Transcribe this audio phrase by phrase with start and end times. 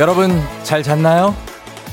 [0.00, 1.34] 여러분 잘 잤나요?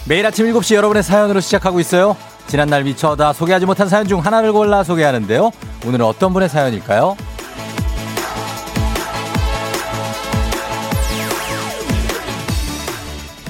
[0.06, 2.16] 매일 아침 7시 여러분의 사연으로 시작하고 있어요.
[2.48, 5.52] 지난날 미쳐다 소개하지 못한 사연 중 하나를 골라 소개하는데요.
[5.86, 7.18] 오늘은 어떤 분의 사연일까요?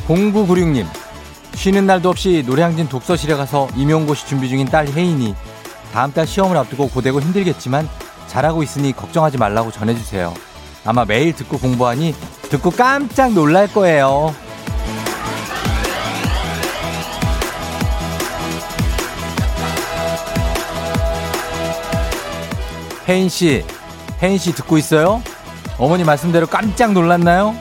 [0.08, 0.88] 0996님,
[1.53, 5.36] 쉬는 날도 없이 노량진 독서실에 가서 임용고시 준비 중인 딸 혜인이
[5.94, 7.88] 다음 달 시험을 앞두고 고되고 힘들겠지만
[8.26, 10.34] 잘하고 있으니 걱정하지 말라고 전해주세요.
[10.84, 12.16] 아마 매일 듣고 공부하니
[12.50, 14.34] 듣고 깜짝 놀랄 거예요.
[23.08, 23.63] 혜인 씨,
[24.22, 25.22] 혜인 씨 듣고 있어요?
[25.77, 27.55] 어머니 말씀대로 깜짝 놀랐나요?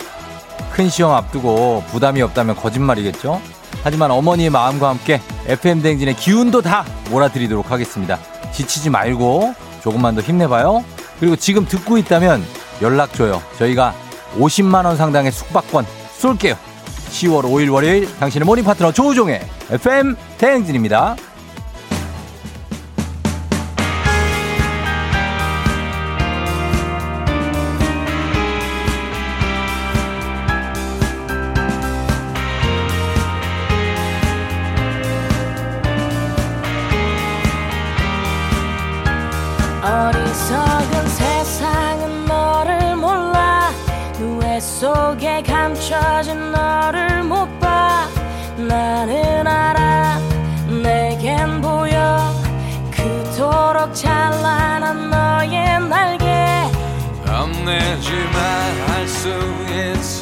[0.72, 3.40] 큰 시험 앞두고 부담이 없다면 거짓말이겠죠?
[3.82, 8.18] 하지만 어머니의 마음과 함께 FM 댕진의 기운도 다 몰아드리도록 하겠습니다.
[8.52, 10.84] 지치지 말고 조금만 더 힘내봐요.
[11.20, 12.44] 그리고 지금 듣고 있다면
[12.82, 13.40] 연락 줘요.
[13.58, 13.94] 저희가
[14.38, 15.86] 50만 원 상당의 숙박권
[16.18, 16.56] 쏠게요.
[17.10, 21.16] 10월 5일 월요일 당신의 morning 파트너 조우종의 FM 대행진입니다.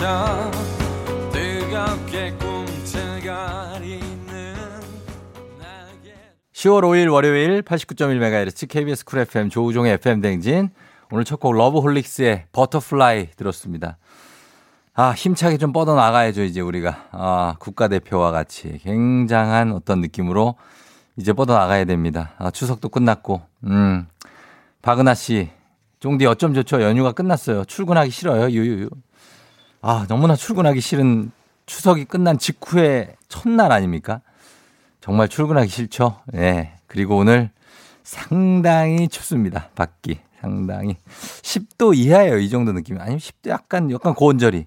[0.05, 0.51] 있어
[1.33, 4.11] 뜨겁게 꿈틀거리는
[5.59, 6.15] 나에게
[6.53, 10.69] 10월 5일 월요일 89.1MHz KBS 쿨 FM 조우종의 FM 대행진.
[11.11, 13.97] 오늘 첫 곡 러브홀릭스의 Butterfly 들었습니다.
[14.93, 17.09] 아, 힘차게 좀 뻗어 나가야죠, 이제 우리가.
[17.13, 20.57] 아, 국가대표와 같이 굉장한 어떤 느낌으로
[21.17, 22.35] 이제 뻗어 나가야 됩니다.
[22.39, 24.07] 아, 추석도 끝났고, 음.
[24.83, 25.49] 박은하 씨,
[26.01, 26.83] 쫑디 어쩜 좋죠?
[26.83, 27.65] 연휴가 끝났어요.
[27.65, 28.91] 출근하기 싫어요, 유유유.
[29.87, 31.31] 아, 너무나 출근하기 싫은
[31.67, 34.23] 추석이 끝난 직후의 첫날 아닙니까?
[35.03, 36.23] 정말 출근하기 싫죠?
[36.37, 36.73] 예.
[36.87, 37.51] 그리고 오늘
[38.03, 39.69] 상당히 춥습니다.
[39.75, 40.21] 밖이.
[40.41, 40.97] 상당히.
[41.43, 42.39] 10도 이하예요.
[42.39, 42.99] 이 정도 느낌.
[42.99, 44.65] 아니면 10도 약간, 약간 고온절이.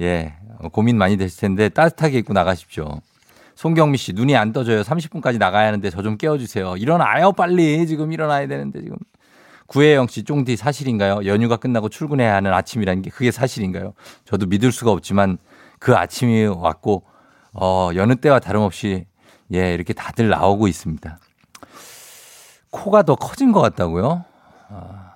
[0.00, 0.34] 예.
[0.58, 3.00] 어, 고민 많이 되실 텐데 따뜻하게 입고 나가십시오.
[3.54, 4.82] 송경미 씨, 눈이 안 떠져요.
[4.82, 6.76] 30분까지 나가야 하는데 저 좀 깨워주세요.
[6.76, 7.86] 일어나요, 빨리.
[7.86, 8.96] 지금 일어나야 되는데, 지금.
[9.70, 11.24] 구혜영 씨, 쫑디 사실인가요?
[11.26, 13.94] 연휴가 끝나고 출근해야 하는 아침이라는 게 그게 사실인가요?
[14.24, 15.38] 저도 믿을 수가 없지만
[15.78, 17.04] 그 아침이 왔고,
[17.52, 19.06] 어, 여느 때와 다름없이
[19.54, 21.18] 예, 이렇게 다들 나오고 있습니다.
[22.70, 24.24] 코가 더 커진 것 같다고요?
[24.70, 25.12] 아,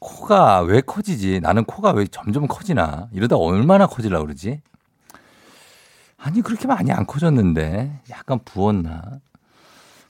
[0.00, 1.40] 코가 왜 커지지?
[1.40, 3.08] 나는 코가 왜 점점 커지나?
[3.10, 4.60] 이러다 얼마나 커질라 그러지?
[6.18, 8.00] 아니, 그렇게 많이 안 커졌는데.
[8.10, 9.20] 약간 부었나?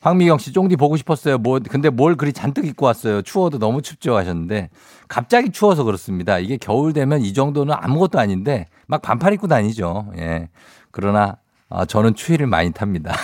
[0.04, 1.38] 황미경 씨, 쫑디 보고 싶었어요.
[1.38, 3.22] 뭐, 근데 뭘 그리 잔뜩 입고 왔어요.
[3.22, 4.68] 추워도 너무 춥죠 하셨는데.
[5.08, 6.38] 갑자기 추워서 그렇습니다.
[6.38, 10.12] 이게 겨울 되면 이 정도는 아무것도 아닌데, 막 반팔 입고 다니죠.
[10.18, 10.50] 예.
[10.90, 11.36] 그러나,
[11.70, 13.14] 아, 저는 추위를 많이 탑니다.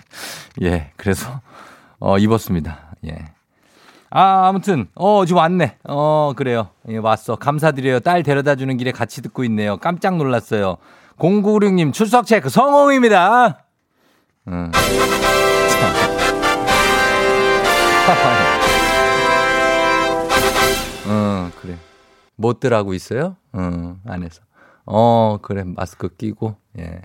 [0.60, 0.90] 예.
[0.98, 1.40] 그래서,
[1.98, 2.94] 어, 입었습니다.
[3.06, 3.16] 예.
[4.10, 5.78] 아, 아무튼, 어, 지금 왔네.
[5.84, 6.68] 어, 그래요.
[6.90, 7.36] 예, 왔어.
[7.36, 8.00] 감사드려요.
[8.00, 9.78] 딸 데려다 주는 길에 같이 듣고 있네요.
[9.78, 10.76] 깜짝 놀랐어요.
[11.16, 13.64] 0996님 출석 체크 성공입니다.
[14.48, 14.72] 음.
[21.08, 21.76] 어, 그래.
[22.36, 23.36] 못들 하고 있어요?
[23.52, 24.42] 어, 안에서.
[24.86, 25.64] 어, 그래.
[25.64, 26.56] 마스크 끼고.
[26.78, 27.00] 예.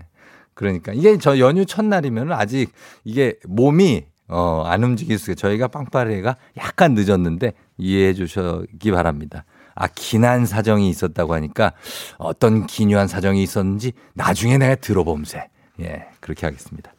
[0.54, 2.72] 그러니까 이게 저 연휴 첫날이면 아직
[3.04, 9.46] 이게 몸이 어, 안 움직일 수, 저희가 빵빠레가 약간 늦었는데 이해해 주시기 바랍니다.
[9.76, 11.74] 아, 기난 사정이 있었다고 하니까
[12.18, 15.48] 어떤 기묘한 사정이 있었는지 나중에 내가 들어봄세.
[15.82, 16.92] 예, 그렇게 하겠습니다.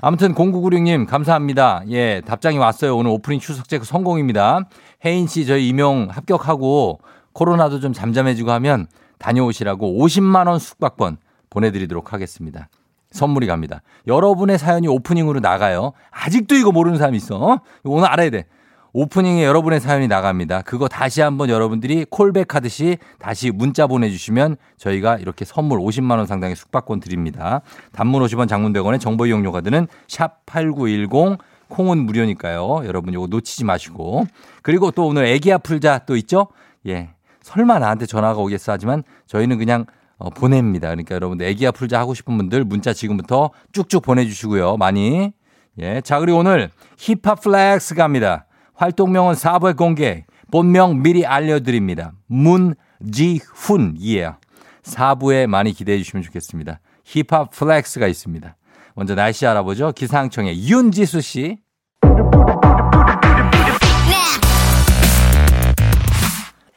[0.00, 1.82] 아무튼 0996님 감사합니다.
[1.88, 2.96] 예, 답장이 왔어요.
[2.96, 4.68] 오늘 오프닝 추석 체크 성공입니다.
[5.04, 7.00] 혜인 씨 저희 임용 합격하고
[7.32, 8.86] 코로나도 좀 잠잠해지고 하면
[9.18, 11.18] 다녀오시라고 50만 원 숙박권
[11.50, 12.68] 보내드리도록 하겠습니다.
[13.12, 13.82] 선물이 갑니다.
[14.06, 15.92] 여러분의 사연이 오프닝으로 나가요.
[16.10, 17.36] 아직도 이거 모르는 사람이 있어.
[17.36, 17.60] 어?
[17.84, 18.44] 오늘 알아야 돼.
[18.98, 20.62] 오프닝에 여러분의 사연이 나갑니다.
[20.62, 27.00] 그거 다시 한번 여러분들이 콜백하듯이 다시 문자 보내주시면 저희가 이렇게 선물 50만 원 상당의 숙박권
[27.00, 27.60] 드립니다.
[27.92, 31.36] 단문 50원 장문 100원의 정보 이용료가 드는 샵 8910
[31.68, 32.86] 콩은 무료니까요.
[32.86, 34.24] 여러분 이거 놓치지 마시고.
[34.62, 36.46] 그리고 또 오늘 애기야 풀자 또 있죠?
[36.86, 37.10] 예.
[37.42, 39.84] 설마 나한테 전화가 오겠어 하지만 저희는 그냥
[40.16, 40.88] 어, 보냅니다.
[40.88, 44.78] 그러니까 여러분들 애기야 풀자 하고 싶은 분들 문자 지금부터 쭉쭉 보내주시고요.
[44.78, 45.34] 많이.
[45.80, 46.00] 예.
[46.00, 48.46] 자, 그리고 오늘 힙합 flex 갑니다.
[48.76, 50.24] 활동명은 4부에 공개.
[50.50, 52.12] 본명 미리 알려드립니다.
[53.06, 54.36] 문지훈이에요.
[54.84, 56.80] 4부에 많이 기대해 주시면 좋겠습니다.
[57.04, 58.56] 힙합 flex가 있습니다.
[58.94, 59.92] 먼저 날씨 알아보죠.
[59.92, 61.58] 기상청의 윤지수 씨.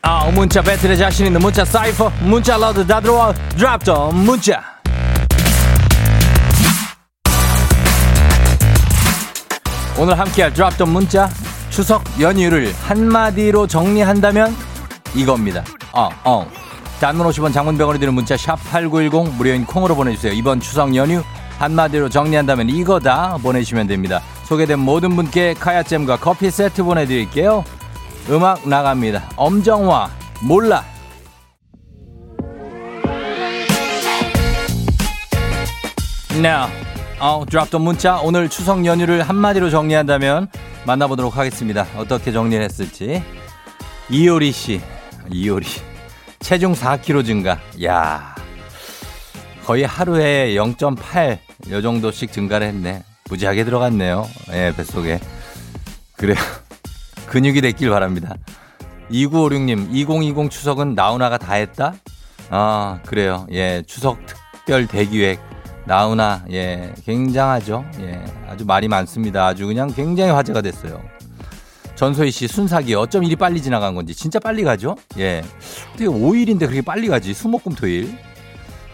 [0.01, 4.63] 아, 문자 battle에 자신 있는 문자 사이퍼 문자 러드 다 들어와 drop the 문자
[9.99, 11.29] 오늘 함께할 드랍 더 문자
[11.69, 14.55] 추석 연휴를 한마디로 정리한다면
[15.15, 15.63] 이겁니다
[15.93, 16.47] 어, 어.
[16.99, 21.23] 단문 50원 장문병원이 드는 문자 샵 8910 무료인 콩으로 보내주세요 이번 추석 연휴
[21.57, 27.63] 한마디로 정리한다면 이거다 보내주시면 됩니다 소개된 모든 분께 카야잼과 커피 세트 보내드릴게요
[28.29, 29.27] 음악 나갑니다.
[29.35, 30.09] 엄정화
[30.43, 30.83] 몰라.
[36.35, 36.69] Now,
[37.19, 40.47] 어, 드랍 더 문자 오늘 추석 연휴를 한마디로 정리한다면
[40.85, 41.85] 만나보도록 하겠습니다.
[41.95, 43.23] 어떻게 정리를 했을지.
[44.09, 44.81] 이효리 씨,
[45.31, 45.67] 이효리
[46.39, 47.59] 체중 4kg 증가.
[47.83, 48.35] 야,
[49.65, 51.37] 거의 하루에 0.8
[51.71, 53.03] 요 정도씩 증가를 했네.
[53.29, 54.27] 무지하게 들어갔네요.
[54.53, 55.19] 예, 뱃속에.
[56.15, 56.37] 그래요.
[57.27, 58.35] 근육이 됐길 바랍니다.
[59.11, 61.93] 2956님, 2020 추석은 나훈아가 다 했다?
[62.49, 63.45] 아, 그래요.
[63.51, 65.39] 예, 추석 특별 대기획.
[65.89, 67.83] 나훈아, 예, 굉장하죠.
[68.01, 69.47] 예, 아주 말이 많습니다.
[69.47, 71.01] 아주 그냥 굉장히 화제가 됐어요.
[71.95, 74.13] 전소희 씨, 순삭이 어쩜 이리 빨리 지나간 건지.
[74.13, 74.95] 진짜 빨리 가죠?
[75.17, 75.43] 예.
[75.89, 77.33] 어떻게 5일인데 그렇게 빨리 가지?
[77.33, 78.15] 수목금 토일.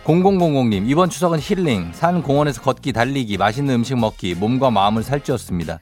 [0.06, 5.82] 0000님, 이번 추석은 힐링, 산 공원에서 걷기, 달리기, 맛있는 음식 먹기, 몸과 마음을 살찌웠습니다.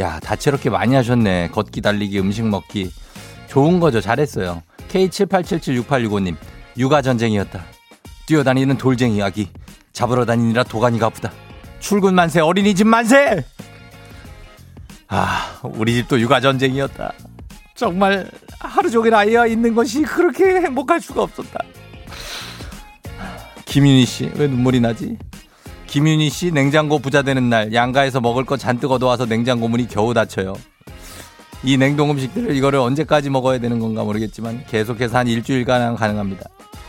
[0.00, 1.50] 야, 다채롭게 많이 하셨네.
[1.52, 2.90] 걷기, 달리기, 음식 먹기.
[3.46, 4.00] 좋은 거죠.
[4.00, 4.62] 잘했어요.
[4.88, 6.34] K78776865님,
[6.78, 7.62] 육아 전쟁이었다.
[8.26, 9.48] 뛰어다니는 돌쟁이 아기.
[9.98, 11.32] 잡으러 다니느라 도가니가 아프다.
[11.80, 13.44] 출근 만세, 어린이집 만세!
[15.08, 17.12] 아, 우리 집도 육아 전쟁이었다.
[17.74, 18.30] 정말
[18.60, 21.58] 하루 종일 아이와 있는 것이 그렇게 행복할 수가 없었다.
[23.64, 25.18] 김윤희 씨, 왜 눈물이 나지?
[25.88, 30.54] 김윤희 씨 냉장고 부자 되는 날 양가에서 먹을 거 잔뜩 얻어와서 냉장고 문이 겨우 닫혀요.
[31.64, 36.44] 이 냉동 음식들을 이거를 언제까지 먹어야 되는 건가 모르겠지만 계속해서 한 일주일간 가능합니다.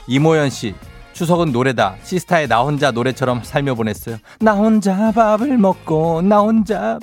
[0.06, 0.76] 이모연 씨
[1.20, 1.98] 추석은 노래다.
[2.02, 4.16] 시스타의 나 혼자 노래처럼 살며 보냈어요.
[4.40, 6.98] 나 혼자 밥을 먹고 나 혼자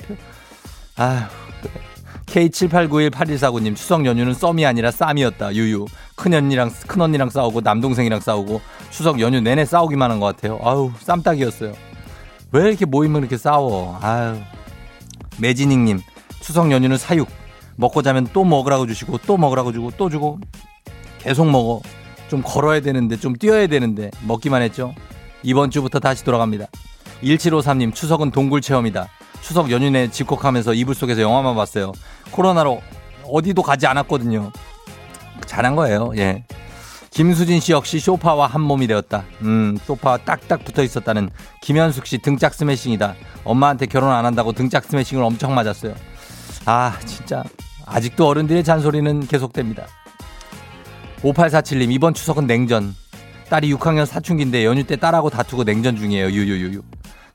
[0.95, 1.25] 아휴
[2.25, 5.53] K78918149님 추석 연휴는 썸이 아니라 쌈이었다.
[5.53, 5.85] 유유.
[6.15, 8.59] 큰언니랑 큰언니랑 싸우고 남동생이랑 싸우고
[8.89, 10.59] 추석 연휴 내내 싸우기만 한 것 같아요.
[10.63, 11.73] 아우 쌈딱이었어요.
[12.53, 13.99] 왜 이렇게 모이면 이렇게 싸워?
[14.01, 14.35] 아유.
[15.39, 15.99] 매진익님
[16.39, 17.27] 추석 연휴는 사육.
[17.75, 20.39] 먹고 자면 또 먹으라고 주시고 또 먹으라고 주고 또 주고
[21.19, 21.81] 계속 먹어.
[22.29, 24.93] 좀 걸어야 되는데 좀 뛰어야 되는데 먹기만 했죠.
[25.43, 26.65] 이번 주부터 다시 돌아갑니다.
[27.23, 29.07] 1753님 추석은 동굴 체험이다.
[29.41, 31.93] 추석 연휴 내 집콕하면서 이불 속에서 영화만 봤어요.
[32.31, 32.81] 코로나로
[33.25, 34.51] 어디도 가지 않았거든요.
[35.45, 36.11] 잘한 거예요.
[36.17, 36.43] 예.
[37.11, 39.23] 김수진 씨 역시 소파와 한 몸이 되었다.
[39.41, 41.29] 음, 소파와 딱딱 붙어 있었다는
[41.61, 43.15] 김현숙 씨 등짝 스매싱이다.
[43.43, 45.95] 엄마한테 결혼 안 한다고 등짝 스매싱을 엄청 맞았어요.
[46.65, 47.43] 아, 진짜.
[47.85, 49.87] 아직도 어른들의 잔소리는 계속됩니다.
[51.21, 52.95] 5847님, 이번 추석은 냉전.
[53.49, 56.27] 딸이 6학년 사춘기인데 연휴 때 딸하고 다투고 냉전 중이에요.
[56.29, 56.81] 유유유유.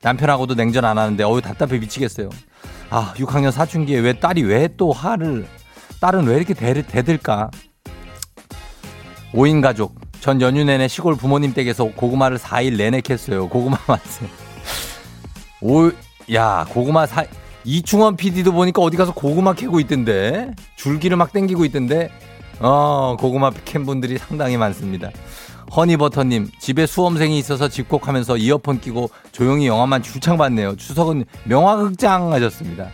[0.03, 2.29] 남편하고도 냉전 안 하는데 어우 답답해 미치겠어요.
[2.89, 5.47] 아 6학년 사춘기에 왜 딸이 왜 또 화를
[5.99, 7.49] 딸은 왜 이렇게 대, 대들까?
[9.33, 13.49] 5인 가족 전 연휴 내내 시골 부모님 댁에서 고구마를 4일 내내 캤어요.
[13.49, 14.27] 고구마 맛을.
[15.61, 15.89] 오,
[16.33, 17.25] 야 고구마 사
[17.63, 22.11] 이충원 PD도 보니까 어디 가서 고구마 캐고 있던데 줄기를 막 땡기고 있던데
[22.63, 25.09] 어 고구마 캔 분들이 상당히 많습니다.
[25.75, 30.77] 허니버터님, 집에 수험생이 있어서 집콕하면서 이어폰 끼고 조용히 영화만 줄창 봤네요.
[30.77, 32.87] 추석은 명화극장 하셨습니다.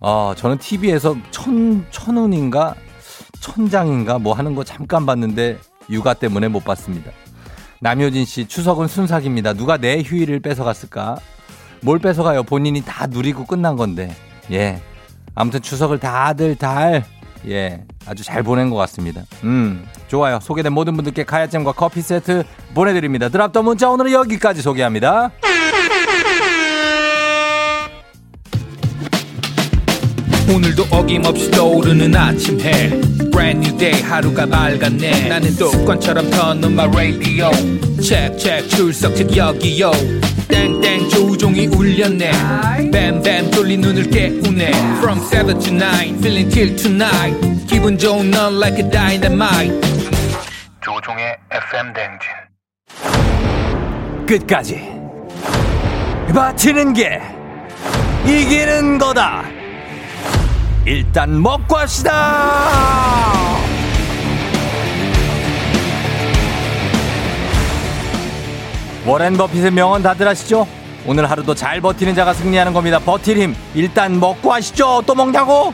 [0.00, 2.74] 어, 저는 TV에서 천, 천운인가?
[3.40, 4.18] 천장인가?
[4.18, 7.12] 뭐 하는 거 잠깐 봤는데 육아 때문에 못 봤습니다.
[7.80, 9.54] 남효진 씨, 추석은 순삭입니다.
[9.54, 11.16] 누가 내 휴일을 뺏어갔을까?
[11.80, 12.42] 뭘 뺏어가요?
[12.42, 14.14] 본인이 다 누리고 끝난 건데.
[14.50, 14.82] 예.
[15.34, 17.04] 아무튼 추석을 다들 달
[17.48, 19.22] 예, 아주 잘 보낸 것 같습니다.
[19.44, 20.40] 음, 좋아요.
[20.40, 23.28] 소개된 모든 분들께 카야잼과 커피 세트 보내드립니다.
[23.28, 25.30] 드랍더 문자 오늘은 여기까지 소개합니다.
[30.54, 32.88] 오늘도 어김없이 떠오르는 아침 해
[33.32, 37.50] Brand new day 하루가 밝았네 나는 습관처럼 켜놓은 radio
[38.00, 39.90] check check 출석책 여기요
[40.48, 42.30] 땡땡 조종이 울렸네.
[42.92, 44.70] 뱀뱀 돌린 눈을 깨우네.
[44.98, 47.66] From 7 to 9 feeling till tonight.
[47.66, 49.80] 기분 좋은 넌 like a dynamite.
[50.82, 52.30] 조종의 FM 댕진.
[54.26, 54.80] 끝까지
[56.34, 57.20] 버티는 게
[58.24, 59.44] 이기는 거다.
[60.84, 62.12] 일단 먹고 합시다.
[69.06, 70.66] 워렌 버핏의 명언 다들 아시죠?
[71.06, 72.98] 오늘 하루도 잘 버티는 자가 승리하는 겁니다.
[72.98, 75.02] 버틸 힘 일단 먹고 하시죠.
[75.06, 75.72] 또 먹냐고?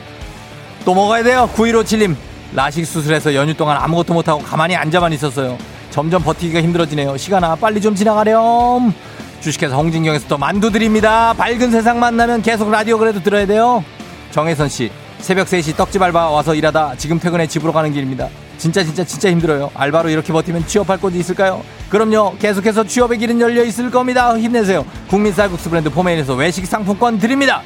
[0.85, 1.49] 또 먹어야 돼요.
[1.55, 2.15] 9157님
[2.53, 5.57] 라식 수술해서 연휴 동안 아무것도 못하고 가만히 앉아만 있었어요.
[5.89, 7.17] 점점 버티기가 힘들어지네요.
[7.17, 8.93] 시간아 빨리 좀 지나가렴.
[9.41, 11.33] 주식회사 홍진경에서 또 만두 드립니다.
[11.33, 13.83] 밝은 세상 만나면 계속 라디오 그래도 들어야 돼요.
[14.31, 18.29] 정혜선 씨 새벽 3시 떡집 알바 와서 일하다 지금 퇴근해 집으로 가는 길입니다.
[18.63, 19.71] 진짜 진짜 진짜 힘들어요.
[19.73, 21.61] 알바로 이렇게 버티면 취업할 곳이 있을까요?
[21.89, 22.37] 그럼요.
[22.37, 24.39] 계속해서 취업의 길은 열려 있을 겁니다.
[24.39, 24.85] 힘내세요.
[25.09, 27.61] 국민 쌀국수 브랜드 포메인에서 외식 상품권 드립니다.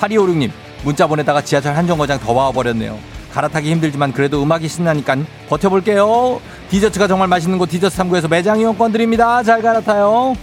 [0.00, 0.50] 8256님
[0.82, 2.98] 문자 보내다가 지하철 한 정거장 더 와버렸네요.
[3.32, 5.18] 갈아타기 힘들지만 그래도 음악이 신나니까
[5.48, 6.40] 버텨볼게요.
[6.70, 9.44] 디저트가 정말 맛있는 곳 디저트 3구에서 매장 이용권 드립니다.
[9.44, 10.34] 잘 갈아타요.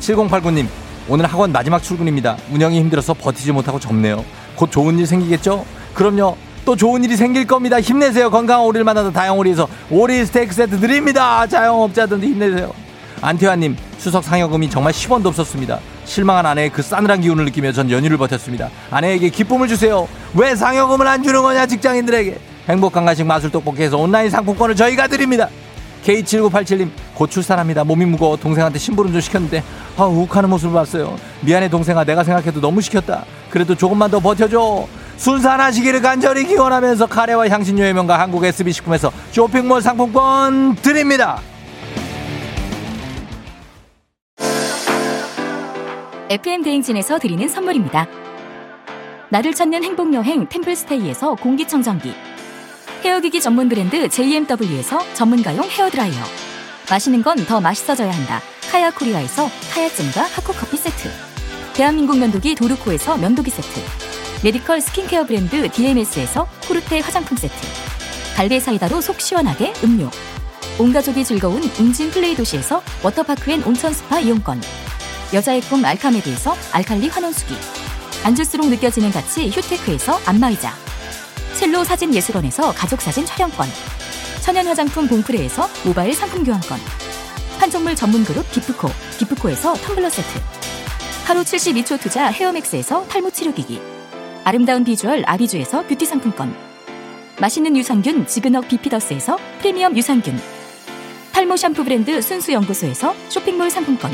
[0.00, 0.66] 7089님
[1.08, 2.36] 오늘 학원 마지막 출근입니다.
[2.50, 4.24] 운영이 힘들어서 버티지 못하고 접네요.
[4.56, 5.64] 곧 좋은 일 생기겠죠?
[5.94, 6.36] 그럼요.
[6.66, 7.80] 또 좋은 일이 생길 겁니다.
[7.80, 8.28] 힘내세요.
[8.28, 11.46] 건강한 오리를 만나서 다영오리에서 오리 스테이크 세트 드립니다.
[11.46, 12.74] 자영업자들도 힘내세요.
[13.22, 15.78] 안태환님 추석 상여금이 정말 10원도 없었습니다.
[16.04, 18.68] 실망한 아내의 그 싸늘한 기운을 느끼며 전 연휴를 버텼습니다.
[18.90, 20.08] 아내에게 기쁨을 주세요.
[20.34, 22.36] 왜 상여금을 안 주는 거냐 직장인들에게.
[22.68, 25.48] 행복한 간식 마술 떡볶이에서 온라인 상품권을 저희가 드립니다.
[26.04, 27.84] K7987님 곧 출산합니다.
[27.84, 29.62] 몸이 무거워 동생한테 심부름 좀 시켰는데
[29.96, 31.16] 아 욱하는 모습을 봤어요.
[31.42, 33.24] 미안해 동생아 내가 생각해도 너무 시켰다.
[33.50, 34.88] 그래도 조금만 더 버텨줘.
[35.16, 41.40] 순산하시기를 간절히 기원하면서 카레와 향신료의 명가 한국 SB식품에서 쇼핑몰 상품권 드립니다.
[46.28, 48.06] FM 대행진에서 드리는 선물입니다.
[49.30, 52.12] 나를 찾는 행복 여행 템플스테이에서 공기청정기.
[53.04, 56.16] 헤어기기 전문 브랜드 JMW에서 전문가용 헤어 드라이어.
[56.90, 58.40] 마시는 건 더 맛있어져야 한다.
[58.70, 61.08] 카야 코리아에서 카야잼과 하코커피 세트.
[61.74, 64.05] 대한민국 면도기 도르코에서 면도기 세트
[64.42, 67.54] medical 스킨케어 브랜드 DMS에서 코르테 화장품 세트.
[68.36, 70.10] 갈배 사이다로 속 시원하게 음료.
[70.78, 74.60] 온 가족이 즐거운 웅진 플레이 도시에서 워터파크 and 온천 스파 이용권.
[75.32, 77.54] 여자의 꿈 알카메드에서 알칼리 환원수기.
[78.24, 80.74] 앉을수록 느껴지는 가치 휴테크에서 안마의자.
[81.54, 83.68] 첼로 사진 예술원에서 가족사진 촬영권.
[84.42, 86.78] 천연 화장품 봉프레에서 모바일 상품 교환권.
[87.58, 88.88] 판촉물 전문 그룹 기프코
[89.18, 90.28] 기프코에서 텀블러 세트.
[91.24, 93.95] 하루 72초 투자 헤어맥스에서 탈모 치료기기
[94.46, 96.54] 아름다운 비주얼 아비주에서 뷰티 상품권.
[97.40, 100.40] 맛있는 유산균 지그넉 비피더스에서 프리미엄 유산균.
[101.32, 104.12] 탈모 샴푸 브랜드 순수연구소에서 쇼핑몰 상품권.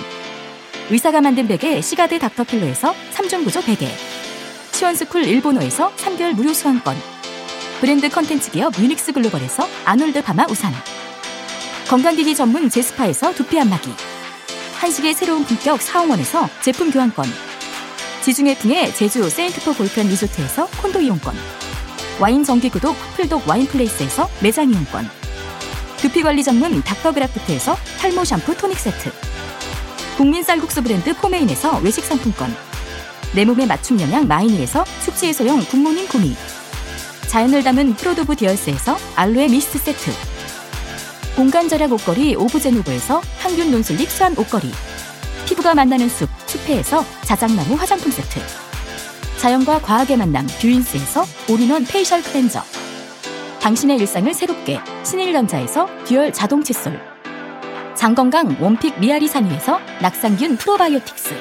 [0.89, 3.87] 의사가 만든 베개 시가드 닥터필로에서 3종 구조 베개.
[4.73, 6.97] 시원스쿨 일본어에서 3개월 무료 수강권.
[7.83, 10.73] 브랜드 컨텐츠 기업 유닉스 글로벌에서 아놀드 파마 우산.
[11.91, 13.91] 건강기기 전문 제스파에서 두피 안마기.
[14.81, 17.52] 한식의 새로운 품격 사홍원에서 제품 교환권
[18.23, 21.35] 지중해 풍의 제주 세인트포 골프앤 리조트에서 콘도 이용권.
[22.21, 25.11] 와인 정기구독 풀독 와인플레이스에서 매장 이용권.
[25.97, 29.11] 두피관리 전문 닥터그라프트에서 탈모 샴푸 토닉 세트.
[30.17, 32.55] 국민 쌀국수 브랜드 포메인에서 외식 상품권.
[33.35, 36.37] 내 몸에 맞춤 영양 마이니에서 숙취 해소용 굿모닝 구미.
[37.27, 40.13] 자연을 담은 프로도브 디얼스에서 알로에 미스트 세트.
[41.35, 44.71] 공간 절약 옷걸이 오브제노브에서 항균 non-slip 수한 옷걸이
[45.47, 48.41] 피부가 만나는 숲 숲회에서 자작나무 화장품 세트.
[49.39, 52.63] 자연과 과학의 만남 뷰인스에서 all-in-one facial cleanser.
[53.61, 57.01] 당신의 일상을 새롭게 신일전자에서 dual 자동 칫솔.
[57.95, 61.35] 장건강 one pick 미아리 산유에서 낙산균 프로바이오틱스.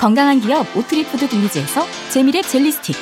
[0.00, 2.96] 건강한 기업 오트리푸드 빌리지에서 재미랩 젤리 스틱.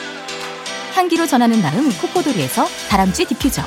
[0.95, 3.62] 향기로 전하는 나름 코코도리에서 다람쥐 디퓨저.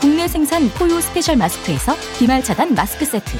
[0.00, 3.38] 국내 생산 포유 스페셜 마스크에서 비말 차단 마스크 세트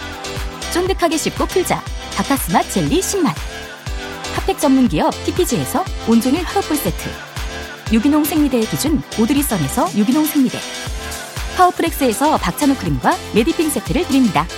[0.74, 1.80] 쫀득하게 씹고 풀자.
[2.16, 3.32] 박카스맛 젤리 10만
[4.34, 7.08] 핫팩 전문 기업 TPG에서 온종일 화롯불 세트.
[7.92, 10.58] 유기농 생리대의 기준 오드리선에서 유기농 생리대.
[11.56, 14.48] 파워프렉스에서 박찬호 크림과 메디핑 세트를 드립니다.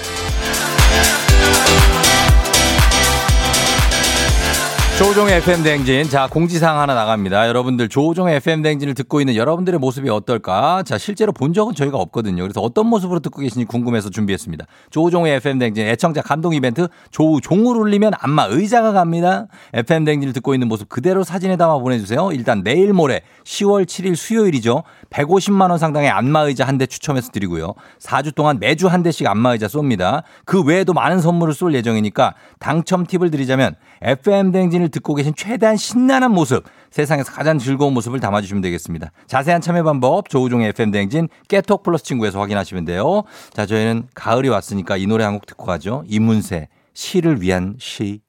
[4.98, 6.04] 조우종의 FM 대행진.
[6.04, 7.48] 자, 공지사항 하나 나갑니다.
[7.48, 10.82] 여러분들 조우종의 FM 대행진을 듣고 있는 여러분들의 모습이 어떨까?
[10.84, 12.42] 자, 실제로 본 적은 저희가 없거든요.
[12.42, 14.64] 그래서 어떤 모습으로 듣고 계신지 궁금해서 준비했습니다.
[14.88, 19.48] 조우종의 FM 대행진 애청자 감동 이벤트 조우종을 울리면 안마 의자가 갑니다.
[19.74, 22.30] FM 대행진을 듣고 있는 모습 그대로 사진에 담아 보내주세요.
[22.32, 24.82] 일단 내일 모레 10월 7일 수요일이죠.
[25.10, 27.74] 150만 원 상당의 안마 의자 한 대 추첨해서 드리고요.
[28.00, 30.22] 4주 동안 매주 한 대씩 안마 의자 쏩니다.
[30.46, 36.30] 그 외에도 많은 선물을 쏠 예정이니까 당첨 팁을 드리자면 FM 대행진을 듣고 계신 최대한 신나는
[36.32, 39.10] 모습, 세상에서 가장 즐거운 모습을 담아주시면 되겠습니다.
[39.26, 43.22] 자세한 참여 방법 조우종의 FM 대행진 깨톡 플러스 친구에서 확인하시면 돼요.
[43.52, 46.02] 자, 저희는 가을이 왔으니까 이 노래 한 곡 듣고 가죠.
[46.06, 48.20] 이문세 시를 위한 시.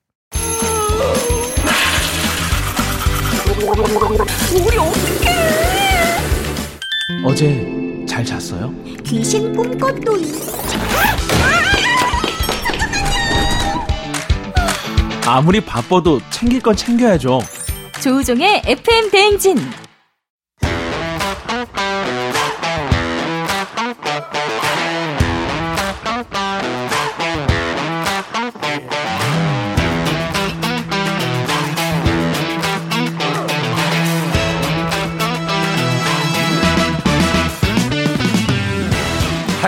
[7.24, 7.66] 어제
[8.08, 8.74] 잘 잤어요?
[9.04, 10.24] 귀신 꿈꿨도이
[15.30, 17.40] 아무리 바빠도 챙길 건 챙겨야죠.
[18.02, 19.58] 조우종의 FM 대행진.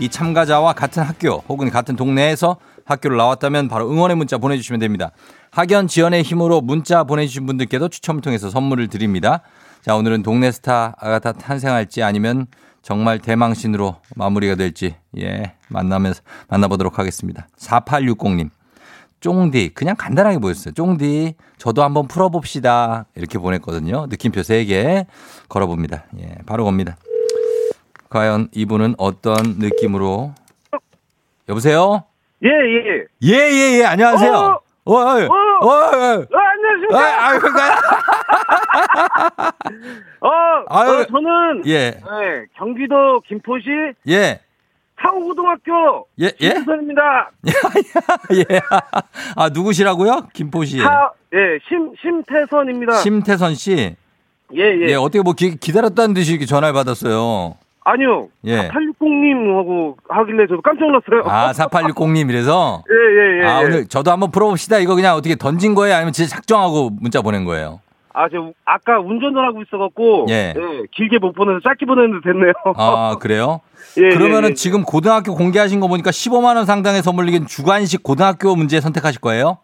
[0.00, 5.10] 이 참가자와 같은 학교 혹은 같은 동네에서 학교를 나왔다면 바로 응원의 문자 보내주시면 됩니다.
[5.50, 9.42] 학연 지연의 힘으로 문자 보내주신 분들께도 추첨을 통해서 선물을 드립니다.
[9.82, 12.46] 자, 오늘은 동네 스타가 다 탄생할지 아니면
[12.82, 17.46] 정말 대망신으로 마무리가 될지, 예, 만나면서, 만나보도록 하겠습니다.
[17.58, 18.50] 4860님.
[19.20, 20.74] 쫑디, 그냥 간단하게 보였어요.
[20.74, 23.06] 쫑디, 저도 한번 풀어봅시다.
[23.14, 24.06] 이렇게 보냈거든요.
[24.10, 25.06] 느낌표 3개
[25.48, 26.04] 걸어봅니다.
[26.20, 26.96] 예, 바로 겁니다.
[28.14, 30.32] 과연 이분은 어떤 느낌으로
[31.48, 32.04] 여보세요?
[32.44, 33.04] 예, 예.
[33.24, 33.84] 예, 예, 예.
[33.84, 34.32] 안녕하세요.
[34.32, 34.60] 어?
[34.84, 35.26] 어, 어, 어,
[35.60, 36.96] 어, 어, 어, 안녕하십니까.
[36.96, 37.80] 아, 아, 그러니까.
[40.20, 40.30] 어,
[40.68, 40.90] 아유.
[40.90, 42.00] 어, 저는 예, 네,
[42.56, 43.66] 경기도 김포시
[44.06, 44.40] 예,
[45.02, 47.30] 사후고등학교 예, 예, 김선입니다.
[48.48, 48.60] 예.
[49.34, 50.28] 아, 누구시라고요?
[50.32, 50.78] 김포시.
[50.78, 52.92] 사, 예, 심 심태선입니다.
[52.92, 53.96] 심태선 씨.
[54.54, 54.90] 예, 예.
[54.90, 57.56] 예, 어떻게 뭐 기, 기다렸다는 듯이 이렇게 전화를 받았어요.
[57.84, 58.28] 아니요.
[58.46, 58.68] 예.
[58.68, 61.22] 860님하고 하길래 저도 깜짝 놀랐어요.
[61.30, 62.82] 아, 4860님 이래서.
[62.90, 63.46] 예, 예, 예.
[63.46, 63.64] 아, 예.
[63.66, 64.78] 오늘 저도 한번 풀어봅시다.
[64.78, 65.94] 이거 그냥 어떻게 던진 거예요?
[65.96, 67.80] 아니면 진짜 작정하고 문자 보낸 거예요?
[68.14, 70.54] 아, 저 아까 운전을 하고 있어갖고 예.
[70.92, 72.52] 길게 못 보내서 짧게 보냈는데 됐네요.
[72.76, 73.60] 아, 그래요?
[73.98, 74.54] 예, 그러면은 예, 예.
[74.54, 79.58] 지금 고등학교 공개하신 거 보니까 15만 원 상당의 선물 이긴 주관식 고등학교 문제 선택하실 거예요?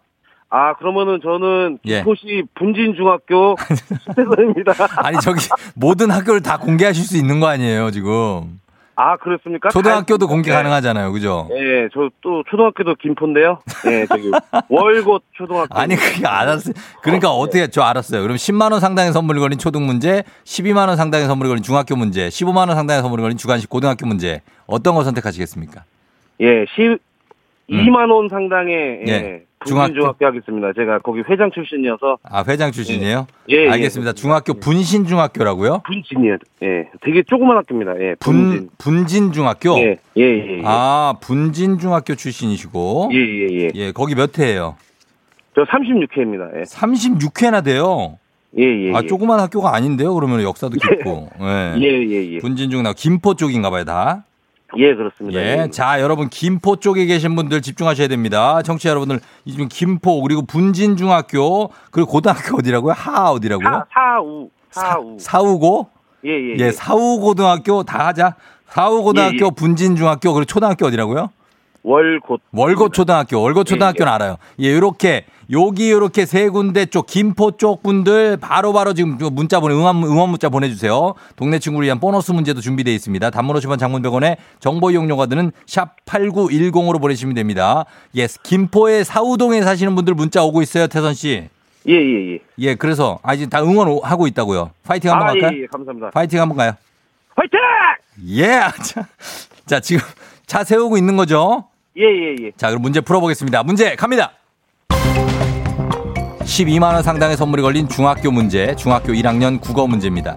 [0.50, 1.96] 아, 그러면은 저는 예.
[1.98, 3.56] 김포시 분진중학교
[4.04, 4.72] 심태선입니다.
[4.96, 8.58] 아니 저기 모든 학교를 다 공개하실 수 있는 거 아니에요 지금?
[8.96, 9.70] 아, 그렇습니까?
[9.70, 10.54] 초등학교도 다- 공개 예.
[10.54, 11.48] 가능하잖아요, 그죠?
[11.52, 13.60] 예, 저 또 초등학교도 김포인데요.
[13.86, 14.30] 예, 저기
[14.68, 15.78] 월곶 초등학교.
[15.78, 16.74] 아니 그게 알았어요.
[17.00, 18.20] 그러니까 어 떻게 저 알았어요.
[18.20, 22.28] 그럼 10만 원 상당의 선물이 걸린 초등 문제, 12만 원 상당의 선물이 걸린 중학교 문제,
[22.28, 25.84] 15만 원 상당의 선물이 걸린 주관식 고등학교 문제 어떤 거 선택하시겠습니까?
[26.42, 26.66] 예,
[27.70, 30.06] 시 2만 원 상당의 예, 예, 중학교.
[30.20, 30.72] 하겠습니다.
[30.74, 33.26] 제가 거기 회장 출신이어서 아 회장 출신이에요?
[33.50, 33.68] 예, 예.
[33.70, 34.12] 알겠습니다.
[34.14, 35.82] 중학교 분신 중학교라고요?
[35.86, 36.38] 분진이요.
[36.64, 37.92] 예, 되게 조그만 학교입니다.
[38.00, 38.68] 예, 분 분진.
[38.78, 39.78] 분진 중학교.
[39.78, 40.58] 예, 예, 예.
[40.58, 40.62] 예.
[40.64, 43.10] 아 분진 중학교 출신이시고.
[43.12, 43.68] 예, 예, 예.
[43.74, 44.76] 예, 거기 몇 회예요?
[45.54, 46.58] 저 36회입니다.
[46.58, 48.18] 예, 36회나 돼요.
[48.58, 48.92] 예, 예.
[48.96, 49.06] 아 예.
[49.06, 50.12] 조그만 학교가 아닌데요.
[50.14, 51.28] 그러면 역사도 깊고.
[51.40, 51.74] 예.
[51.78, 52.38] 예, 예, 예.
[52.38, 54.24] 분진 중나 김포 쪽인가 봐요, 다.
[54.76, 55.40] 예, 그렇습니다.
[55.40, 55.68] 예.
[55.70, 58.62] 자, 여러분 김포 쪽에 계신 분들 집중하셔야 됩니다.
[58.62, 62.92] 청취자 여러분들 이 지금 김포 그리고 분진 중학교 그리고 고등학교 어디라고요?
[62.92, 63.68] 하 어디라고요?
[63.68, 65.16] 사, 사우, 사우.
[65.18, 65.88] 사 우고
[66.24, 68.34] 예, 예, 예, 사우 고등학교 다 하자.
[68.66, 69.50] 사우 고등학교, 예, 예.
[69.54, 71.30] 분진 중학교, 그리고 초등학교 어디라고요?
[71.82, 72.40] 월곶.
[72.52, 74.36] 월곶 초등학교, 월곶 초등학교는 알아요.
[74.60, 79.74] 예, 요렇게, 여기 요렇게 세 군데 쪽, 김포 쪽 분들 바로 바로 지금 문자 보내,
[79.74, 81.14] 응원, 응원 문자 보내주세요.
[81.34, 83.30] 동네 친구를 위한 보너스 문제도 준비되어 있습니다.
[83.30, 87.84] 단문 50원 장문 100원에 정보 이용료가 드는 샵 8910으로 보내주시면 됩니다.
[88.16, 91.48] 예, 김포의 사우동에 사시는 분들 문자 오고 있어요, 태선 씨.
[91.88, 92.38] 예, 예, 예.
[92.58, 94.70] 예, 그래서, 아, 이제 다 응원하고 있다고요.
[94.84, 95.50] 파이팅 한번 아, 갈까요?
[95.56, 96.10] 예, 예, 감사합니다.
[96.10, 96.72] 파이팅 한번 가요.
[97.34, 97.58] 화이팅!
[98.28, 98.60] 예.
[98.84, 99.08] 자,
[99.66, 100.02] 자, 지금
[100.46, 101.64] 차 세우고 있는 거죠?
[101.96, 102.50] 예, 예, 예.
[102.56, 103.62] 자, 그럼 문제 풀어보겠습니다.
[103.64, 104.32] 문제 갑니다.
[106.50, 110.36] 12만원 상당의 선물이 걸린 중학교 문제, 중학교 1학년 국어 문제입니다.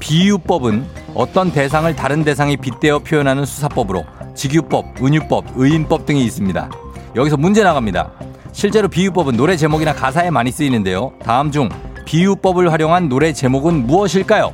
[0.00, 6.68] 비유법은 어떤 대상을 다른 대상이 빗대어 표현하는 수사법으로 직유법, 은유법, 의인법 등이 있습니다.
[7.14, 8.10] 여기서 문제 나갑니다.
[8.50, 11.12] 실제로 비유법은 노래 제목이나 가사에 많이 쓰이는데요.
[11.22, 11.68] 다음 중
[12.06, 14.52] 비유법을 활용한 노래 제목은 무엇일까요?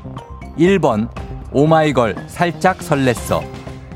[0.59, 1.09] 1번
[1.53, 3.43] 오마이걸 살짝 설렜어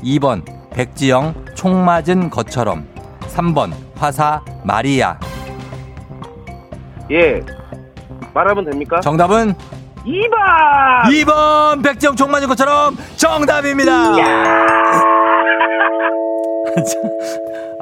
[0.03, 2.87] 2번 백지영 총 맞은 것처럼
[3.27, 5.19] 3번 화사 마리아
[7.09, 7.41] 예.
[8.33, 8.99] 말하면 됩니까?
[8.99, 9.53] 정답은
[10.05, 11.05] 2번!
[11.05, 14.15] 2번 백지영 총 맞은 것처럼 정답입니다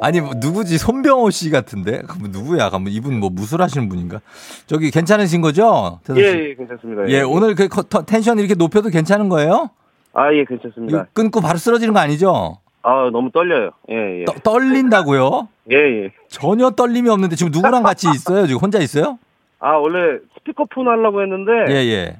[0.02, 4.20] 아니 뭐 누구지 손병호 씨 같은데 뭐 누구야 가면 이분 뭐 무술하시는 분인가
[4.66, 6.00] 저기 괜찮으신 거죠?
[6.16, 7.08] 예, 예, 괜찮습니다.
[7.08, 7.68] 예, 오늘 그
[8.06, 9.70] 텐션 이렇게 높여도 괜찮은 거예요?
[10.14, 11.06] 아, 예, 괜찮습니다.
[11.12, 12.58] 끊고 바로 쓰러지는 거 아니죠?
[12.82, 13.70] 아, 너무 떨려요.
[13.90, 14.24] 예, 예.
[14.24, 15.48] 떠- 떨린다고요?
[15.72, 16.12] 예, 예.
[16.28, 18.46] 전혀 떨림이 없는데 지금 누구랑 같이 있어요?
[18.46, 19.18] 지금 혼자 있어요?
[19.58, 21.84] 아, 원래 스피커폰 하려고 했는데 예, 예.
[21.84, 22.16] 예.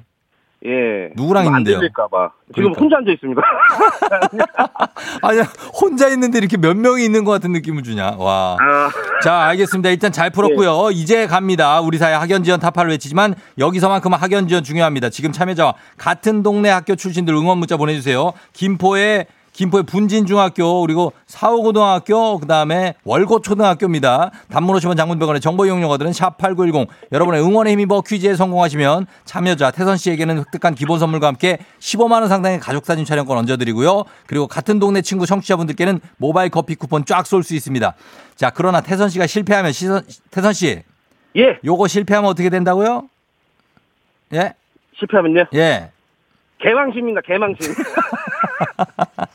[0.63, 1.09] 예.
[1.15, 1.75] 누구랑 좀 있는데요?
[1.77, 2.31] 안 들릴까봐.
[2.53, 2.81] 지금 그러니까.
[2.81, 3.41] 혼자 앉아 있습니다.
[5.23, 5.43] 아니야,
[5.73, 8.15] 혼자 있는데 이렇게 몇 명이 있는 것 같은 느낌을 주냐.
[8.19, 8.57] 와.
[8.61, 8.89] 아,
[9.23, 9.89] 자, 알겠습니다.
[9.89, 10.89] 일단 잘 풀었고요.
[10.91, 11.81] 이제 갑니다.
[11.81, 15.09] 우리 사회 학연 지원 타파를 외치지만 여기서만큼 학연 지원 중요합니다.
[15.09, 18.33] 지금 참여자와 같은 동네 학교 출신들 응원 문자 보내주세요.
[18.53, 24.31] 김포의 김포의 분진중학교 그리고 사호고등학교 그다음에 월고초등학교입니다.
[24.49, 30.75] 단문 50원 장문병원의 정보 이용료가들은 샵8910 여러분의 응원의 힘입어 퀴즈에 성공하시면 참여자 태선 씨에게는 획득한
[30.75, 34.05] 기본 선물과 함께 15만 원 상당의 가족 사진 촬영권 얹어 드리고요.
[34.25, 37.93] 그리고 같은 동네 친구 청취자분들께는 모바일 커피 쿠폰 쫙 쏠 수 있습니다.
[38.35, 40.83] 자 그러나 태선 씨가 실패하면 시선, 태선 씨
[41.37, 41.59] 예.
[41.63, 43.07] 요거 실패하면 어떻게 된다고요?
[44.33, 44.53] 예?
[44.97, 45.45] 실패하면요.
[45.55, 45.91] 예.
[46.59, 47.73] 개망신입니다, 개망신.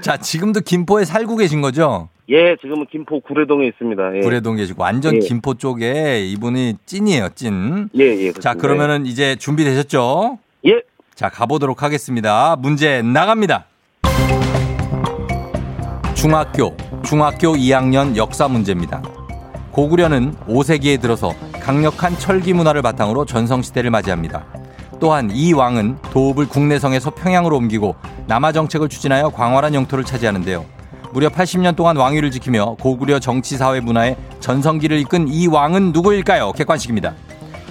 [0.00, 2.08] 자 지금도 김포에 살고 계신 거죠?
[2.28, 4.16] 예, 지금은 김포 구례동에 있습니다.
[4.16, 4.20] 예.
[4.20, 5.18] 구례동 계시고 완전 예.
[5.18, 7.88] 김포 쪽에 이분이 찐이에요, 찐.
[7.98, 8.32] 예, 예.
[8.32, 8.54] 자, 그렇습니다.
[8.54, 10.38] 그러면은 이제 준비되셨죠?
[10.66, 10.80] 예.
[11.16, 12.56] 자, 가보도록 하겠습니다.
[12.56, 13.66] 문제 나갑니다.
[16.14, 19.02] 중학교, 중학교 2학년 역사 문제입니다.
[19.72, 24.46] 고구려는 5세기에 들어서 강력한 철기 문화를 바탕으로 전성시대를 맞이합니다.
[25.00, 30.64] 또한 이 왕은 도읍을 국내성에서 평양으로 옮기고 남하 정책을 추진하여 광활한 영토를 차지하는데요.
[31.12, 36.52] 무려 80년 동안 왕위를 지키며 고구려 정치 사회 문화의 전성기를 이끈 이 왕은 누구일까요?
[36.52, 37.14] 객관식입니다.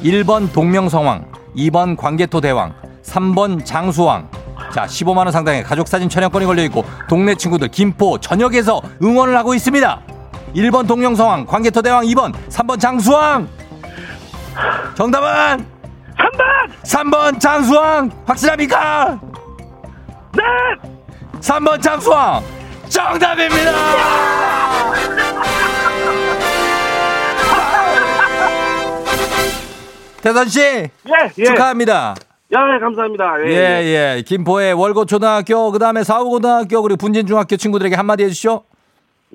[0.03, 4.29] 1번 동명성왕, 2번 광개토 대왕, 3번 장수왕.
[4.73, 9.53] 자, 15만 원 상당의 가족 사진 촬영권이 걸려 있고 동네 친구들 김포 전역에서 응원을 하고
[9.53, 10.01] 있습니다.
[10.55, 13.47] 1번 동명성왕, 광개토 대왕, 2번, 3번 장수왕.
[14.95, 15.78] 정답은
[16.19, 16.43] 3번!
[16.83, 19.19] 3번 장수왕 확실합니까?
[20.35, 20.43] 네!
[21.39, 22.43] 3번 장수왕
[22.89, 23.71] 정답입니다.
[30.21, 30.91] 대선 씨 예,
[31.37, 31.43] 예.
[31.45, 32.13] 축하합니다.
[32.51, 33.35] 야, 예, 감사합니다.
[33.45, 34.21] 예, 예, 예.
[34.25, 38.63] 김포의 월고초등학교, 그 다음에 사우고등학교, 그리고 분진중학교 친구들에게 한마디 해주시오.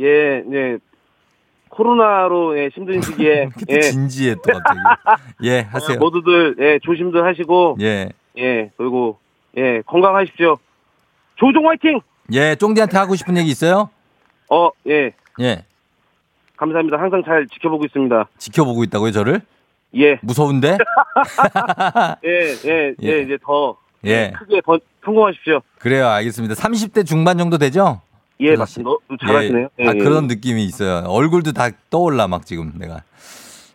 [0.01, 0.77] 예, 예.
[1.74, 3.80] 코로나로 예, 힘든 시기에 예.
[3.80, 4.78] 진지해 또 갑자기.
[5.44, 5.98] 예, 하세요.
[5.98, 8.10] 모두들 예, 조심들 하시고 예.
[8.38, 9.18] 예, 그리고
[9.56, 10.56] 예, 건강하십시오.
[11.37, 12.00] 조종 화이팅!
[12.32, 13.90] 예, 쫑디한테 하고 싶은 얘기 있어요?
[14.50, 15.12] 어, 예.
[15.40, 15.64] 예.
[16.56, 16.98] 감사합니다.
[16.98, 18.28] 항상 잘 지켜보고 있습니다.
[18.38, 19.40] 지켜보고 있다고요, 저를?
[19.96, 20.18] 예.
[20.22, 20.78] 무서운데?
[22.24, 22.30] 예,
[22.64, 23.22] 예, 예, 예.
[23.22, 24.32] 이제 더 예.
[24.38, 25.60] 크게 더 성공하십시오.
[25.78, 26.54] 그래요, 알겠습니다.
[26.54, 28.00] 30대 중반 정도 되죠?
[28.44, 28.90] 예, 맞습니다.
[28.90, 29.68] 어, 잘하시네요.
[29.80, 29.85] 예.
[29.85, 29.98] 예, 아, 예.
[29.98, 31.04] 그런 느낌이 있어요.
[31.07, 33.02] 얼굴도 다 떠올라, 막 지금 내가.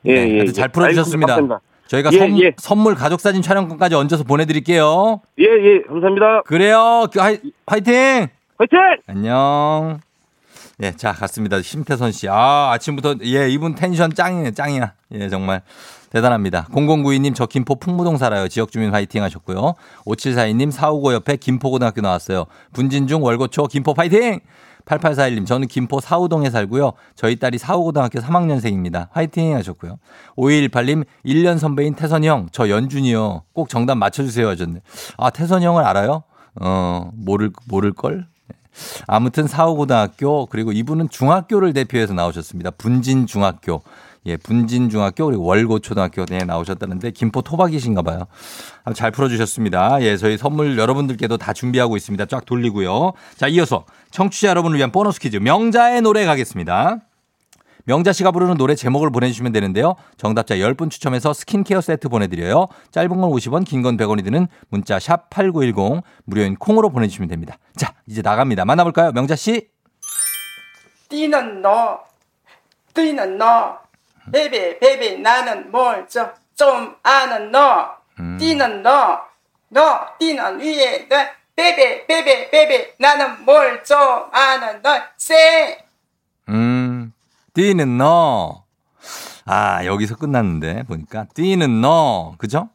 [0.05, 0.51] 예, 네, 예, 예.
[0.51, 1.35] 잘 풀어주셨습니다.
[1.35, 1.57] 아이고.
[1.87, 2.51] 저희가 예, 선, 예.
[2.57, 5.21] 선물 가족사진 촬영권까지 얹어서 보내드릴게요.
[5.39, 6.43] 예, 예, 감사합니다.
[6.43, 7.07] 그래요.
[7.11, 8.27] 그 하이, 화이팅!
[8.57, 8.79] 화이팅!
[9.07, 9.99] 안녕.
[10.81, 11.61] 예, 자, 갔습니다.
[11.61, 12.29] 심태선 씨.
[12.29, 14.93] 아, 아침부터, 예, 이분 텐션 짱이네, 짱이야.
[15.13, 15.61] 예, 정말.
[16.11, 16.67] 대단합니다.
[16.71, 18.47] 0092님, 저 김포 풍무동 살아요.
[18.47, 19.75] 지역 주민 화이팅 하셨고요.
[20.05, 22.45] 5742님, 455 옆에 김포고등학교 나왔어요.
[22.73, 24.39] 분진 중, 월고초, 김포 파이팅!
[24.85, 26.93] 8841님, 저는 김포 사우동에 살고요.
[27.15, 29.09] 저희 딸이 사우고등학교 3학년생입니다.
[29.11, 29.99] 화이팅 하셨고요.
[30.35, 33.43] 5218님, 1년 선배인 태선이 형, 저 연준이요.
[33.53, 34.81] 꼭 정답 맞춰주세요 하셨네.
[35.17, 36.23] 아, 태선이 형을 알아요?
[36.59, 38.27] 어, 모를, 모를걸?
[39.07, 42.71] 아무튼 사후고등학교 그리고 이분은 중학교를 대표해서 나오셨습니다.
[42.71, 43.81] 분진 중학교.
[44.25, 48.27] 예, 분진 중학교 그리고 월고 초등학교 에 나오셨다는데 김포 토박이신가 봐요.
[48.83, 50.01] 아, 잘 풀어주셨습니다.
[50.01, 52.25] 예, 저희 선물 여러분들께도 다 준비하고 있습니다.
[52.25, 53.13] 쫙 돌리고요.
[53.37, 56.99] 자, 이어서 청취자 여러분을 위한 보너스 퀴즈 명자의 노래 가겠습니다.
[57.89, 59.95] 명자 씨가 부르는 노래 제목을 보내주시면 되는데요.
[60.15, 62.67] 정답자 10분 추첨해서 스킨케어 세트 보내드려요.
[62.91, 67.57] 짧은 건 50원, 긴 건 100원이 드는 문자 샵 8910 무료인 콩으로 보내주시면 됩니다.
[67.75, 68.63] 자, 이제 나갑니다.
[68.65, 69.11] 만나볼까요?
[69.13, 69.69] 명자 씨.
[71.09, 72.01] 뛰는 너,
[72.93, 73.79] 뛰는 너,
[74.31, 76.27] 베베 베베 나는 뭘좀
[77.01, 77.89] 아는 너,
[78.37, 79.19] 뛰는 너,
[79.69, 81.15] 너 뛰는 위에 너,
[81.55, 83.97] 베베 베베 베베 나는 뭘 좀
[84.31, 85.79] 아는 너, 세.
[86.49, 87.11] 음,
[87.53, 88.63] 뛰는 너.
[89.45, 91.25] 아, 여기서 끝났는데, 보니까.
[91.33, 92.35] 뛰는 너.
[92.37, 92.69] 그죠?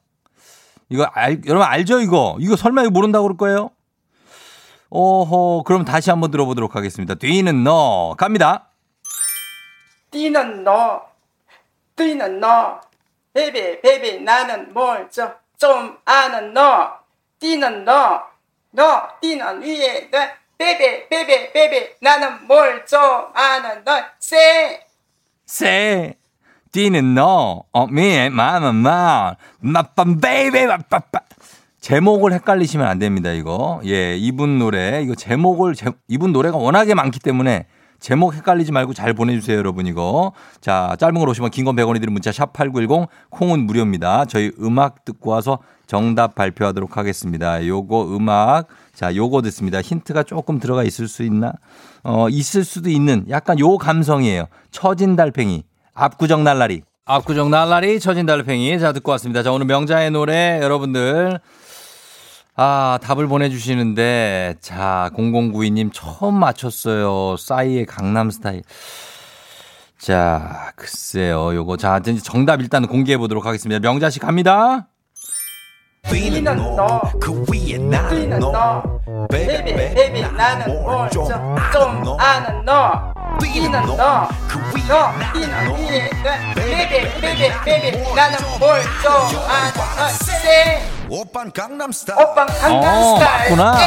[0.89, 2.37] 이거 알, 여러분 알죠, 이거?
[2.41, 3.71] 이거 설마 이거 모른다고 그럴 거예요?
[4.91, 7.15] 오호, 그럼 다시 한번 들어보도록 하겠습니다.
[7.15, 8.15] 뛰는 너.
[8.19, 8.69] 갑니다.
[10.15, 11.03] 뛰는 너,
[11.97, 12.81] 뛰는 너,
[13.33, 16.93] 베베 베베 나는 뭘좀 아는 너,
[17.41, 18.23] 뛰는 너,
[18.71, 20.19] 너 뛰는 위에 너,
[20.59, 23.01] 베베 베베 베베 나는 뭘 좀
[23.35, 23.85] 아는.
[25.47, 26.15] 세.
[26.73, 27.63] 뛰는 너.
[27.73, 29.37] 어, 미, 마마마.
[29.63, 31.21] 마빰, 베이베, 마빠빠.
[31.81, 33.81] 제목을 헷갈리시면 안 됩니다, 이거.
[33.85, 35.01] 예, 이분 노래.
[35.03, 37.67] 이거 제목을, 제, 이분 노래가 워낙에 많기 때문에
[38.05, 40.33] 제목 헷갈리지 말고 잘 보내주세요, 여러분, 이거.
[40.61, 44.27] 자, 짧은 걸 오시면 긴 건 100원이 드는 문자 샵8910 콩은 무료입니다.
[44.27, 47.67] 저희 음악 듣고 와서 정답 발표하도록 하겠습니다.
[47.67, 48.67] 요거 음악.
[48.95, 49.81] 자, 요거 듣습니다.
[49.81, 51.55] 힌트가 조금 들어가 있을 수 있나?
[52.03, 54.49] 어, 있을 수도 있는 약간 요 감성이에요.
[54.71, 55.65] 처진 달팽이.
[55.95, 56.83] 압구정 날라리.
[57.07, 58.79] 압구정 날라리, 처진 달팽이.
[58.79, 59.43] 자, 듣고 왔습니다.
[59.43, 61.41] 자, 오늘 명자의 노래 여러분들.
[62.57, 67.37] 아, 답을 보내주시는데, 자, 0092님 처음 맞췄어요.
[67.37, 68.63] 싸이의 강남 스타일.
[69.99, 71.77] 자, 글쎄요, 요거.
[71.79, 73.81] 자, 이제 정답 일단 공개해 보도록 하겠습니다.
[73.81, 74.87] 명자씨 갑니다.
[76.11, 78.83] 뛰는 너 뛰는 너
[79.31, 81.27] 베이비 베이비 나는 뭘좀
[81.73, 85.89] 좀 아는 너 뛰는 너너 뛰는 이
[86.55, 90.74] 베이비 베이비 베이비 나는 뭘좀 아는 너 쎄.
[91.15, 93.79] 오빤 강남스타일 오빠 강남 어, 스타일 맞구나.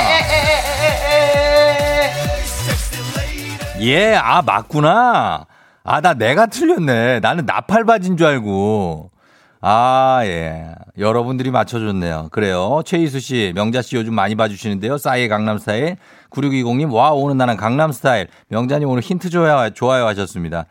[3.82, 5.46] 예, 아, 맞구나.
[5.84, 7.20] 아, 나 내가 틀렸네.
[7.20, 9.12] 나는 나팔바지인 줄 알고.
[9.60, 10.72] 아, 예.
[10.98, 12.30] 여러분들이 맞춰줬네요.
[12.32, 12.82] 그래요.
[12.86, 14.98] 최희수 씨, 명자 씨 요즘 많이 봐주시는데요.
[14.98, 15.98] 싸이의 강남 스타일.
[16.30, 18.28] 9620님, 와, 오늘 나는 강남 스타일.
[18.48, 20.66] 명자님 오늘 힌트 좋아요, 좋아요 하셨습니다.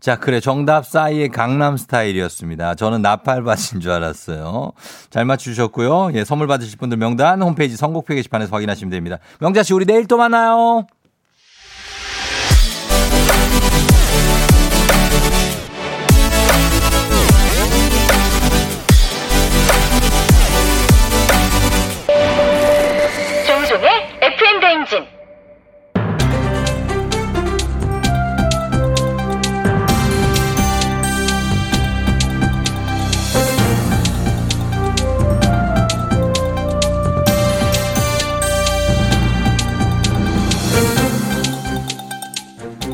[0.00, 0.40] 자, 그래.
[0.40, 2.74] 정답 싸이의 강남 스타일이었습니다.
[2.74, 4.72] 저는 나팔바지인 줄 알았어요.
[5.10, 6.12] 잘 맞추셨고요.
[6.14, 9.18] 예, 선물 받으실 분들 명단 홈페이지 선곡표 게시판에서 확인하시면 됩니다.
[9.40, 10.86] 명자 씨, 우리 내일 또 만나요.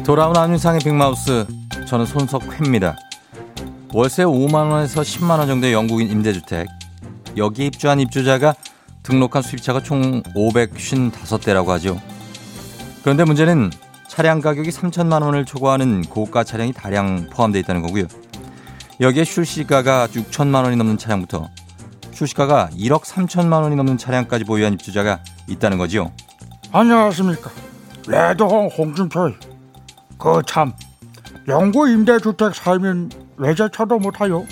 [0.06, 1.48] 돌아온 안윤상의 빅마우스
[1.88, 2.96] 저는 손석회입니다.
[3.92, 6.68] 월세 5만 원에서 10만 원 정도의 영국인 임대주택
[7.36, 8.54] 여기에 입주한 입주자가
[9.02, 12.00] 등록한 수입차가 총 555대라고 하죠.
[13.02, 13.72] 그런데 문제는
[14.06, 18.04] 차량 가격이 3천만 원을 초과하는 고가 차량이 다량 포함되어 있다는 거고요.
[19.00, 21.48] 여기에 출시가가 6천만 원이 넘는 차량부터
[22.12, 26.12] 출시가가 1억 3천만 원이 넘는 차량까지 보유한 입주자가 있다는 거지요.
[26.70, 27.50] 안녕하십니까
[28.06, 29.55] 레드홍 홍준표이
[30.18, 30.72] 그 참
[31.48, 34.44] 영구 임대주택 살면 외제차도 못 타요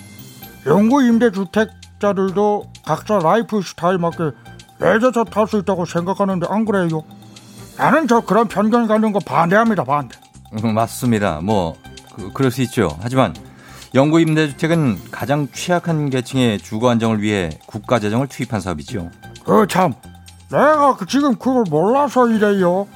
[0.66, 4.30] 영구 임대주택자들도 각자 라이프 스타일 맞게
[4.78, 7.02] 외제차 탈 수 있다고 생각하는데 안 그래요?
[7.76, 10.16] 나는 저 그런 편견 갖는 거 반대합니다 반대
[10.62, 11.40] 음, 맞습니다.
[11.42, 11.74] 뭐
[12.14, 12.96] 그, 그럴 수 있죠.
[13.00, 13.34] 하지만
[13.94, 19.10] 영구 임대주택은 가장 취약한 계층의 주거 안정을 위해 국가 재정을 투입한 사업이죠.
[19.44, 19.94] 그 참
[20.50, 22.86] 내가 그 지금 그걸 몰라서 이래요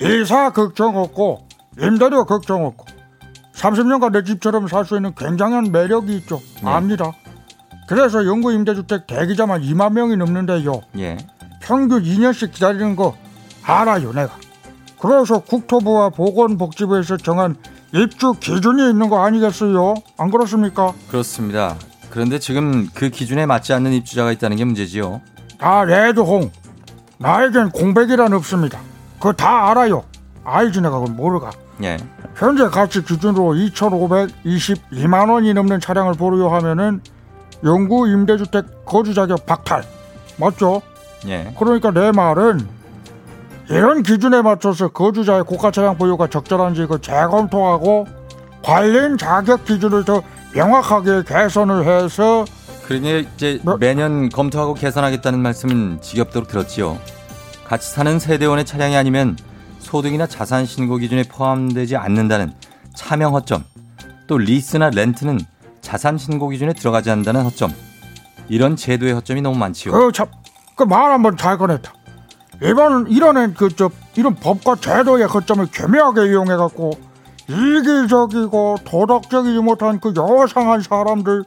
[0.00, 1.43] 이사 걱정 없고
[1.80, 2.86] 임대료 걱정 없고.
[3.54, 6.40] 30년간 내 집처럼 살 수 있는 굉장한 매력이 있죠.
[6.62, 6.68] 네.
[6.70, 7.12] 압니다.
[7.88, 10.80] 그래서 영구 임대주택 대기자만 2만 명이 넘는데요.
[10.98, 11.16] 예.
[11.60, 13.16] 평균 2년씩 기다리는 거
[13.62, 14.32] 알아요 내가.
[14.98, 17.56] 그래서 국토부와 보건복지부에서 정한
[17.92, 19.94] 입주 기준이 있는 거 아니겠어요?
[20.18, 20.92] 안 그렇습니까?
[21.08, 21.76] 그렇습니다.
[22.10, 25.20] 그런데 지금 그 기준에 맞지 않는 입주자가 있다는 게 문제지요.
[25.58, 26.50] 다 레드홍.
[27.18, 28.80] 나에겐 공백이란 없습니다.
[29.18, 30.04] 그거 다 알아요
[30.44, 31.50] 알지 그걸 모르가
[31.82, 31.96] 예.
[32.36, 37.00] 현재 가치 기준으로 2,522만 원이 넘는 차량을 보유하면은
[37.64, 39.84] 영구 임대주택 거주 자격 박탈
[40.36, 40.82] 맞죠?
[41.26, 41.54] 예.
[41.58, 42.68] 그러니까 내 말은
[43.70, 48.06] 이런 기준에 맞춰서 거주자의 고가 차량 보유가 적절한지 그 재검토하고
[48.62, 50.22] 관련 자격 기준을 더
[50.54, 52.44] 명확하게 개선을 해서
[52.86, 53.76] 그러니 이제 뭐?
[53.78, 56.98] 매년 검토하고 개선하겠다는 말씀은 지겹도록 들었지요.
[57.66, 59.36] 같이 사는 세대원의 차량이 아니면
[59.84, 62.52] 소득이나 자산 신고 기준에 포함되지 않는다는
[62.94, 63.64] 차명 허점,
[64.26, 65.38] 또 리스나 렌트는
[65.80, 67.72] 자산 신고 기준에 들어가지 않는다는 허점.
[68.48, 69.92] 이런 제도의 허점이 너무 많지요.
[69.92, 71.92] 그참그 말 한번 잘 꺼냈다.
[72.62, 76.92] 이번 이런 그저 이런 법과 제도의 거점을 교묘하게 이용해 갖고
[77.48, 81.44] 이기적이고 도덕적이지 못한 그 요상한 사람들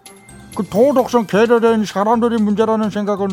[0.55, 3.27] 그 도덕성 개려된 사람들이 문제라는 생각은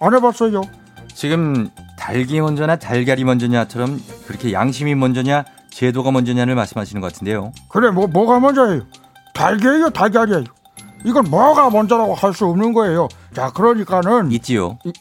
[0.00, 0.62] 안 해봤어요.
[1.08, 1.70] 지금
[2.02, 7.52] 닭이 먼저나 달걀이 먼저냐처럼 그렇게 양심이 먼저냐 제도가 먼저냐를 말씀하시는 것 같은데요.
[7.68, 8.82] 그래 뭐 뭐가 먼저예요?
[9.34, 10.42] 달걀이요 달걀이에요.
[11.04, 13.06] 이건 뭐가 먼저라고 할 수 없는 거예요.
[13.32, 14.78] 자 그러니까는 있지요.
[14.84, 14.92] 이,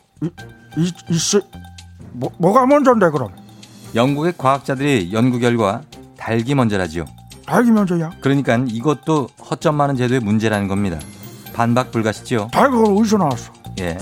[0.78, 1.44] 이, 있,
[2.12, 3.30] 뭐, 뭐가 먼저인데 그럼?
[3.96, 5.82] 영국의 과학자들이 연구 결과
[6.20, 7.06] 닭이 먼저라지요.
[7.48, 8.12] 닭이 먼저야?
[8.22, 11.00] 그러니까 이것도 허점 많은 제도의 문제라는 겁니다.
[11.54, 12.50] 반박 불가시지요.
[12.54, 13.52] 그걸 어디서 나왔어?
[13.80, 13.98] 예.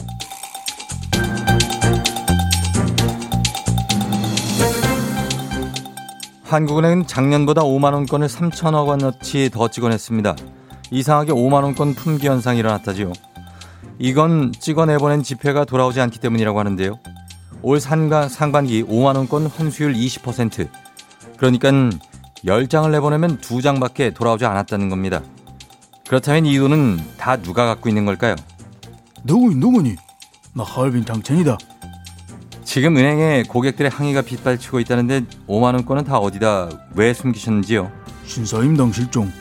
[6.49, 10.35] 한국은행은 작년보다 5만 원권을 3천억 원어치 더 찍어냈습니다.
[10.89, 13.13] 이상하게 5만 원권 품귀 현상이 일어났다지요.
[13.99, 16.97] 이건 찍어내보낸 지폐가 돌아오지 않기 때문이라고 하는데요.
[17.61, 20.69] 올 상가, 상반기 5만 원권 환수율 20%.
[21.37, 21.69] 그러니까
[22.43, 25.21] 10장을 내보내면 2장밖에 돌아오지 않았다는 겁니다.
[26.07, 28.35] 그렇다면 이 돈은 다 누가 갖고 있는 걸까요?
[29.23, 29.97] 누구 누구니?
[30.53, 31.59] 나 하얼빈 당첨이다.
[32.69, 37.91] 지금 은행에 고객들의 항의가 빗발치고 있다는데 5만 원권은 다 어디다 왜 숨기셨는지요?
[38.25, 39.31] 신사임당 실종.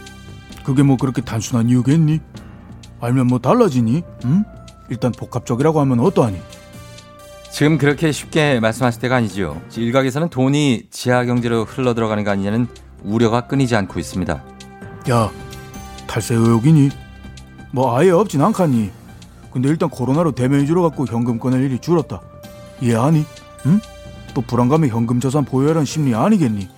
[0.65, 2.21] 그게 뭐 그렇게 단순한 이유겠니?
[3.03, 4.03] 알면 뭐 달라지니?
[4.25, 4.45] 응?
[4.89, 6.41] 일단 복합적이라고 하면 어떠하니?
[7.51, 9.61] 지금 그렇게 쉽게 말씀하실 때가 아니지요.
[9.77, 12.67] 일각에서는 돈이 지하 경제로 흘러 들어가는 거 아니냐는
[13.03, 14.43] 우려가 끊이지 않고 있습니다.
[15.11, 15.31] 야,
[16.07, 16.89] 탈세 의혹이니?
[17.73, 18.91] 뭐 아예 없진 않겠니?
[19.53, 22.23] 근데 일단 코로나로 대면 위주로 갖고 현금 꺼낼 일이 줄었다.
[22.81, 23.25] 이해하니?
[23.67, 23.81] 응?
[24.35, 26.69] 또 불안감에 현금 자산 보유하라는 심리 아니겠니?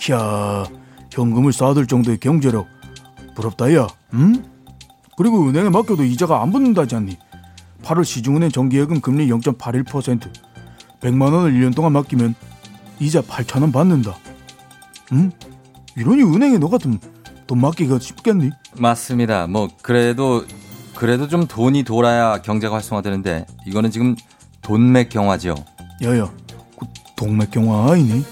[0.00, 0.64] 키야,
[1.10, 2.66] 현금을 쌓아둘 정도의 경제력
[3.34, 3.86] 부럽다 야.
[4.14, 4.44] 응?
[5.16, 7.18] 그리고 은행에 맡겨도 이자가 안 붙는다지 않니?
[7.82, 10.30] 8월 시중은행 정기예금 금리 0.81%
[11.00, 12.34] 100만 원을 1년 동안 맡기면
[12.98, 14.16] 이자 8천 원 받는다.
[15.12, 15.30] 응?
[15.96, 16.98] 이러니 은행에 너 같으면
[17.46, 18.50] 돈 맡기가 쉽겠니?
[18.78, 19.46] 맞습니다.
[19.46, 20.44] 뭐 그래도
[20.94, 24.16] 그래도 좀 돈이 돌아야 경제가 활성화되는데 이거는 지금
[24.64, 25.54] 돈맥 경화죠.
[26.02, 26.30] 야야,
[26.78, 28.24] 그 동맥 경화 아니니?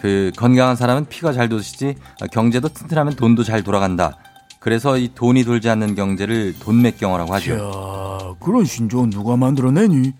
[0.00, 1.94] 그 건강한 사람은 피가 잘 도시지
[2.32, 4.16] 경제도 튼튼하면 돈도 잘 돌아간다.
[4.60, 7.54] 그래서 이 돈이 돌지 않는 경제를 돈맥 경화라고 하죠.
[7.54, 10.12] 야, 그런 신조어 누가 만들어내니?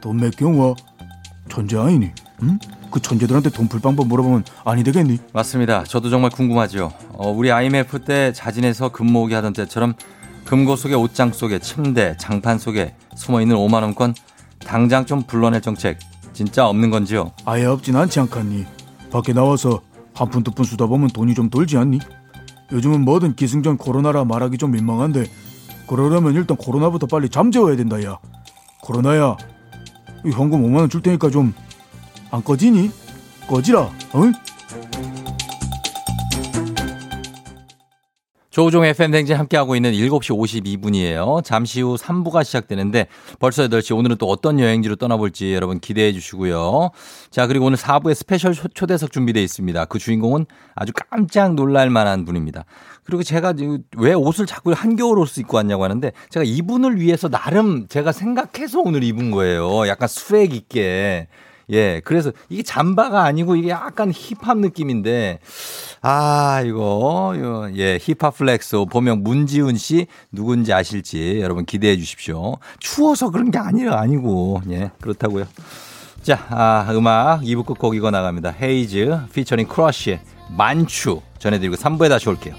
[0.00, 0.74] 돈맥 경화
[1.48, 2.10] 천재 아니니?
[2.42, 2.58] 응?
[2.90, 5.18] 그 천재들한테 돈 풀 방법 물어보면 아니 되겠니?
[5.32, 5.84] 맞습니다.
[5.84, 6.92] 저도 정말 궁금하죠.
[7.12, 9.94] 어, 우리 IMF 때 자진해서 금 모으기 하던 때처럼
[10.44, 14.14] 금고 속에 옷장 속에 침대, 장판 속에 숨어 있는 5만 원권
[14.60, 15.98] 당장 좀 불러낼 정책
[16.32, 17.32] 진짜 없는 건지요?
[17.44, 18.66] 아예 없진 않지 않겠니?
[19.10, 19.80] 밖에 나와서
[20.14, 21.98] 한 푼 두 푼 쓰다 보면 돈이 좀 돌지 않니?
[22.72, 25.24] 요즘은 뭐든 기승전 코로나라 말하기 좀 민망한데
[25.88, 28.18] 그러려면 일단 코로나부터 빨리 잠재워야 된다 야.
[28.82, 29.36] 코로나야,
[30.26, 31.54] 이 현금 5만 원 줄 테니까 좀
[32.30, 32.90] 안 꺼지니?
[33.48, 34.32] 꺼지라, 응?
[38.58, 40.36] 조우종 FM 댕진 함께하고 있는 7시
[40.80, 41.44] 52분이에요.
[41.44, 43.06] 잠시 후 3부가 시작되는데
[43.38, 46.90] 벌써 8시 오늘은 또 어떤 여행지로 떠나볼지 여러분 기대해 주시고요.
[47.30, 49.84] 자, 그리고 오늘 4부에 special 초- 초대석 준비되어 있습니다.
[49.84, 52.64] 그 주인공은 아주 깜짝 놀랄 만한 분입니다.
[53.04, 53.54] 그리고 제가
[53.96, 59.04] 왜 옷을 자꾸 한겨울 옷을 입고 왔냐고 하는데 제가 이분을 위해서 나름 제가 생각해서 오늘
[59.04, 59.86] 입은 거예요.
[59.86, 61.28] 약간 swag 있게.
[61.70, 65.40] 예, 그래서 이게 잠바가 아니고 이게 약간 힙합 느낌인데,
[66.00, 72.56] 아, 이거, 이거, 예, 힙합 flex 보면 문지훈 씨 누군지 아실지 여러분 기대해 주십시오.
[72.80, 75.46] 추워서 그런 게 아니라 아니고, 예, 그렇다고요.
[76.22, 78.54] 자, 아, 음악 2부 끝곡 이거 나갑니다.
[78.60, 82.54] 헤이즈 피처링 크러쉬의 만추 전해드리고 3부에 다시 올게요.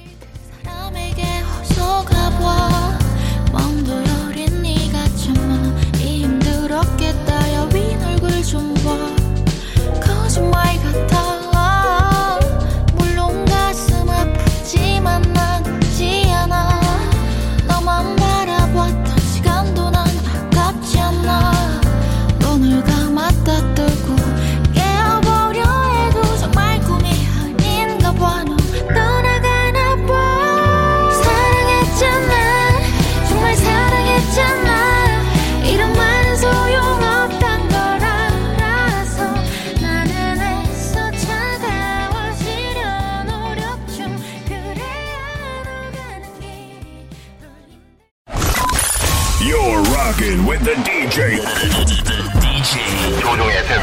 [51.19, 51.41] DJ.
[52.39, 53.81] DJ 조종의 FM.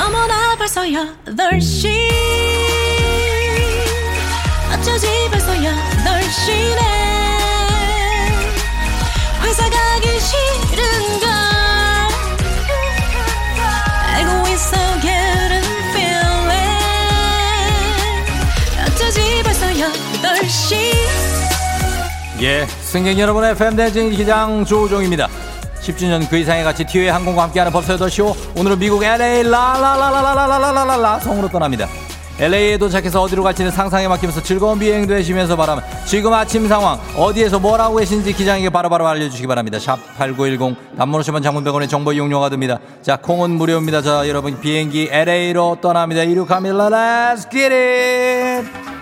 [0.00, 2.08] 어머나 벌써 8시
[4.72, 6.80] 어쩌지 벌써 8시네
[9.42, 11.28] 회사 가기 싫은걸
[14.14, 16.56] 알고 있어 getting feeling
[18.86, 20.80] 어쩌지 벌써 8시
[22.40, 25.28] 예, 승객 여러분의 팬데진 기장 조우종입니다.
[25.82, 31.88] 10주년 그 이상의 가치 티웨이 항공과 함께하는 법사 8쇼 오늘은 미국 LA 라라라라라라라라라 성으로 떠납니다.
[32.38, 37.80] LA에 도착해서 어디로 갈지는 상상에 맡기면서 즐거운 비행 되시면서 바라면 지금 아침 상황 어디에서 뭘
[37.80, 39.78] 하고 계신지 기장에게 바로 바로 알려주시기 바랍니다.
[39.78, 42.78] 샵 8910 단문 50원 장문병원의 정보 이용료가 듭니다.
[43.02, 44.02] 자 콩은 무료입니다.
[44.02, 46.22] 자 여러분 비행기 LA로 떠납니다.
[46.22, 46.88] 이륙합니다.
[46.88, 49.01] Let's get it!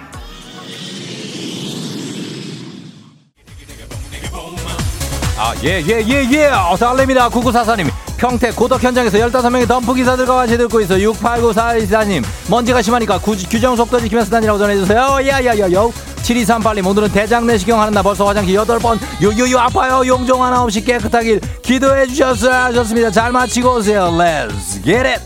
[5.42, 6.46] 아, 예, 예, 예, 예.
[6.48, 7.26] 어서 알립니다.
[7.30, 7.88] 구구사사님.
[8.18, 12.22] 평택 고덕 현장에서 15명의 덤프 기사들과 같이 듣고 있어 6894이사님.
[12.50, 15.00] 먼지가 심하니까 구, 규정 속도 지키면서 다니라고 전해주세요.
[15.00, 15.90] 야 야 야 요
[16.22, 18.98] 7238님 오늘은 대장 내시경 하는 날 벌써 화장실 8번.
[19.22, 20.02] 유유유 아파요.
[20.06, 22.74] 용종 하나 없이 깨끗하길 기도해 주셨어요.
[22.74, 23.10] 좋습니다.
[23.10, 24.10] 잘 마치고 오세요.
[24.12, 25.22] Let's get it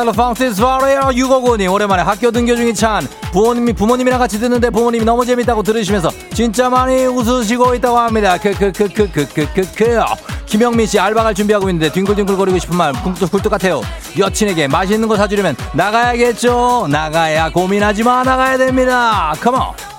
[0.00, 5.26] Little fountains warrior 659님 오랜만에 학교 등교 중인 찬 부모님이 부모님이랑 같이 듣는데 부모님이 너무
[5.26, 8.38] 재밌다고 들으시면서 진짜 많이 웃으시고 있다고 합니다.
[8.38, 10.00] 크크크크크크크크
[10.46, 13.82] 김영민 씨 알바 갈 준비하고 있는데 뒹굴뒹굴 거리고 싶은 말 굴뚝 굴뚝 같아요.
[14.18, 16.88] 여친에게 맛있는 거 사주려면 나가야겠죠.
[16.88, 19.34] 나가야 고민하지 마 나가야 됩니다.
[19.42, 19.89] 컴온.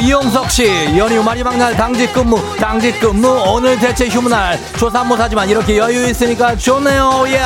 [0.00, 0.64] 이용석 씨.
[0.96, 3.28] 연휴 마지막 날 당직 근무, 당직 근무.
[3.46, 4.58] 오늘 대체 휴무날.
[4.78, 7.24] 조사 못하지만 이렇게 여유 있으니까 좋네요.
[7.28, 7.40] 예.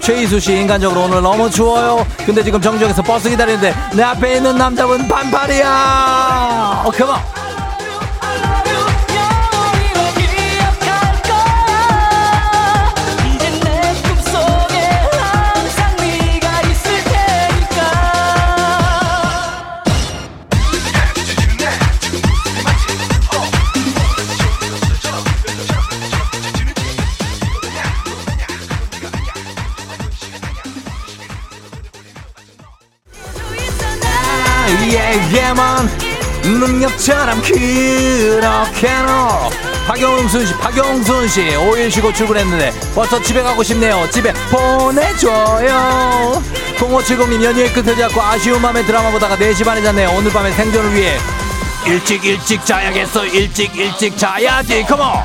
[0.00, 2.06] 최희수 씨, 인간적으로 오늘 너무 추워요.
[2.24, 6.82] 근데 지금 정정에서 버스 기다리는데 내 앞에 있는 남자분 반팔이야.
[6.84, 7.35] 어, 컴온.
[35.46, 35.88] 얘게만
[36.42, 39.50] 능력처럼 그렇게너
[39.86, 44.08] 박영순 씨, 박영순 씨, 5일 쉬고 출근했는데 벌써 집에 가고 싶네요.
[44.10, 46.42] 집에 보내줘요.
[46.78, 50.10] 0570님 연휴의 끝을 잡고 아쉬운 마음에 드라마 보다가 4시 반에 잤네요.
[50.16, 51.16] 오늘 밤에 생존을 위해
[51.86, 53.24] 일찍 일찍 자야겠어.
[53.26, 54.82] 일찍 일찍 자야지.
[54.84, 55.22] 컴온.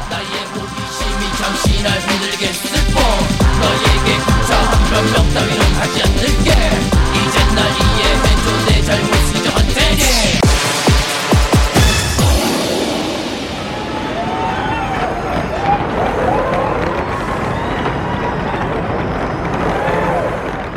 [3.62, 6.52] 너에게 구차 한명 명 따위로 하지 않을게
[7.14, 9.21] 이젠 날 이해해줘 내 잘못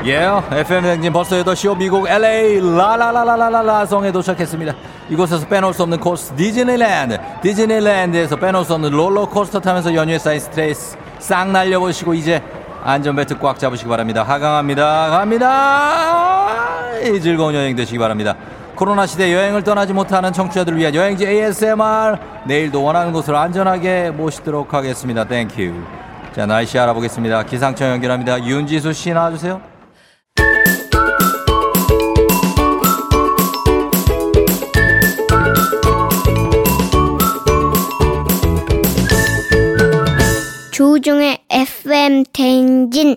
[0.06, 4.74] 예, FM 대행진 벌써 8시 호 미국 LA 라라라라라라 성에 도착했습니다.
[5.08, 7.18] 이곳에서 빼놓을 수 없는 코스 디즈니랜드.
[7.40, 12.42] 디즈니랜드에서 빼놓을 수 없는 롤러코스터 타면서 연휴에 쌓인 스트레스 싹 날려보시고 이제
[12.82, 14.22] 안전벨트 꽉 잡으시기 바랍니다.
[14.24, 15.08] 하강합니다.
[15.08, 17.00] 갑니다.
[17.02, 18.34] 이 즐거운 여행 되시기 바랍니다.
[18.76, 25.24] 코로나 시대 여행을 떠나지 못하는 청취자들을 위한 여행지 ASMR 내일도 원하는 곳으로 안전하게 모시도록 하겠습니다.
[25.24, 25.72] Thank you.
[26.36, 27.44] 자 날씨 알아보겠습니다.
[27.44, 28.44] 기상청 연결합니다.
[28.44, 29.73] 윤지수 씨 나와주세요.
[40.74, 43.14] 조종의 FM 대행진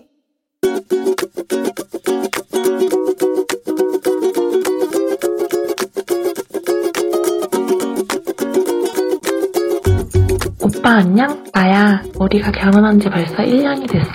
[10.62, 11.42] 오빠 안녕?
[11.52, 12.00] 나야.
[12.20, 14.12] 우리가 결혼한 지 벌써 1년이 됐어.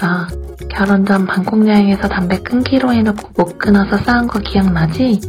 [0.69, 5.19] 결혼 전 방콕 여행에서 담배 끊기로 해놓고 못 끊어서 싸운 거 기억나지?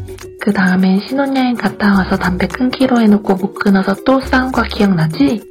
[0.41, 5.43] 그 다음엔 신혼여행 갔다 와서 담배 끊기로 해놓고 못 끊어서 또 싸운 거 기억나지?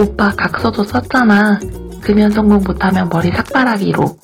[0.00, 1.60] 오빠 각서도 썼잖아.
[2.00, 4.16] 금연 성공 못하면 머리 삭발하기로.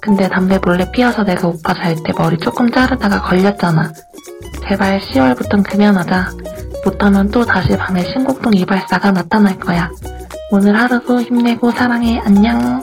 [0.00, 3.92] 근데 담배 몰래 피워서 내가 오빠 잘 때 머리 조금 자르다가 걸렸잖아.
[4.68, 6.30] 제발 10월부턴 금연하자.
[6.84, 9.90] 못하면 또 다시 밤에 신곡동 이발사가 나타날 거야.
[10.50, 12.20] 오늘 하루도 힘내고 사랑해.
[12.24, 12.82] 안녕.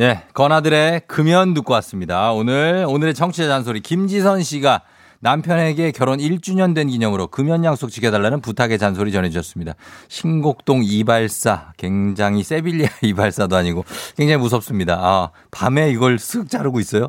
[0.00, 2.30] 예, 건아들의 금연 듣고 왔습니다.
[2.30, 4.82] 오늘, 오늘의 청취자 잔소리, 김지선 씨가
[5.20, 9.74] 남편에게 결혼 1주년 된 기념으로 금연 약속 지켜달라는 부탁의 잔소리 전해주셨습니다.
[10.08, 13.84] 신곡동 이발사, 굉장히 세빌리아 이발사도 아니고
[14.16, 14.94] 굉장히 무섭습니다.
[15.00, 17.08] 아, 밤에 이걸 쓱 자르고 있어요?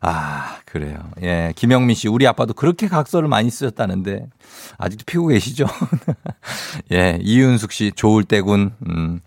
[0.00, 0.98] 아, 그래요.
[1.22, 4.26] 예, 김영민 씨, 우리 아빠도 그렇게 각서를 많이 쓰셨다는데
[4.78, 5.66] 아직도 피고 계시죠?
[6.92, 8.72] 예, 이윤숙 씨, 좋을 때군.
[8.88, 9.20] 음,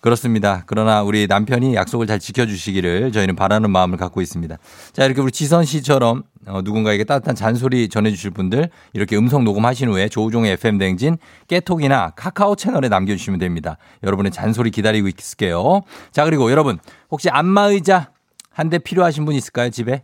[0.00, 0.62] 그렇습니다.
[0.66, 4.56] 그러나 우리 남편이 약속을 잘 지켜주시기를 저희는 바라는 마음을 갖고 있습니다.
[4.92, 10.08] 자, 이렇게 우리 지선 씨처럼 어, 누군가에게 따뜻한 잔소리 전해주실 분들 이렇게 음성 녹음하신 후에
[10.08, 11.18] 조우종의 FM 댕진
[11.48, 13.76] 깨톡이나 카카오 채널에 남겨주시면 됩니다.
[14.02, 15.82] 여러분의 잔소리 기다리고 있을게요.
[16.10, 16.78] 자, 그리고 여러분
[17.10, 18.10] 혹시 안마의자
[18.50, 20.02] 한 대 필요하신 분 있을까요, 집에?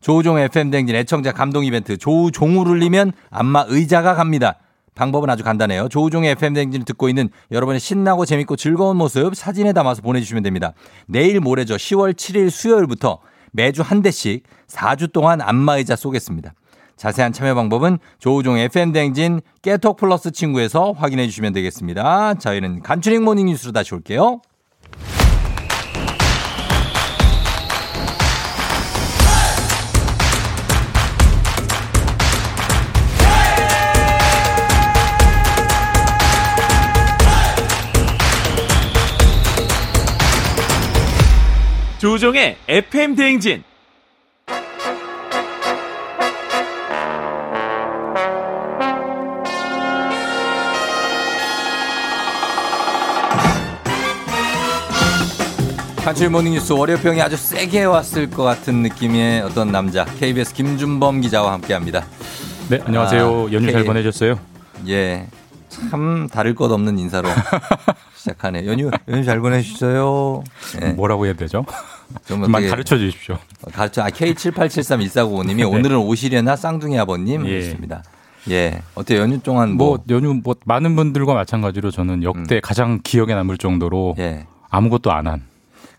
[0.00, 4.58] 조우종 FM 댕진 애청자 감동 이벤트 조우종을 울리면 안마 의자가 갑니다.
[4.94, 5.88] 방법은 아주 간단해요.
[5.88, 10.74] 조우종의 FM 댕진을 듣고 있는 여러분의 신나고 재밌고 즐거운 모습 사진에 담아서 보내주시면 됩니다.
[11.06, 11.76] 내일 모레죠.
[11.76, 13.18] 10월 7일 수요일부터
[13.52, 16.54] 매주 한 대씩 4주 동안 안마의자 쏘겠습니다.
[16.96, 22.34] 자세한 참여 방법은 조우종 FM 댕진 깨톡 플러스 친구에서 확인해 주시면 되겠습니다.
[22.34, 24.40] 저희는 간추린 morning 뉴스로 다시 올게요.
[41.98, 43.64] 조우종의 FM 대행진.
[56.04, 61.52] 간추린 morning 뉴스 월요병이 아주 세게 왔을 것 같은 느낌의 어떤 남자 KBS 김준범 기자와
[61.54, 62.06] 함께합니다.
[62.70, 63.48] 네, 안녕하세요.
[63.52, 64.38] 연휴 잘 K- 보내셨어요?
[64.88, 65.26] 예.
[65.68, 67.28] 참 다를 것 없는 인사로
[68.28, 68.66] 시작하네.
[68.66, 70.44] 연휴 연휴 잘 보내셨어요.
[70.82, 70.88] 예.
[70.90, 71.64] 뭐라고 해야 되죠?
[72.26, 73.38] 좀 좀만 가르쳐 주십시오.
[73.72, 74.02] 가르쳐.
[74.02, 75.64] 아, K78731495님이 네.
[75.64, 77.58] 오늘은 오시려나 쌍둥이 아버님 예.
[77.58, 78.02] 있습니다.
[78.50, 78.82] 예.
[78.94, 82.60] 어때 연휴 동안 뭐, 뭐, 연휴 뭐 많은 분들과 마찬가지로 저는 역대 음.
[82.62, 84.46] 가장 기억에 남을 정도로 예.
[84.70, 85.47] 아무것도 안 한.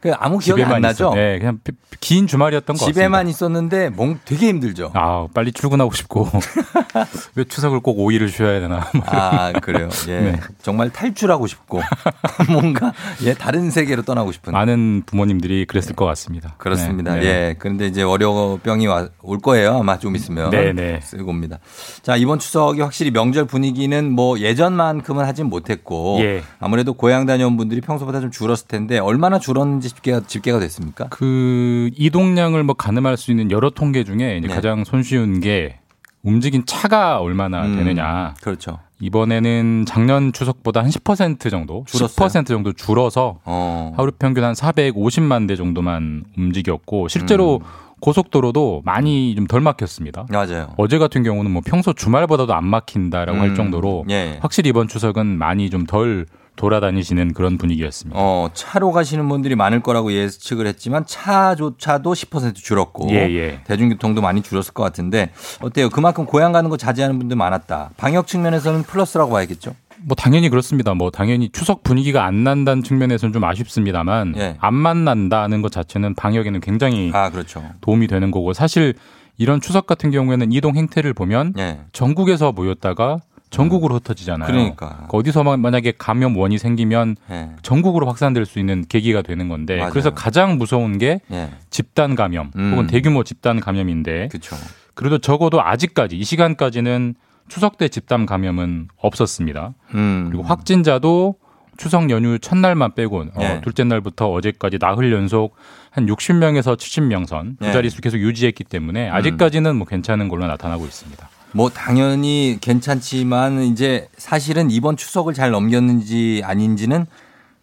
[0.02, 1.06] 그 아무 기억이 안 나죠?
[1.10, 1.14] 있어.
[1.16, 4.92] 네, 그냥 피- 긴 주말이었던 것 집에만 있었는데 몽 되게 힘들죠.
[4.94, 6.30] 아, 빨리 출근하고 싶고
[7.36, 8.88] 왜 추석을 꼭 5일을 쉬어야 되나?
[8.94, 9.90] 뭐 아, 그래요.
[10.08, 10.20] 예.
[10.22, 10.40] 네.
[10.62, 11.82] 정말 탈출하고 싶고
[12.50, 12.94] 뭔가
[13.24, 16.56] 예, 다른 세계로 떠나고 싶은 많은 부모님들이 그랬을 것 같습니다.
[16.58, 17.16] 그렇습니다.
[17.16, 17.26] 네, 네.
[17.28, 17.56] 예.
[17.60, 19.80] 그런데 이제 월요병이 와- 올 거예요.
[19.80, 20.50] 아마 좀 있으면.
[20.52, 21.00] 네, 네.
[21.04, 21.60] 쓰고 옵니다.
[22.04, 26.44] 자, 이번 추석이 확실히 명절 분위기는 뭐 예전만큼은 하진 못했고 예.
[26.60, 31.08] 아무래도 고향 다녀온 분들이 평소보다 좀 줄었을 텐데 얼마나 줄었는지 집계가, 집계가 됐습니까?
[31.10, 34.48] 그 이동량을 뭐 가늠할 수 있는 여러 통계 중에 네.
[34.48, 35.80] 가장 손쉬운 게
[36.24, 38.34] 움직인 차가 얼마나 음, 되느냐.
[38.42, 38.80] 그렇죠.
[39.02, 42.28] 이번에는 작년 추석보다 한 10% 정도, 줄었어요?
[42.28, 43.94] 10% 정도 줄어서 어.
[43.96, 47.90] 하루 평균 한 450만 대 정도만 움직였고 실제로 음.
[48.02, 50.26] 고속도로도 많이 좀 덜 막혔습니다.
[50.30, 50.74] 맞아요.
[50.78, 54.38] 어제 같은 경우는 뭐 평소 주말보다도 안 막힌다라고 음, 할 정도로 예.
[54.42, 56.26] 확실히 이번 추석은 많이 좀 덜
[56.60, 58.20] 돌아다니시는 그런 분위기였습니다.
[58.20, 63.62] 어, 차로 가시는 분들이 많을 거라고 예측을 했지만 차조차도 10% 줄었고 예, 예.
[63.64, 65.32] 대중교통도 많이 줄었을 것 같은데
[65.62, 65.90] 어때요?
[65.90, 67.92] 그만큼 고향 가는 거 자제하는 분들 많았다.
[67.96, 69.74] 방역 측면에서는 플러스라고 봐야겠죠?
[70.02, 70.94] 뭐 당연히 그렇습니다.
[70.94, 74.58] 뭐 당연히 추석 분위기가 안 난다는 측면에서는 좀 아쉽습니다만 예.
[74.60, 77.64] 안 만난다는 것 자체는 방역에는 굉장히 아, 그렇죠.
[77.80, 78.96] 도움이 되는 거고 사실
[79.38, 81.80] 이런 추석 같은 경우에는 이동 행태를 보면 예.
[81.94, 83.20] 전국에서 모였다가
[83.50, 84.48] 전국으로 흩어지잖아요.
[84.48, 85.08] 그러니까.
[85.12, 87.50] 어디서 만- 만약에 감염 원이 생기면 예.
[87.64, 89.92] 전국으로 확산될 수 있는 계기가 되는 건데 맞아요.
[89.92, 91.50] 그래서 가장 무서운 게 예.
[91.70, 92.72] 집단 감염 음.
[92.74, 94.56] 혹은 대규모 집단 감염인데 그렇죠.
[94.94, 97.16] 그래도 적어도 아직까지 이 시간까지는
[97.48, 99.74] 추석 때 집단 감염은 없었습니다.
[99.96, 100.28] 음.
[100.30, 101.36] 그리고 확진자도
[101.78, 103.62] 추석 연휴 첫날만 빼고 어, 예.
[103.64, 105.56] 둘째 날부터 어제까지 나흘 연속
[105.92, 107.72] 한 60명에서 70명 선두 예.
[107.72, 111.30] 자릿수 계속 유지했기 때문에 아직까지는 뭐 괜찮은 걸로 나타나고 있습니다.
[111.52, 117.06] 뭐 당연히 괜찮지만 이제 사실은 이번 추석을 잘 넘겼는지 아닌지는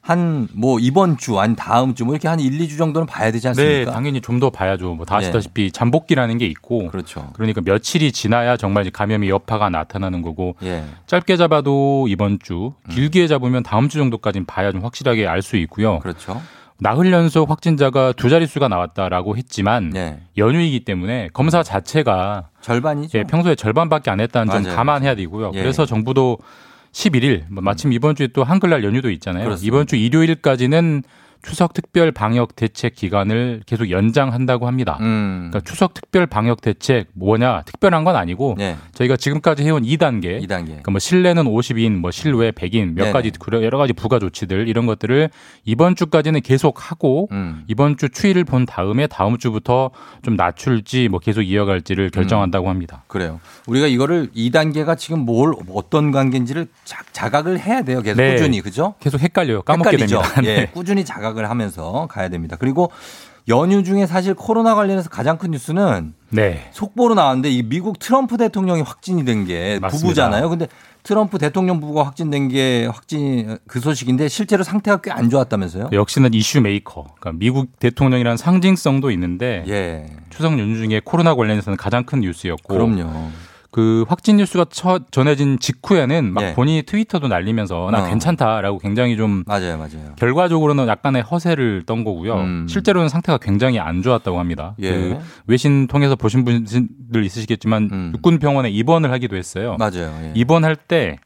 [0.01, 3.43] 한 뭐 이번 주 아니 다음 주 뭐 이렇게 한 1, 2주 정도는 봐야 되지
[3.43, 3.91] 네, 않습니까?
[3.93, 4.95] 당연히 좀 더 봐야죠.
[4.95, 7.31] 뭐 다 아시다시피 잠복기라는 게 있고 그렇죠.
[7.35, 10.85] 그러니까 며칠이 지나야 정말 이제 감염의 여파가 나타나는 거고 예.
[11.07, 15.99] 짧게 잡아도 이번 주, 길게 잡으면 다음 주 정도까지는 봐야 좀 확실하게 알 수 있고요.
[16.01, 16.41] 그렇죠.
[16.79, 20.21] 나흘 연속 확진자가 두 자릿수가 나왔다라고 했지만 네.
[20.37, 23.19] 연휴이기 때문에 검사 자체가 절반이죠.
[23.19, 24.77] 예, 평소에 절반밖에 안 했다는 점 맞아요.
[24.77, 25.53] 감안해야 되고요.
[25.55, 25.61] 예.
[25.61, 26.39] 그래서 정부도
[26.93, 29.45] 11일 뭐 마침 이번 주에 또 한글날 연휴도 있잖아요.
[29.45, 29.67] 그렇습니다.
[29.67, 31.05] 이번 주 일요일까지는
[31.43, 34.99] 추석 특별 방역 대책 기간을 계속 연장한다고 합니다.
[35.01, 35.49] 음.
[35.51, 38.77] 그러니까 추석 특별 방역 대책 뭐냐 특별한 건 아니고 네.
[38.95, 40.67] 저희가 지금까지 해온 2단계, 2단계.
[40.67, 43.13] 그러니까 뭐 실내는 50인, 뭐 실외 100인 몇 네네.
[43.13, 45.31] 가지 여러 가지 부가 조치들 이런 것들을
[45.65, 47.65] 이번 주까지는 계속 하고 음.
[47.69, 49.91] 이번 주 추이를 본 다음에 다음 주부터
[50.23, 53.05] 좀 낮출지 뭐 계속 이어갈지를 결정한다고 합니다.
[53.07, 53.41] 그래요.
[53.67, 58.03] 우리가 이거를 2단계가 지금 뭘 어떤 관계인지를 자, 자각을 해야 돼요.
[58.03, 58.33] 계속 네.
[58.35, 58.95] 꾸준히 그죠?
[59.01, 59.63] 계속 헷갈려요.
[59.63, 60.23] 까먹게 헷갈리죠?
[60.23, 60.43] 됩니다.
[60.45, 60.67] 예, 네.
[60.73, 62.57] 꾸준히 자각 을 하면서 가야 됩니다.
[62.59, 62.91] 그리고
[63.49, 66.69] 연휴 중에 사실 코로나 관련해서 가장 큰 뉴스는 네.
[66.73, 69.79] 속보로 나왔는데 이 미국 트럼프 대통령이 확진이 된 게.
[69.81, 70.49] 부부잖아요.
[70.49, 70.67] 근데
[71.05, 75.91] 트럼프 대통령 부부가 확진된 게 확진 그 소식인데 실제로 상태가 꽤 안 좋았다면서요?
[75.93, 77.05] 역시나 issue maker.
[77.21, 80.07] 그러니까 미국 대통령이라는 상징성도 있는데 예.
[80.31, 83.31] 추석 연휴 중에 코로나 관련해서는 가장 큰 뉴스였고 그럼요.
[83.77, 86.55] 그 확진 뉴스가 첫 전해진 직후에는 막 예.
[86.55, 88.09] 본인이 트위터도 날리면서 나 어.
[88.09, 90.15] 괜찮다라고 굉장히 좀 맞아요, 맞아요.
[90.17, 92.37] 결과적으로는 약간의 허세를 떤 거고요.
[92.37, 92.67] 음.
[92.71, 94.75] 실제로는 상태가 굉장히 안 좋았다고 합니다.
[94.81, 94.93] 예.
[94.93, 99.73] 그 외신 통해서 보신 분들 있으시겠지만 육군 병원에 입원을 하기도 했어요.
[99.73, 99.77] 음.
[99.77, 100.11] 맞아요.
[100.23, 100.33] 예.
[100.35, 101.19] 입원할 때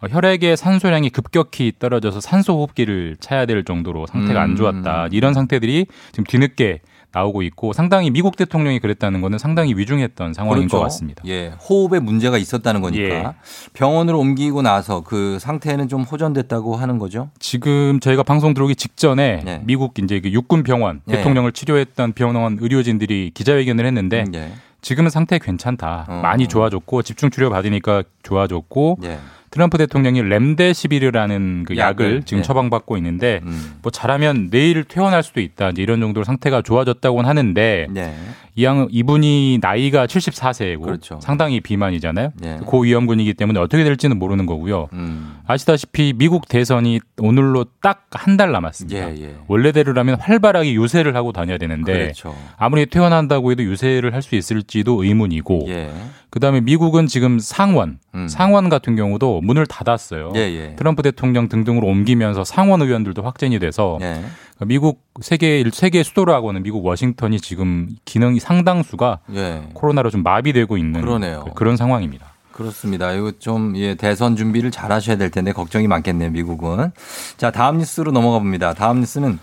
[0.00, 4.44] 어, 혈액의 산소량이 급격히 떨어져서 산소 호흡기를 차야 될 정도로 상태가 음.
[4.44, 5.08] 안 좋았다.
[5.10, 6.80] 이런 상태들이 지금 뒤늦게
[7.12, 11.22] 나오고 있고 상당히 미국 대통령이 그랬다는 거는 상당히 위중했던 상황인 것 같습니다.
[11.26, 13.24] 예, 호흡에 문제가 있었다는 거니까 예.
[13.72, 17.30] 병원으로 옮기고 나서 그 상태는 좀 호전됐다고 하는 거죠.
[17.38, 19.62] 지금 저희가 방송 들어오기 직전에 네.
[19.64, 21.16] 미국 이제 그 육군 병원 네.
[21.16, 24.52] 대통령을 치료했던 병원 의료진들이 기자회견을 했는데 예.
[24.82, 26.06] 지금은 상태 괜찮다.
[26.08, 26.20] 어.
[26.22, 29.18] 많이 좋아졌고 집중 치료 받으니까 좋아졌고 예.
[29.50, 32.42] 트럼프 대통령이 렘데시비르라는 그 약을, 약을, 지금 예.
[32.42, 33.78] 처방받고 있는데 음.
[33.82, 35.70] 뭐 잘하면 내일 퇴원할 수도 있다.
[35.70, 38.14] 이제 이런 정도로 상태가 좋아졌다고는 하는데 네.
[38.56, 41.18] 이 양, 이분이 나이가 74세고 그렇죠.
[41.22, 42.32] 상당히 비만이잖아요.
[42.44, 42.58] 예.
[42.64, 44.88] 고위험군이기 때문에 어떻게 될지는 모르는 거고요.
[44.92, 45.36] 음.
[45.46, 49.16] 아시다시피 미국 대선이 오늘로 딱 한 달 남았습니다.
[49.16, 49.34] 예, 예.
[49.46, 52.34] 원래대로라면 활발하게 유세를 하고 다녀야 되는데 그렇죠.
[52.56, 55.90] 아무리 퇴원한다고 해도 유세를 할 수 있을지도 의문이고 예.
[56.30, 58.28] 그다음에 미국은 지금 상원 음.
[58.28, 60.32] 상원 같은 경우도 문을 닫았어요.
[60.36, 60.76] 예, 예.
[60.76, 64.20] 트럼프 대통령 등등으로 옮기면서 상원 의원들도 확진이 돼서 예.
[64.66, 69.62] 미국 세계 세계 수도로 하고는 미국 워싱턴이 지금 기능이 상당수가 예.
[69.74, 71.44] 코로나로 좀 마비되고 있는 그러네요.
[71.54, 72.26] 그런 상황입니다.
[72.52, 73.12] 그렇습니다.
[73.12, 76.90] 이거 좀 예, 대선 준비를 잘 하셔야 될 텐데 걱정이 많겠네요, 미국은.
[77.38, 78.74] 자, 다음 뉴스로 넘어가 봅니다.
[78.74, 79.38] 다음 뉴스는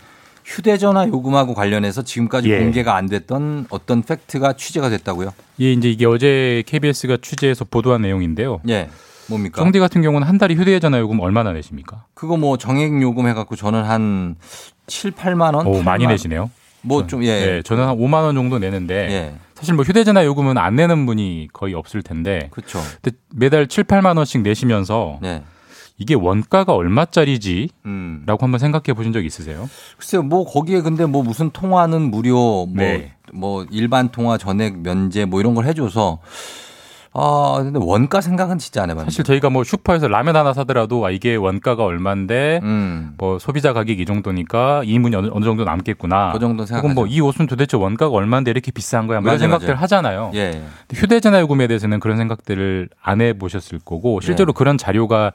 [0.45, 2.59] 휴대전화 요금하고 관련해서 지금까지 예.
[2.59, 5.34] 공개가 안 됐던 어떤 팩트가 취재가 됐다고요?
[5.61, 8.61] 예, 이제 이게 어제 KBS가 취재해서 보도한 내용인데요.
[8.70, 8.89] 예.
[9.30, 9.61] 뭡니까?
[9.61, 12.05] 쫑디 같은 경우는 한 달에 휴대전화 요금 얼마나 내십니까?
[12.13, 14.36] 그거 뭐 정액 요금 해갖고 저는 한
[14.88, 15.67] 7, 8만 원?
[15.67, 16.49] 오, 많이 8만 내시네요.
[16.81, 17.27] 뭐 좀, 예.
[17.27, 19.33] 예, 저는 한 5만 원 정도 내는데 예.
[19.55, 22.79] 사실 뭐 휴대전화 요금은 안 내는 분이 거의 없을 텐데 그렇죠.
[23.01, 25.43] 근데 매달 7, 8만 원씩 내시면서 네.
[25.97, 27.69] 이게 원가가 얼마짜리지?
[27.85, 28.23] 음.
[28.27, 29.67] 라고 한번 생각해 보신 적 있으세요?
[29.97, 33.13] 글쎄요, 뭐 거기에 근데 뭐 무슨 통화는 무료, 뭐, 네.
[33.33, 36.19] 뭐 일반 통화 전액 면제 뭐 이런 걸 해줘서
[37.20, 39.11] 아, 근데 원가 생각은 진짜 안 해봤는데.
[39.11, 43.13] 사실 저희가 뭐 슈퍼에서 라면 하나 사더라도 아, 이게 원가가 얼마인데 음.
[43.18, 46.32] 뭐 소비자 가격 이 정도니까 이문이 어느, 어느 정도 남겠구나.
[46.34, 46.93] 그 정도 혹은 생각하죠.
[46.93, 49.20] 뭐이 옷은 도대체 원가가 얼마인데 이렇게 비싼 거야?
[49.20, 49.82] 뭐 이런 생각들 맞아요.
[49.82, 50.32] 하잖아요.
[50.36, 50.51] 예.
[50.88, 54.57] 근데 휴대전화 요금에 대해서는 그런 생각들을 안 해보셨을 거고 실제로 네.
[54.57, 55.32] 그런 자료가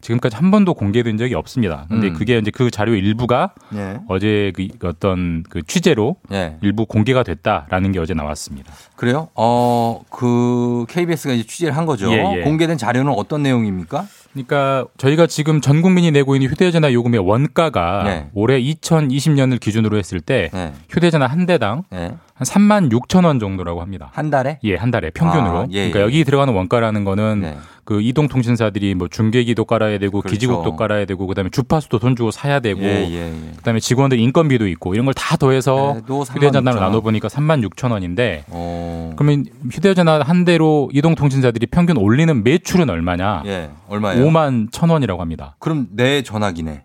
[0.00, 1.86] 지금까지 한 번도 공개된 적이 없습니다.
[1.88, 2.14] 근데 음.
[2.14, 3.98] 그게 이제 그 자료 일부가 예.
[4.08, 6.56] 어제 그 어떤 그 취재로 예.
[6.62, 8.72] 일부 공개가 됐다라는 게 어제 나왔습니다.
[8.96, 9.28] 그래요?
[9.34, 12.10] 어, 그 KBS가 이제 취재를 한 거죠.
[12.12, 12.42] 예, 예.
[12.42, 14.06] 공개된 자료는 어떤 내용입니까?
[14.32, 18.30] 그러니까 저희가 지금 전 국민이 내고 있는 휴대전화 요금의 원가가 네.
[18.32, 20.72] 올해 2020년을 기준으로 했을 때 네.
[20.88, 22.12] 휴대전화 한 대당 예.
[22.40, 24.08] 한 3만 6천 원 정도라고 합니다.
[24.14, 24.58] 한 달에?
[24.64, 25.58] 예, 한 달에 평균으로.
[25.58, 26.04] 아, 예, 그러니까 예.
[26.04, 27.58] 여기 들어가는 원가라는 거는 네.
[27.84, 30.32] 그 이동 통신사들이 뭐 중계기도 깔아야 되고 그렇죠.
[30.32, 33.52] 기지국도 깔아야 되고 그다음에 주파수도 돈 주고 사야 되고 예, 예, 예.
[33.56, 36.86] 그다음에 직원들 인건비도 있고 이런 걸 다 더해서 36,000 휴대전화로 원.
[36.86, 39.12] 나눠 보니까 3만 6천 원인데 어.
[39.16, 43.42] 그러면 휴대전화 한 대로 이동 통신사들이 평균 올리는 매출은 얼마냐?
[43.46, 43.70] 예.
[43.88, 44.24] 얼마예요?
[44.24, 45.56] 5만 천 원이라고 합니다.
[45.58, 46.84] 그럼 내 전화기네.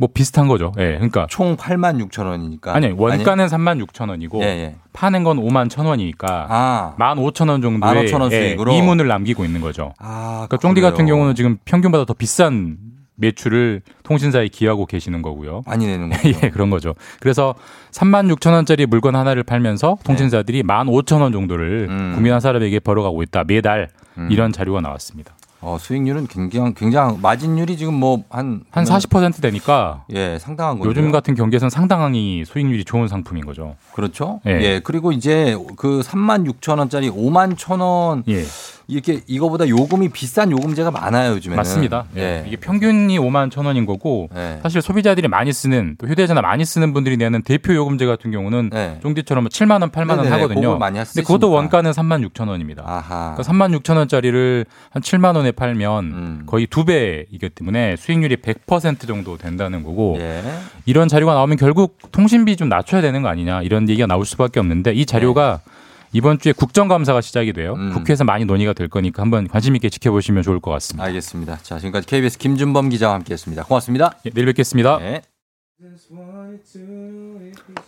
[0.00, 0.72] 뭐 비슷한 거죠.
[0.78, 0.94] 예.
[0.94, 2.74] 그러니까 총 8만 6천 원이니까.
[2.74, 4.74] 아니 원가는 3만 6천 원이고 예, 예.
[4.94, 6.94] 파는 건 5만 천 원이니까 아.
[6.98, 8.72] 1만 5천 원 정도의 15,000원 예, 수익으로?
[8.72, 9.92] 이문을 남기고 있는 거죠.
[9.98, 11.04] 아, 그러니까 쫑디 같은.
[11.10, 12.78] 경우는 지금 평균보다 더 비싼
[13.16, 15.62] 매출을 통신사에 기여하고 계시는 거고요.
[15.66, 16.28] 많이 내는 거죠.
[16.42, 16.94] 예, 그런 거죠.
[17.20, 17.54] 그래서
[17.90, 21.92] 3만 6천 원짜리 물건 하나를 팔면서 통신사들이 1만 5천 원 정도를 네.
[21.92, 22.12] 음.
[22.14, 23.44] 국민 한 사람에게 벌어가고 있다.
[23.46, 24.28] 매달 음.
[24.30, 25.34] 이런 자료가 나왔습니다.
[25.62, 30.88] 어, 수익률은 굉장히 굉장히 마진율이 지금 뭐 한 한 40% 되니까 예, 상당한 거죠.
[30.90, 33.76] 요즘 같은 경기에서는 상당히 수익률이 좋은 상품인 거죠.
[33.92, 34.40] 그렇죠.
[34.46, 34.50] 예.
[34.62, 34.80] 예.
[34.82, 38.24] 그리고 이제 그 3만 6천 원짜리 5만 천 원.
[38.28, 38.42] 예.
[38.90, 41.56] 이렇게 이거보다 요금이 비싼 요금제가 많아요 요즘에는.
[41.56, 42.04] 맞습니다.
[42.16, 42.20] 예.
[42.20, 42.44] 예.
[42.46, 44.58] 이게 평균이 5만 천 원인 거고 예.
[44.62, 48.98] 사실 소비자들이 많이 쓰는 또 휴대전화 많이 쓰는 분들이 내는 대표 요금제 같은 경우는 네.
[49.02, 50.30] 쫑디처럼 7만 원, 8만 원 네네네.
[50.30, 50.60] 하거든요.
[50.60, 51.50] 그걸 많이 근데 그것도.
[51.50, 52.82] 원가는 3만 6천 원입니다.
[52.86, 53.34] 아하.
[53.36, 56.42] 그러니까 3만 6천 원짜리를 한 7만 원에 팔면 음.
[56.46, 60.42] 거의 두 배이기 때문에 수익률이 100% 정도 된다는 거고 예.
[60.86, 64.92] 이런 자료가 나오면 결국 통신비 좀 낮춰야 되는 거 아니냐 이런 얘기가 나올 수밖에 없는데
[64.92, 65.79] 이 자료가 네.
[66.12, 67.74] 이번 주에 국정감사가 시작이 돼요.
[67.74, 67.92] 음.
[67.92, 71.04] 국회에서 많이 논의가 될 거니까 한번 관심 있게 지켜보시면 좋을 것 같습니다.
[71.04, 71.58] 알겠습니다.
[71.62, 73.64] 자, 지금까지 KBS 김준범 기자와 함께했습니다.
[73.64, 74.16] 고맙습니다.
[74.26, 74.98] 예, 내일 뵙겠습니다.
[74.98, 75.22] 네.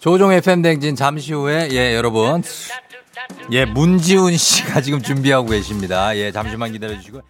[0.01, 2.43] 조종 FM 댕진 잠시 후에 예 여러분
[3.51, 6.17] 예 문지훈 씨가 지금 준비하고 계십니다.
[6.17, 7.21] 예 잠시만 기다려 주시고.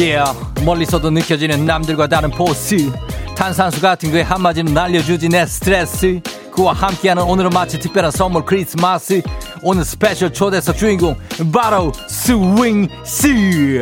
[0.00, 0.18] 예
[0.64, 2.90] 멀리서도 느껴지는 남들과 다른 포스
[3.40, 6.20] 탄산수 같은 거에 한마디는 날려주지 내 스트레스
[6.52, 9.22] 그와 함께하는 오늘은 마치 특별한 선물 크리스마스.
[9.62, 11.16] 오늘 special 초대석 주인공
[11.50, 13.80] 바로 스윙스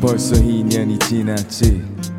[0.00, 2.13] 벌써 2년이 지났지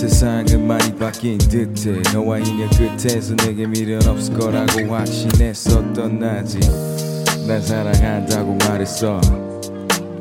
[0.00, 2.00] 세상은 많이 바뀐 듯해.
[2.14, 6.58] 너와 인연 끝에서 내게 미련 없을 거라고 확신했었던 나지.
[7.46, 9.20] 난 사랑한다고 말했어.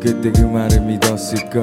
[0.01, 1.61] 그때 그 말을 믿었을걸.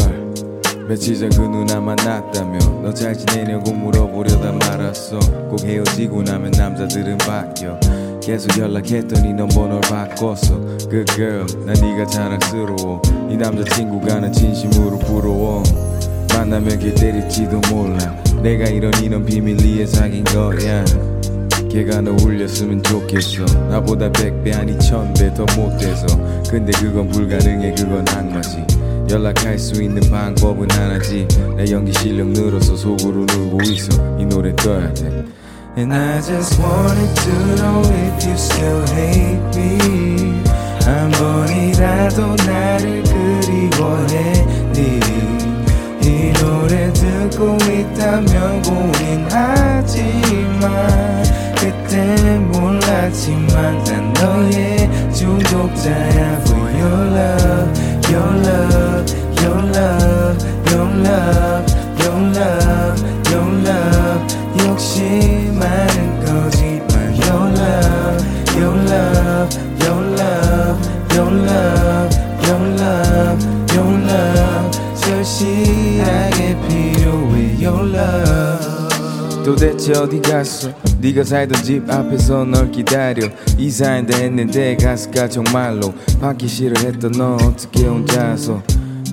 [0.89, 5.19] 며칠 전 그 누나 만났다며 너 잘 지내냐고 물어보려다 말았어.
[5.51, 7.79] 꼭 헤어지고 나면 남자들은 바뀌어.
[8.23, 10.57] 계속 연락했더니 넌 번호를 바꿨어.
[10.89, 13.03] 그 girl 난 네가 자랑스러워.
[13.31, 15.63] 이 남자친구가 난 진심으로 부러워
[16.37, 18.15] 만나면 길 때릴지도 몰라.
[18.43, 20.85] 내가 이런 이런 비밀리에 사귄 거야.
[21.71, 23.45] 걔가 너 울렸으면 좋겠어.
[23.71, 26.07] 나보다 백배 아니 천배 더 못돼서.
[26.51, 27.75] 근데 그건 불가능해.
[27.75, 28.67] 그건 악마지.
[29.11, 31.27] 연락할 수 있는 방법은 하나지.
[31.57, 34.19] 내 연기 실력 늘어서 속으로 놀고 있어.
[34.19, 35.25] 이 노래 떠야 돼.
[35.79, 37.83] And I just wanted to know
[81.17, 83.27] 네가 살던 집 앞에서 널 기다려.
[83.57, 88.63] 이사한다 했는데 갔을까 정말로 받기 싫어했던 너 어떻게 혼자서?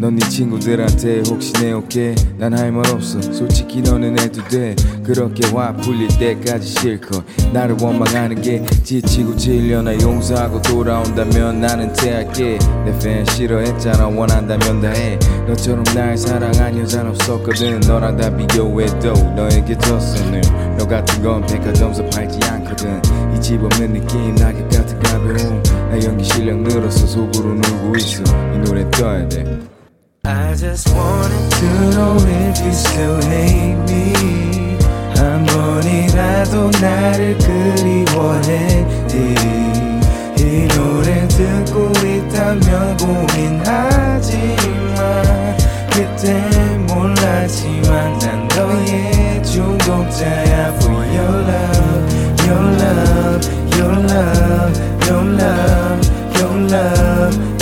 [0.01, 3.21] 넌네 친구들한테 혹시 내 어깨 난할 말 없어.
[3.21, 4.75] 솔직히 너는 해도 돼.
[5.01, 7.23] 그렇게 화 풀릴 때까지 실컷
[7.53, 15.19] 나를 원망하는 게 지치고 질려 나 용서하고 돌아온다면 나는 태할게 내 팬 싫어했잖아 원한다면 다해.
[15.47, 17.79] 너처럼 날 사랑한 여잔 없었거든.
[17.81, 23.01] 너랑 다 비교해도 너에게 졌어 늘너 같은 건 백화점서 팔지 않거든.
[23.35, 28.23] 이 집 없는 느낌 낙엽 같은 가벼움 나 연기 실력 늘어서 속으로 놀고 있어.
[28.53, 29.43] 이 노래 떠야 돼.
[30.25, 34.52] I just wanted to know if you still hate me 한
[36.13, 38.85] 번이라도 나를 그리워해
[40.37, 44.37] 이 노래 듣고 있다면 고민하지마
[45.91, 46.39] 그때
[46.87, 52.05] 몰랐지만 난 너의 중독자야 For your love,
[52.47, 53.43] your love,
[53.77, 54.73] your love,
[55.07, 56.01] your love,
[56.39, 57.52] your love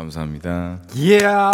[0.00, 1.50] 감사합니다 Yeah.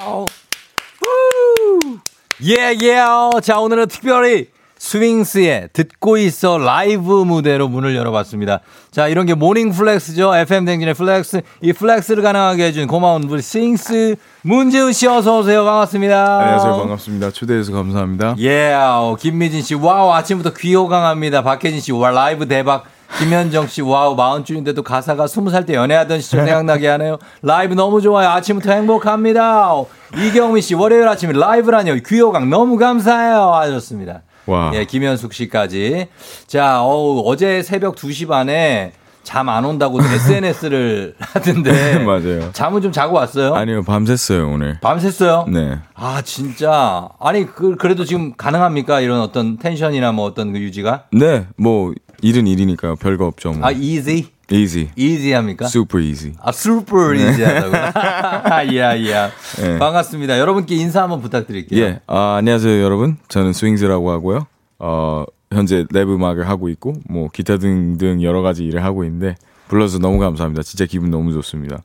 [1.02, 1.98] 우!
[2.44, 2.96] 예, 예.
[3.42, 8.60] 자, 오늘은 특별히 스윙스의 듣고 있어 라이브 무대로 문을 열어봤습니다.
[8.90, 10.36] 자, 이런 게 morning flex죠.
[10.36, 11.40] FM 댕진의 flex.
[11.62, 15.64] 이 flex를 가능하게 해준 고마운 우리 스윙스 문지훈 씨 어서 오세요.
[15.64, 16.40] 반갑습니다.
[16.40, 16.76] 안녕하세요.
[16.76, 17.30] 반갑습니다.
[17.30, 18.36] 초대해서 감사합니다.
[18.38, 21.42] 예, 어, 김미진 씨, wow, 아침부터 귀호강합니다.
[21.42, 22.84] 박혜진 씨, 와, 라이브 대박.
[23.18, 27.18] 김현정 씨, wow, 마흔줄인데도 가사가 스무 살 때 연애하던 시절 생각나게 하네요.
[27.42, 28.28] 라이브 너무 좋아요.
[28.30, 29.70] 아침부터 행복합니다.
[30.16, 31.94] 이경미 씨, 월요일 아침에 라이브라뇨.
[32.06, 33.54] 귀호강 너무 감사해요.
[33.54, 34.22] 하셨습니다.
[34.46, 34.70] 와.
[34.74, 36.08] 예, 김현숙 씨까지.
[36.46, 38.92] 자, 어우, 어제 새벽 2시 반에
[39.24, 41.98] 잠 안 온다고 SNS를 하던데.
[41.98, 42.50] 맞아요.
[42.52, 43.54] 잠은 좀 자고 왔어요?
[43.56, 44.78] 아니요, 밤샜어요, 오늘.
[44.80, 45.50] 밤샜어요?
[45.50, 45.78] 네.
[45.94, 47.08] 아, 진짜.
[47.18, 49.00] 아니, 그, 그래도 지금 가능합니까?
[49.00, 51.04] 이런 어떤 텐션이나 뭐 어떤 그 유지가?
[51.12, 51.92] 네, 뭐,
[52.22, 53.52] 일은 일이니까 별거 없죠.
[53.52, 53.66] 뭐.
[53.66, 54.28] 아, easy?
[54.50, 54.90] easy.
[54.96, 55.66] easy 합니까?
[55.66, 56.34] super easy.
[56.40, 58.76] 아, super easy 하다고.
[58.76, 59.30] 야, 야.
[59.58, 59.78] 네.
[59.78, 60.38] 반갑습니다.
[60.38, 61.82] 여러분께 인사 한번 부탁드릴게요.
[61.82, 63.16] 예, 아, 안녕하세요, 여러분.
[63.28, 64.46] 저는 스윙스라고 하고요.
[64.78, 69.36] 어, 현재 랩 음악을 하고 있고, 뭐, 기타 등등 여러 가지 일을 하고 있는데,
[69.68, 70.62] 불러서 너무 감사합니다.
[70.62, 71.82] 진짜 기분 너무 좋습니다.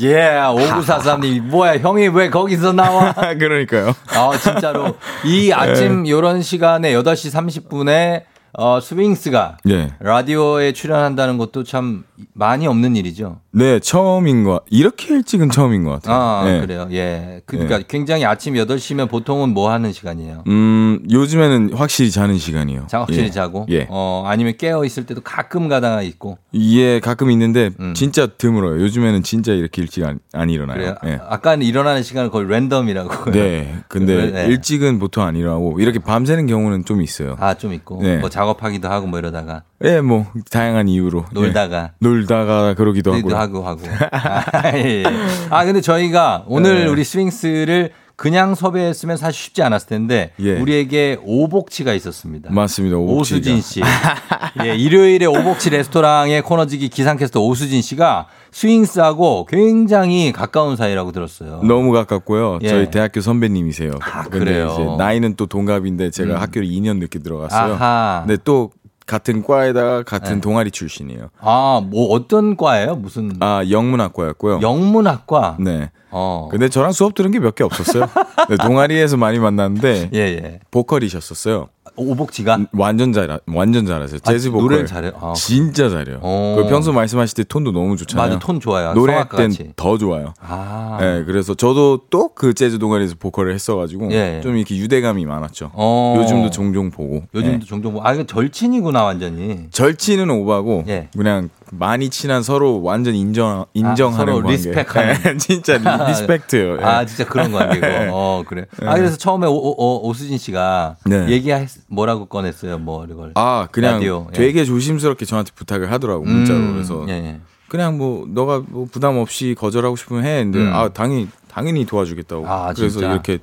[0.00, 1.42] 예, 5943님.
[1.48, 3.12] 뭐야, 형이 왜 거기서 나와?
[3.38, 3.94] 그러니까요.
[4.08, 4.96] 아, 진짜로.
[5.24, 8.24] 이 아침 요런 시간에 8시 30분에
[8.60, 9.92] 어, 스윙스가 예.
[10.00, 12.02] 라디오에 출연한다는 것도 참
[12.32, 13.40] 많이 없는 일이죠.
[13.50, 16.16] 네, 처음인 거, 이렇게 일찍은 처음인 것 같아요.
[16.16, 16.60] 아, 네.
[16.60, 16.88] 그래요.
[16.92, 17.42] 예.
[17.46, 20.44] 그러니까 굉장히 아침 8시면 보통은 뭐 하는 시간이에요?
[20.46, 22.86] 음, 요즘에는 확실히 자는 시간이요.
[22.88, 23.30] 자, 확실히 예.
[23.30, 23.66] 자고.
[23.70, 23.86] 예.
[23.90, 26.38] 어, 아니면 깨어 있을 때도 가끔 가다가 있고.
[26.54, 27.94] 예, 가끔 있는데 음.
[27.94, 28.80] 진짜 드물어요.
[28.82, 30.78] 요즘에는 진짜 이렇게 일찍 안, 안 일어나요.
[30.78, 30.94] 그래요.
[31.06, 31.18] 예.
[31.28, 33.30] 아까는 일어나는 시간은 거의 랜덤이라고.
[33.32, 34.46] 네, 근데 네.
[34.46, 37.36] 일찍은 보통 안 일어나고 이렇게 밤새는 경우는 좀 있어요.
[37.40, 38.02] 아, 좀 있고.
[38.02, 38.18] 네.
[38.18, 39.62] 뭐 작업하기도 하고 뭐 이러다가.
[39.84, 41.82] 예, 뭐 다양한 이유로 놀다가.
[41.82, 41.90] 예.
[42.00, 43.36] 놀다가 그러기도 하고.
[43.36, 43.80] 하고 하고.
[44.10, 45.04] 아, 예.
[45.50, 46.86] 아, 근데 저희가 오늘 네.
[46.86, 50.58] 우리 스윙스를 그냥 섭외했으면 사실 쉽지 않았을 텐데 예.
[50.58, 52.50] 우리에게 오복치가 있었습니다.
[52.50, 52.96] 맞습니다.
[52.96, 53.36] 오복치가.
[53.38, 53.80] 오수진 씨.
[54.64, 61.60] 예, 일요일에 오복치 레스토랑의 코너지기 기상캐스터 오수진 씨가 스윙스하고 굉장히 가까운 사이라고 들었어요.
[61.62, 62.58] 너무 가깝고요.
[62.62, 62.68] 예.
[62.68, 63.92] 저희 대학교 선배님이세요.
[64.30, 64.96] 근데 그래요?
[64.98, 66.40] 나이는 또 동갑인데 제가 음.
[66.40, 67.74] 학교를 2년 늦게 들어갔어요.
[67.74, 68.24] 아하.
[68.26, 68.72] 근데 또
[69.08, 70.40] 같은 과에다가 같은 네.
[70.40, 71.30] 동아리 출신이에요.
[71.40, 72.94] 아, 뭐 어떤 과예요?
[72.94, 74.60] 무슨 아, 영문학과였고요.
[74.62, 75.56] 영문학과?
[75.58, 75.90] 네.
[76.10, 76.48] 어.
[76.50, 78.06] 근데 저랑 수업 들은 게 몇 개 없었어요.
[78.48, 80.60] 네, 동아리에서 많이 만났는데 예, 예.
[80.70, 81.68] 보컬이셨었어요.
[81.98, 84.20] 오복지가 완전 잘 완전 잘하세요.
[84.24, 84.62] 아, 재즈 보컬.
[84.64, 85.12] 노래를 잘해요?
[85.20, 86.18] 아, 진짜 잘해요.
[86.22, 86.56] 어.
[86.58, 88.26] 그 평소 말씀하실 때 톤도 너무 좋잖아요.
[88.28, 88.92] 맞아, 톤 좋아요.
[88.94, 89.70] 노래할 성악가 땐 같이.
[89.76, 90.32] 더 좋아요.
[90.40, 90.98] 아.
[91.00, 94.40] 네, 그래서 저도 또 그 재즈 동아리에서 보컬을 했어가지고 예.
[94.44, 95.70] 좀 이렇게 유대감이 많았죠.
[95.74, 96.14] 어.
[96.18, 97.22] 요즘도 종종 보고.
[97.34, 97.64] 요즘도 네.
[97.66, 99.66] 종종 뭐- 아 이거 절친이구나 완전히.
[99.72, 101.08] 절친은 오바고 예.
[101.16, 104.52] 그냥 많이 친한 서로 완전 인정 인정하는 서로 관계.
[104.52, 105.14] respect하는.
[105.22, 106.78] 네, 진짜 re- respect예요.
[106.80, 106.84] 예.
[106.84, 107.86] 아 진짜 그런 관계고.
[107.86, 108.08] 네.
[108.12, 108.66] 어 그래.
[108.82, 111.28] 아 그래서 처음에 오, 오, 오수진 씨가 네.
[111.28, 111.50] 얘기
[111.88, 113.32] 뭐라고 꺼냈어요, 뭐 이걸.
[113.34, 114.36] 아 그냥 라디오, 예.
[114.36, 117.40] 되게 조심스럽게 저한테 부탁을 하더라고 문자로 음, 그래서 예, 예.
[117.68, 120.42] 그냥 뭐 너가 뭐 부담 없이 거절하고 싶으면 해.
[120.44, 120.72] 근데 음.
[120.72, 122.46] 아 당연히 당연히 도와주겠다고.
[122.48, 123.12] 아, 그래서 진짜?
[123.12, 123.38] 이렇게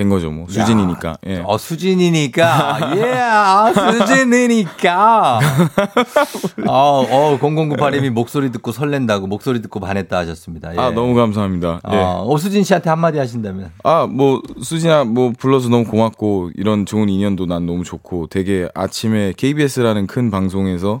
[0.00, 1.18] 된 거죠 뭐 수진이니까.
[1.26, 1.42] 예.
[1.44, 5.40] 어 수진이니까 예 아, 수진이니까
[6.66, 10.74] 어, 어 0098님이 목소리 듣고 설렌다고 목소리 듣고 반했다 하셨습니다.
[10.74, 10.78] 예.
[10.78, 11.80] 아 너무 감사합니다.
[11.92, 11.96] 예.
[11.96, 17.46] 어, 오수진 씨한테 한마디 하신다면 아, 뭐, 수진아, 뭐, 불러서 너무 고맙고, 이런 좋은 인연도
[17.46, 21.00] 난 너무 좋고, 되게 아침에 KBS라는 큰 방송에서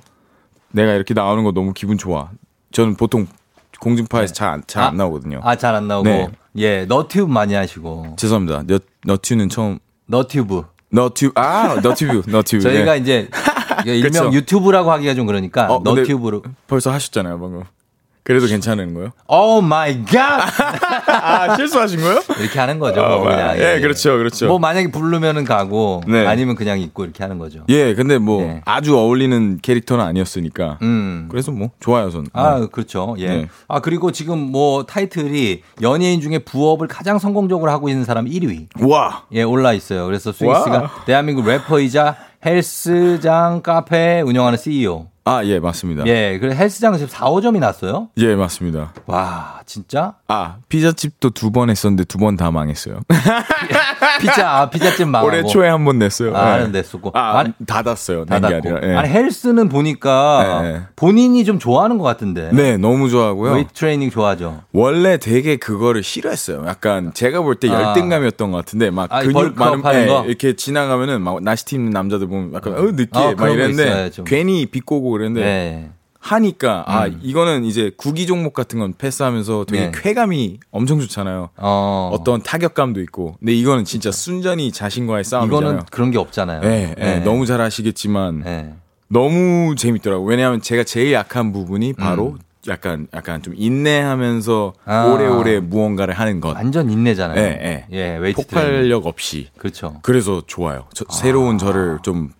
[0.72, 2.28] 내가 이렇게 나오는 거 너무 기분 좋아.
[2.72, 3.26] 저는 보통
[3.80, 5.40] 공중파에서 잘안 잘 안 나오거든요.
[5.42, 6.28] 아 잘 안 나오고 네.
[6.56, 8.64] 예 너튜브 많이 하시고 죄송합니다.
[8.66, 9.78] 너, 너튜는 처음.
[10.06, 12.62] 너튜브 너튜브, 아, 너튜브, 너튜브.
[12.62, 12.98] 저희가 네.
[12.98, 13.28] 이제
[13.86, 14.32] 일명 그쵸.
[14.32, 17.62] 유튜브라고 하기가 좀 그러니까 어, 너튜브로 벌써 하셨잖아요, 방금.
[18.30, 19.10] 그래도 괜찮은 거요?
[19.26, 20.40] oh my god
[21.08, 22.20] 아, 실수하신 거요?
[22.38, 23.00] 이렇게 하는 거죠.
[23.02, 23.58] 어, 뭐 그냥.
[23.58, 24.46] 예, 그렇죠, 그렇죠.
[24.46, 26.24] 뭐 만약에 부르면은 가고 네.
[26.28, 27.64] 아니면 그냥 있고 이렇게 하는 거죠.
[27.68, 30.78] 예, 근데 뭐, 아주 어울리는 캐릭터는 아니었으니까.
[30.80, 31.26] 음.
[31.28, 32.28] 그래서 뭐, 좋아요, 전.
[32.32, 32.66] 아, 네.
[32.70, 33.16] 그렇죠.
[33.18, 33.26] 예.
[33.26, 33.48] 네.
[33.66, 38.68] 아, 그리고 지금 뭐 타이틀이 연예인 중에 부업을 가장 성공적으로 하고 있는 사람 1위.
[38.88, 39.24] 와!
[39.32, 40.06] 예, 올라 있어요.
[40.06, 40.90] 그래서 스윙스가 와.
[41.04, 42.14] 대한민국 래퍼이자
[42.46, 45.08] 헬스장 카페 운영하는 CEO.
[45.38, 46.04] 아, 예, 맞습니다.
[46.06, 48.08] 예, 그래서 헬스장 지금 4호점이 났어요.
[48.18, 48.92] 예, 맞습니다.
[49.06, 50.14] 와, 진짜?
[50.28, 53.00] 아, 피자집도 두 번 했었는데 두 번 다 망했어요.
[54.20, 55.26] 피자, 아, 피자집 망하고.
[55.28, 56.34] 올해 초에 한 번 냈어요.
[56.36, 56.68] 아, 네.
[56.68, 57.10] 냈었고.
[57.14, 58.24] 아, 아니, 닫았어요.
[58.26, 58.80] 닫았고.
[58.82, 58.94] 예.
[58.96, 60.80] 아니, 헬스는 보니까 네, 네.
[60.96, 62.50] 본인이 좀 좋아하는 것 같은데.
[62.52, 63.52] 네, 너무 좋아하고요.
[63.52, 64.62] 웨이트 트레이닝 좋아하죠.
[64.72, 66.64] 원래 되게 그거를 싫어했어요.
[66.66, 67.88] 약간 제가 볼때 아.
[67.88, 70.24] 열등감이었던 것 같은데 막 아, 근육 많은 예, 거?
[70.26, 74.10] 이렇게 지나가면 막 나시티 입는 남자들 보면 약간 어 느끼해 아, 막 이랬는데.
[74.26, 75.90] 괜히 비꼬고 그랬는데 네.
[76.18, 77.18] 하니까 아 음.
[77.22, 79.92] 이거는 이제 구기 종목 같은 건 패스하면서 되게 네.
[79.94, 81.50] 쾌감이 엄청 좋잖아요.
[81.56, 82.10] 어.
[82.12, 83.36] 어떤 타격감도 있고.
[83.38, 85.60] 근데 이거는 진짜 순전히 자신과의 싸움이잖아요.
[85.70, 86.60] 이거는 그런 게 없잖아요.
[86.60, 87.20] 네, 네, 네.
[87.20, 88.74] 너무 잘 아시겠지만 네.
[89.08, 90.22] 너무 재밌더라고.
[90.24, 92.38] 요 왜냐하면 제가 제일 약한 부분이 바로 음.
[92.68, 95.06] 약간 약간 좀 인내하면서 아.
[95.06, 96.54] 오래오래 무언가를 하는 것.
[96.54, 97.40] 완전 인내잖아요.
[97.92, 98.72] 예, 웨이트 트레이닝.
[98.82, 99.48] 폭발력 없이.
[99.56, 99.96] 그렇죠.
[100.02, 100.84] 그래서 좋아요.
[100.92, 102.30] 저- 새로운 저를 좀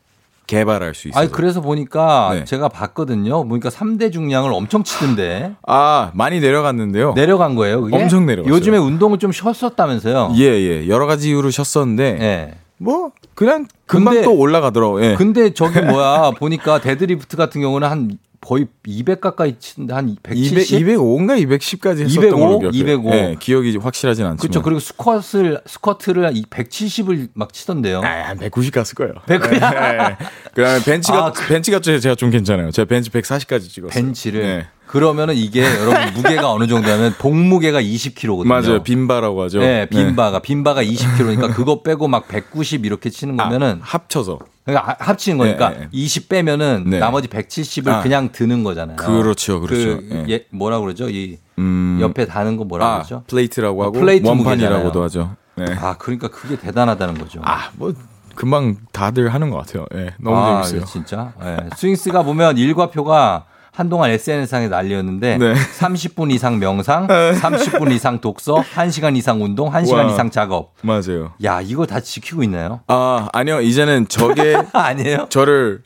[0.50, 1.20] 개발할 수 있어요.
[1.20, 2.44] 아니 그래서 보니까 네.
[2.44, 3.46] 제가 봤거든요.
[3.46, 7.12] 보니까 3대 중량을 엄청 치던데 아 많이 내려갔는데요.
[7.14, 7.82] 내려간 거예요.
[7.82, 7.96] 그게?
[7.96, 8.54] 엄청 내려갔어요.
[8.54, 10.32] 요즘에 운동을 좀 쉬었었다면서요.
[10.36, 10.88] 예, 예.
[10.88, 12.54] 여러 가지 이유로 쉬었었는데 예.
[12.78, 15.04] 뭐 그냥 금방 근데- 또 올라가더라고.
[15.04, 15.14] 예.
[15.14, 20.78] 근데 저기 뭐야 보니까 데드리프트 같은 경우는 한 거의 200 가까이 치는데 한 200, 170?
[20.86, 22.38] 205인가 210까지 했었던 205?
[22.38, 22.80] 걸로 기억해요.
[22.96, 23.10] 205.
[23.14, 24.38] 예, 기억이 확실하진 않지만.
[24.38, 24.62] 그렇죠.
[24.62, 28.00] 그리고 스쿼트를 스쿼트를 170을 막 치던데요.
[28.00, 29.12] 한190 갔을 거예요.
[29.28, 29.62] 190.
[29.62, 30.16] 예.
[30.54, 32.70] 그다음에 벤치가 아, 그- 벤치가 좀 제가 좀 괜찮아요.
[32.70, 33.90] 제가 벤치 140까지 찍었어요.
[33.92, 34.66] 벤치를 네.
[34.86, 38.46] 그러면은 이게 여러분 무게가 어느 정도냐면 복무게가 20kg거든요.
[38.46, 38.82] 맞아요.
[38.82, 39.60] 빈바라고 하죠.
[39.60, 45.38] 네, 빈바가 빈바가 20kg니까 그거 빼고 막 190 이렇게 치는 거면은 합쳐서 그러니까 하- 합치는
[45.38, 45.88] 거니까 네, 네.
[45.92, 46.98] 20 빼면은 네.
[46.98, 48.02] 나머지 170을 아.
[48.02, 48.96] 그냥 드는 거잖아요.
[48.96, 49.96] 그렇죠, 그렇죠.
[49.98, 50.32] 그 예.
[50.34, 51.08] 예, 뭐라 그러죠?
[51.08, 53.24] 이 음, 옆에 다는 거 뭐라 아, 그러죠?
[53.26, 55.02] 플레이트라고 어, 하고 플레이트 원판이라고도.
[55.04, 55.36] 하죠.
[55.56, 55.64] 네.
[55.80, 57.40] 아, 그러니까 그게 대단하다는 거죠.
[57.44, 57.92] 아, 뭐
[58.34, 59.86] 금방 다들 하는 것 같아요.
[59.94, 60.86] 예, 너무 아, 재밌어요.
[60.86, 61.32] 진짜.
[61.42, 61.68] 예.
[61.76, 63.44] 스윙스가 보면 일과표가
[63.80, 65.54] 한동안 SNS상에 난리였는데 네.
[65.54, 70.12] 30분 이상 명상, 30분 이상 독서, 1시간 이상 운동, 1시간 와.
[70.12, 70.74] 이상 작업.
[70.82, 71.32] 맞아요.
[71.44, 72.80] 야, 이거 다 지키고 있나요?
[72.88, 73.62] 아, 아니요.
[73.62, 75.28] 이제는 저게 아니에요?
[75.30, 75.80] 저를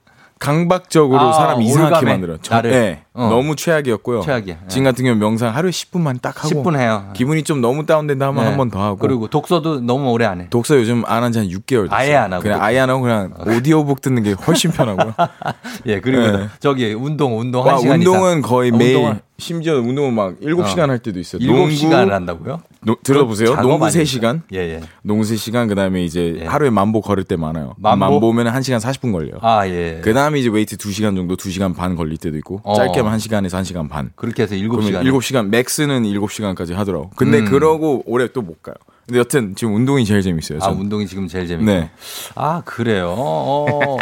[0.45, 2.37] 강박적으로 아, 사람 이상하게 만들어요.
[2.43, 2.71] 저, 나를.
[2.71, 3.29] 네, 어.
[3.29, 4.21] 너무 최악이었고요.
[4.21, 4.55] 최악이야.
[4.63, 4.69] 예.
[4.69, 7.09] 지금 같은 경우 명상 하루에 10분만 딱 하고 10분 해요.
[7.15, 8.49] 기분이 좀 너무 다운된다 하면 네.
[8.51, 10.49] 한번 더 하고 그리고 독서도 너무 오래 안 해.
[10.51, 11.89] 독서 요즘 안 한 지 한 6개월 됐어요.
[11.99, 12.63] 아예 안 하고 그냥.
[12.63, 15.15] 아예 안 하고 그냥 오디오북 듣는 게 훨씬 편하고요.
[15.87, 16.49] 예, 그리고 네.
[16.61, 18.43] 저기 운동, 운동 와, 1시간 운동은 이상.
[18.43, 21.41] 거의 아, 매일 운동은 심지어 운동은 막 7시간 할 때도 있어요.
[21.43, 22.63] 7시간을 한다고요?
[22.83, 23.49] 노- 들어보세요.
[23.49, 24.05] 작업 농구 아닙니까?
[24.33, 24.43] 3시간.
[24.53, 24.81] 예, 예.
[25.03, 26.45] 농구 3시간 그다음에 이제 예.
[26.47, 27.75] 하루에 만보 걸을 때 많아요.
[27.79, 28.05] 만보?
[28.21, 29.39] 만보면 1시간 40분 걸려요.
[29.41, 30.01] 아, 예.
[30.05, 32.75] 그다음에 이제 웨이트 2시간 정도 2시간 반 걸릴 때도 있고 어.
[32.75, 34.13] 짧게 하면 1시간에서 1시간 반.
[34.15, 35.03] 그렇게 해서 그러면 7시간.
[35.03, 37.11] 7시간 max는 7시간까지 하더라고.
[37.17, 37.45] 근데 음.
[37.47, 38.75] 그러고 오래 또 못 가요.
[39.07, 40.59] 근데 여튼 지금 운동이 제일 재밌어요.
[40.63, 40.69] 아.
[40.71, 41.71] 운동이 지금 제일 재밌고.
[41.71, 41.91] 네.
[42.37, 43.15] 아, 그래요.
[43.17, 43.99] 어,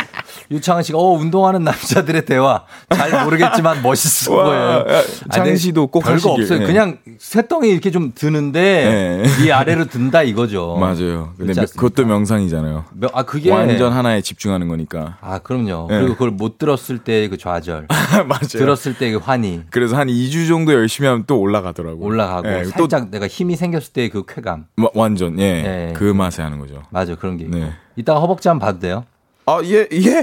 [0.51, 2.65] 유창한 씨가, 어, 운동하는 남자들의 대화.
[2.95, 4.85] 잘 모르겠지만 멋있어 와, 보여요.
[4.89, 6.43] 야, 장희 씨도 꼭 별거 하시길.
[6.43, 6.59] 없어요.
[6.61, 6.67] 네.
[6.67, 10.77] 그냥 새덩이 이렇게 좀 드는데, 이 아래로 든다 이거죠.
[10.79, 11.35] 맞아요.
[11.37, 11.67] 근데 며-?
[11.67, 12.85] 그것도 명상이잖아요.
[12.95, 13.51] 며- 아, 그게.
[13.51, 15.19] 완전 하나에 집중하는 거니까.
[15.21, 15.89] 아, 그럼요.
[15.91, 15.99] 네.
[15.99, 17.87] 그리고 그걸 못 들었을 때 그 좌절.
[18.29, 18.47] 맞아요.
[18.49, 19.63] 들었을 때 그 환희.
[19.71, 22.05] 그래서 한 2주 정도 열심히 하면 또 올라가더라고요.
[22.07, 22.43] 올라가고.
[22.49, 24.67] 네, 또 살짝 내가 힘이 생겼을 때 그 쾌감.
[24.77, 25.63] 와- 완전 예.
[25.63, 25.93] 네.
[25.95, 26.83] 그 맛에 하는 거죠.
[26.91, 27.57] 맞아, 그런 게 있고.
[27.59, 27.71] 네.
[27.97, 29.05] 이따가 허벅지 한번 봐도 돼요?
[29.45, 30.23] 아, 예, 예.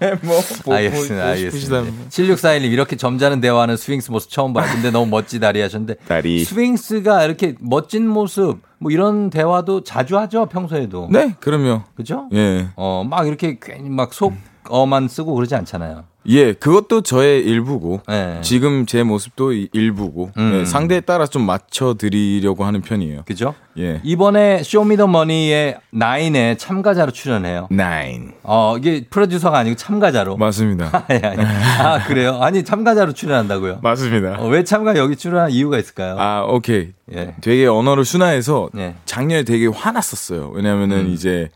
[0.00, 1.14] 네, 뭐, 뭐, 알겠습니다.
[1.14, 1.24] 뭐.
[1.32, 2.08] 알겠습니다.
[2.10, 4.66] 7641님, 이렇게 점잖은 대화하는 스윙스 모습 처음 봐요.
[4.70, 5.94] 근데 너무 멋지다리 하셨는데.
[6.06, 6.44] 다리.
[6.44, 11.08] 스윙스가 이렇게 멋진 모습, 뭐 이런 대화도 자주 하죠, 평소에도.
[11.10, 11.84] 네, 그럼요.
[11.96, 12.28] 그죠?
[12.34, 12.68] 예.
[12.76, 16.04] 어, 막 이렇게 괜히 막 속어만 쓰고 그러지 않잖아요.
[16.28, 18.38] 예, 그것도 저의 일부고 네.
[18.42, 20.60] 지금 제 모습도 이- 일부고 음.
[20.60, 23.22] 예, 상대에 따라 좀 맞춰 드리려고 하는 편이에요.
[23.26, 23.54] 그죠?
[23.76, 24.00] 예.
[24.04, 27.66] 이번에 쇼미더머니의 nine에 참가자로 출연해요.
[27.70, 28.32] nine.
[28.44, 30.36] 어, 이게 프로듀서가 아니고 참가자로.
[30.36, 31.04] 맞습니다.
[31.08, 31.42] 아니, 아니.
[31.80, 32.38] 아, 그래요?
[32.40, 33.80] 아니, 참가자로 출연한다고요?
[33.82, 34.36] 맞습니다.
[34.38, 36.16] 어, 왜 참가 여기 출연한 이유가 있을까요?
[36.20, 36.90] 아, 오케이.
[37.14, 37.34] 예.
[37.40, 38.94] 되게 언어를 순화해서 예.
[39.06, 40.52] 작년에 되게 화났었어요.
[40.54, 41.08] 왜냐면은 음.
[41.08, 41.48] 이제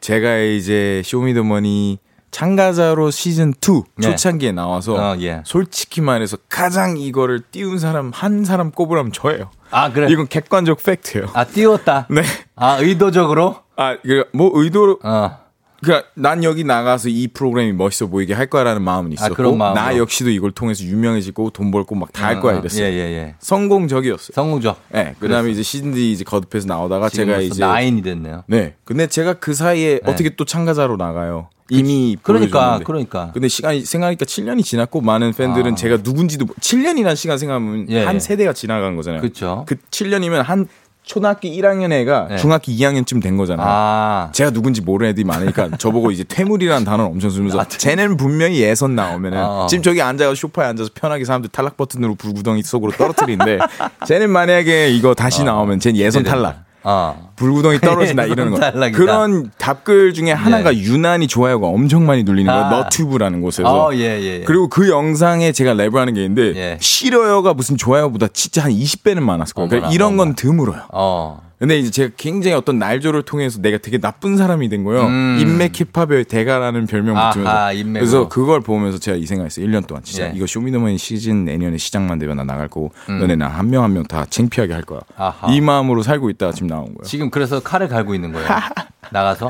[0.00, 1.98] 제가 이제 쇼미더머니
[2.32, 4.02] 참가자로 시즌 2 예.
[4.02, 5.42] 초창기에 나와서 어, 예.
[5.44, 9.50] 솔직히 말해서 가장 이거를 띄운 사람 한 사람 꼽으라면 저예요.
[9.70, 10.08] 아, 그래.
[10.10, 11.28] 이건 객관적 팩트예요.
[11.34, 12.08] 아, 띄웠다.
[12.10, 12.22] 네.
[12.56, 13.56] 아, 의도적으로?
[13.76, 15.38] 아, 그, 뭐, 의도로, 어.
[15.82, 19.74] 그니까, 난 여기 나가서 이 프로그램이 멋있어 보이게 할 거야라는 마음은 있었고, 아.
[19.74, 22.84] 나 역시도 이걸 통해서 유명해지고, 돈 벌고 막 다 할 거야 이랬어요.
[22.84, 23.34] 예, 예, 예.
[23.40, 24.32] 성공적이었어요.
[24.34, 24.80] 성공적.
[24.92, 27.60] 네, 그 다음에 이제 시즌 D 이제 거듭해서 나오다가 제가 이제.
[27.64, 28.44] 나인이 됐네요.
[28.46, 28.74] 네.
[28.84, 30.10] 근데 제가 그 사이에 네.
[30.10, 31.48] 어떻게 또 참가자로 나가요?
[31.70, 32.84] 이미 그러니까, 보여줬는데.
[32.84, 33.30] 그러니까.
[33.32, 35.74] 근데 시간이 생각하니까 7년이 지났고 많은 팬들은 아.
[35.74, 38.18] 제가 누군지도 7년이라는 시간 생각하면 예, 한 예.
[38.20, 39.22] 세대가 지나간 거잖아요.
[39.22, 39.64] 그쵸.
[39.66, 40.66] 그 7년이면 한
[41.12, 42.36] 초등학교 1학년 애가 네.
[42.38, 43.66] 중학교 2학년쯤 된 거잖아요.
[43.68, 44.28] 아.
[44.32, 49.36] 제가 누군지 모르는 애들이 많으니까 저보고 이제 퇴물이라는 단어를 엄청 쓰면서 쟤는 분명히 예선 나오면은
[49.36, 49.66] 아.
[49.68, 53.58] 지금 저기 앉아서 소파에 앉아서 편하게 사람들 탈락 버튼으로 불구덩이 속으로 떨어뜨리는데
[54.08, 56.46] 쟤는 만약에 이거 다시 나오면 쟤는 예선 기대된다.
[56.48, 56.71] 탈락.
[56.84, 57.14] 아.
[57.36, 58.72] 불구덩이 떨어진다 이러는 거.
[58.92, 62.64] 그런 답글 중에 하나가 유난히 좋아요가 엄청 많이 눌리는 거예요.
[62.64, 62.70] 아.
[62.70, 63.68] 너튜브라는 곳에서.
[63.68, 64.40] 어, 예, 예.
[64.40, 64.44] 예.
[64.44, 66.78] 그리고 그 영상에 제가 랩을 게 있는데 예.
[66.80, 69.68] 싫어요가 무슨 좋아요보다 진짜 한 20배는 많았을 거예요.
[69.68, 70.34] 그러니까 이런 건.
[70.34, 70.82] 드물어요.
[70.92, 71.51] 어.
[71.62, 75.04] 근데 이제 제가 굉장히 어떤 날조를 통해서 내가 되게 나쁜 사람이 된 거예요.
[75.06, 75.36] 음.
[75.40, 77.72] 인맥 힙합의 대가라는 별명 아하, 붙으면서.
[77.74, 78.00] 인맥으로.
[78.10, 79.64] 그래서 그걸 보면서 제가 이 생각했어요.
[79.64, 80.32] 1년 동안 진짜 예.
[80.34, 83.20] 이거 쇼미더머니 시즌 내년에 시작만 되면 나 나갈 거고 음.
[83.20, 85.02] 너네 나한명 한 명 다 창피하게 할 거야.
[85.16, 85.52] 아하.
[85.52, 87.04] 이 마음으로 살고 있다가 지금 나온 거예요.
[87.04, 88.48] 지금 그래서 칼을 갈고 있는 거예요.
[89.12, 89.48] 나가서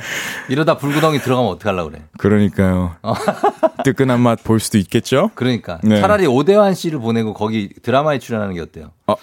[0.50, 2.02] 이러다 불구덩이 들어가면 어떡하려고 그래.
[2.18, 2.94] 그러니까요.
[3.84, 5.30] 뜨끈한 맛 볼 수도 있겠죠?
[5.34, 5.98] 그러니까 네.
[5.98, 8.90] 차라리 오대환 씨를 보내고 거기 드라마에 출연하는 게 어때요?
[9.06, 9.14] 어,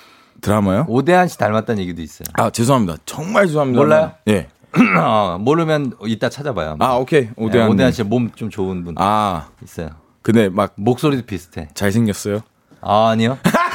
[0.41, 0.85] 드라마요?
[0.87, 2.25] 오대환 씨 닮았다는 얘기도 있어요.
[2.33, 2.97] 아, 죄송합니다.
[3.05, 3.81] 정말 죄송합니다.
[3.81, 4.11] 몰라요?
[4.27, 4.47] 예.
[4.99, 6.75] 어, 모르면 이따 찾아봐요.
[6.79, 7.29] 아, 오케이.
[7.35, 7.67] 오대환.
[7.69, 9.89] 네, 오대환 씨몸 좀 좋은 분 아, 있어요.
[10.21, 11.69] 근데 막 목소리도 비슷해.
[11.73, 12.41] 잘 생겼어요?
[12.81, 13.37] 아, 아니요.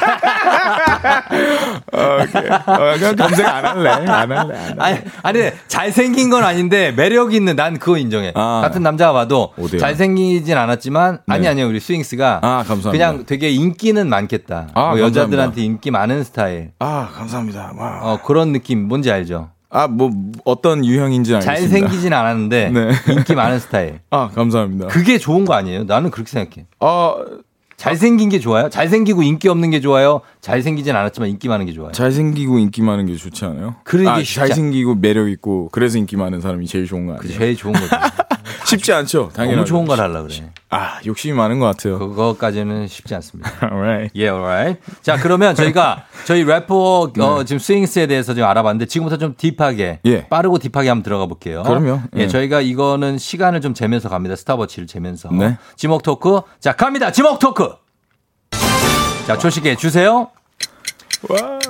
[1.93, 2.49] 어, 오케이.
[2.49, 3.89] 어, 그냥 검색 안 할래.
[3.89, 4.35] 안 할래.
[4.35, 4.75] 안 할래.
[4.77, 8.31] 아니, 아니, 잘생긴 건 아닌데, 매력 있는, 난 그거 인정해.
[8.35, 8.61] 아.
[8.63, 9.79] 같은 남자가 봐도, 오대요.
[9.79, 11.49] 잘생기진 않았지만, 아니, 네.
[11.49, 12.39] 아니요, 우리 스윙스가.
[12.41, 12.91] 아, 감사합니다.
[12.91, 14.69] 그냥 되게 인기는 많겠다.
[14.73, 15.61] 아, 뭐 여자들한테.
[15.61, 16.71] 인기 많은 스타일.
[16.79, 17.73] 아, 감사합니다.
[17.77, 17.99] 와.
[18.01, 19.49] 어, 그런 느낌, 뭔지 알죠?
[19.69, 20.09] 아, 뭐
[20.45, 21.61] 어떤 유형인지 알겠습니다.
[21.61, 22.91] 잘생기진 않았는데, 네.
[23.09, 23.99] 인기 많은 스타일.
[24.09, 24.87] 아, 감사합니다.
[24.87, 25.83] 그게 좋은 거 아니에요?
[25.83, 26.65] 나는 그렇게 생각해.
[26.79, 27.15] 어,
[27.77, 28.69] 잘생긴 게 좋아요?
[28.69, 30.21] 잘생기고 인기 없는 게 좋아요?
[30.41, 31.91] 잘생기진 않았지만 인기 많은 게 좋아요?
[31.91, 33.75] 잘생기고 인기 많은 게 좋지 않아요?
[33.83, 37.37] 그러게 아, 쉽지 않- 잘생기고 매력 있고 그래서 인기 많은 사람이 제일 좋은 거 아니에요?
[37.37, 37.87] 제일 좋은 거죠.
[38.65, 39.29] 쉽지 않죠.
[39.33, 40.51] 당연히 너무 좋은 걸 하려고 그래.
[40.69, 41.99] 아, 욕심이 많은 것 같아요.
[41.99, 43.51] 그거까지는 쉽지 않습니다.
[43.71, 44.11] Alright.
[44.15, 44.81] 예, alright.
[45.01, 50.11] 자, 그러면 저희가 저희 래퍼 어, 지금 스윙스에 대해서 좀 알아봤는데 지금부터 좀 deep하게 네.
[50.11, 50.27] 예.
[50.27, 51.63] 빠르고 deep하게 한번 들어가 볼게요.
[51.63, 52.01] 그럼요.
[52.17, 52.27] 예, 예.
[52.27, 54.35] 저희가 이거는 시간을 좀 재면서 갑니다.
[54.35, 55.29] 스톱워치를 재면서.
[55.31, 55.57] 네.
[55.75, 56.41] 지목 토크.
[56.59, 57.11] 자, 갑니다.
[57.11, 57.69] 지목 토크.
[59.27, 60.29] 자, 초시계 주세요.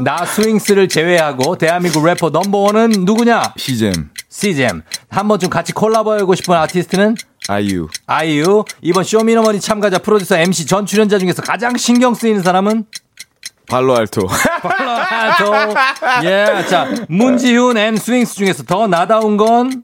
[0.02, 3.54] 나 스윙스를 제외하고 대한민국 래퍼 넘버원은 누구냐?
[3.58, 4.10] 씨잼,
[4.40, 4.82] 씨잼.
[5.10, 7.16] 한번 좀 같이 콜라보하고 싶은 아티스트는
[7.48, 8.66] 아이유, 아이유.
[8.82, 12.86] 이번 쇼미더머니 참가자 프로듀서 MC 전 출연자 중에서 가장 신경 쓰이는 사람은
[13.70, 14.28] 팔로알토.
[14.62, 15.74] 팔로알토.
[16.28, 16.66] 예.
[16.70, 19.84] 자, 문지훈 and 스윙스 중에서 더 나다운 건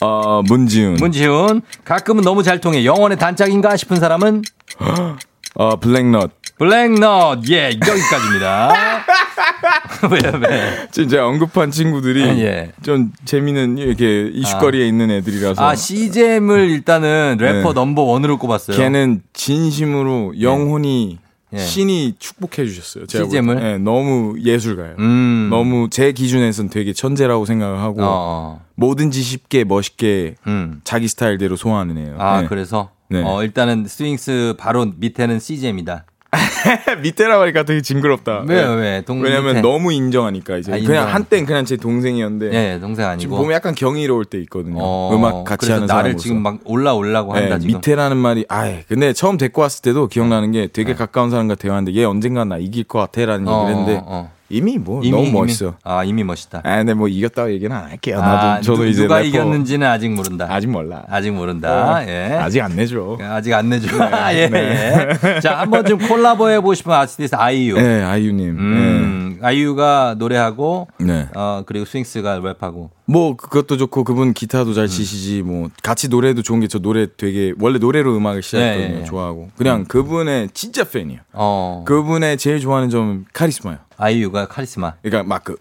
[0.00, 0.94] 어, 문지훈.
[0.94, 1.62] 문지훈.
[1.84, 4.42] 가끔은 너무 잘 통해 영원의 단짝인가 싶은 사람은
[5.54, 6.32] 어, 블랙넛.
[6.58, 7.48] 블랙넛.
[7.50, 8.72] 예, 여기까지입니다.
[10.10, 10.88] 왜, 왜?
[10.90, 12.72] 제가 언급한 친구들이 예.
[12.82, 17.74] 좀 재미는 이렇게 이슈거리에 있는 애들이라서 아, 씨잼을 일단은 래퍼 네.
[17.74, 18.76] 넘버 원으로 꼽았어요.
[18.76, 21.18] 걔는 진심으로 영혼이
[21.52, 21.58] 예.
[21.58, 23.06] 신이 축복해 주셨어요.
[23.06, 23.54] 제가 씨잼을?
[23.60, 24.96] 네, 너무 예술가요.
[24.98, 25.48] 음.
[25.50, 30.80] 너무 제 기준에서는 되게 천재라고 생각을 하고 어, 뭐든지 쉽게 멋있게 음.
[30.84, 32.16] 자기 스타일대로 소화하는 애예요.
[32.18, 32.48] 아, 네.
[32.48, 33.22] 그래서 네.
[33.24, 36.04] 어, 일단은 스윙스 바로 밑에는 씨잼입니다.
[37.02, 38.44] 밑에라고 하니까 되게 징그럽다.
[38.46, 38.74] 왜, 네.
[38.74, 39.00] 왜?
[39.02, 39.60] 동 왜냐면 밑에.
[39.62, 41.14] 너무 인정하니까 이제 아, 그냥 인정.
[41.14, 43.36] 한땐 그냥 제 동생이었는데 예, 동생 지금 아니고.
[43.36, 44.78] 보면 약간 경이로울 때 있거든요.
[44.80, 46.22] 어, 음악 같이 하는 나를 사람으로서.
[46.22, 47.74] 지금 막 올라오려고 네, 한다 지금.
[47.76, 52.04] 밑에라는 말이 아예 근데 처음 데리고 왔을 때도 기억나는 게 되게 가까운 사람과 대화하는데 얘
[52.04, 53.50] 언젠가 나 이길 것 같아 라는 네.
[53.50, 54.30] 어, 얘기를 했는데 어, 어.
[54.48, 55.32] 이미 뭐 이미, 너무 이미.
[55.32, 55.74] 멋있어.
[55.82, 56.60] 아, 이미 멋있다.
[56.62, 58.20] 아 근데 뭐 이겼다고 얘기는 안 할게요.
[58.20, 60.46] 나도 아, 저도 누, 이제 누가 이겼는지는 아직 모른다.
[60.48, 61.02] 아직 몰라.
[61.10, 61.96] 아직 모른다.
[61.96, 62.38] 어, 예.
[62.40, 63.18] 아직 안 내줘.
[63.20, 63.88] 아직 안 내줘.
[64.34, 65.08] 예, 네.
[65.24, 65.40] 예.
[65.40, 67.74] 자, 한번 좀 콜라보 해 보고 싶은 아티스트 아이유.
[67.74, 68.48] 네, 아이유님.
[68.58, 71.06] 음, 아이유가 노래하고, 네.
[71.06, 71.28] 네.
[71.34, 72.90] 어, 그리고 스윙스가 랩하고.
[73.08, 74.74] 뭐 그것도 좋고 그분 기타도 음.
[74.74, 78.94] 잘 치시지 뭐 같이 노래도 좋은 게 저 노래 되게 원래 노래로 음악을 시작했거든요.
[78.94, 79.04] 예, 예, 예.
[79.04, 81.20] 좋아하고 그냥 그분의 진짜 팬이에요.
[81.32, 81.84] 어.
[81.86, 83.78] 그분의 제일 좋아하는 점은 카리스마요.
[83.96, 84.94] 아이유가 카리스마.
[85.02, 85.54] 그러니까 막 그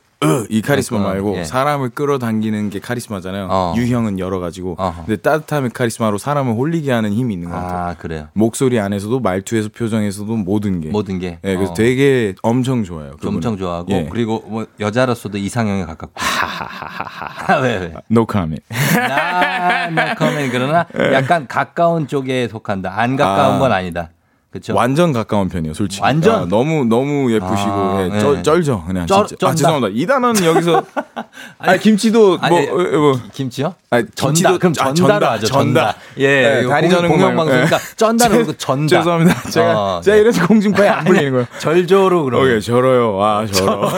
[0.49, 1.13] 이 카리스마 그렇구나.
[1.23, 1.43] 말고 예.
[1.43, 3.47] 사람을 끌어당기는 게 카리스마잖아요.
[3.49, 3.73] 어.
[3.77, 4.75] 유형은 여러 가지고.
[4.79, 5.05] 어허.
[5.05, 7.77] 근데 따뜻함의 카리스마로 사람을 홀리게 하는 힘이 있는 것 같아요.
[7.89, 8.27] 아, 그래요.
[8.33, 10.89] 목소리 안에서도 말투에서 표정에서도 모든 게.
[10.89, 11.39] 모든 게.
[11.41, 11.75] 네, 그래서 어.
[11.75, 13.11] 되게 엄청 좋아요.
[13.11, 13.35] 그분은.
[13.35, 14.07] 엄청 좋아하고 예.
[14.11, 16.13] 그리고 뭐 여자로서도 이상형에 가깝고.
[17.61, 17.93] 왜 왜?
[18.09, 18.63] No comment.
[18.95, 22.93] 나, 나 커맨 그러나 약간 가까운 쪽에 속한다.
[22.99, 23.59] 안 가까운 아.
[23.59, 24.09] 건 아니다.
[24.55, 24.73] 그렇죠?
[24.73, 26.01] 완전 가까운 편이에요, 솔직히.
[26.01, 26.43] 완전?
[26.43, 28.41] 아, 너무 너무 예쁘시고 아, 예, 쩔, 네.
[28.41, 29.49] 쩔 죠, 그냥 쩔- 진짜.
[29.49, 29.53] 아.
[29.53, 29.93] 죄송합니다.
[29.93, 30.81] 이 단어는 여기서
[31.59, 33.75] 아니, 김치도 아니, 뭐, 어, 뭐 김치요?
[33.89, 34.51] 아니, 전다.
[34.51, 35.47] 김치도- 그럼 아, 전다로 하죠.
[35.47, 35.95] 전다.
[36.19, 38.97] 예, 네, 다리 공- 저는 공영방송이니까 쩐다로 그러고 전다.
[38.97, 39.41] 죄송합니다.
[39.49, 40.21] 제가 어, 제가 네.
[40.21, 41.47] 이래서 공중파에 안 불리는 거예요.
[41.59, 42.45] 절조로 그러고.
[42.45, 43.21] 오케이, 저러요.
[43.21, 43.89] 아, 저러.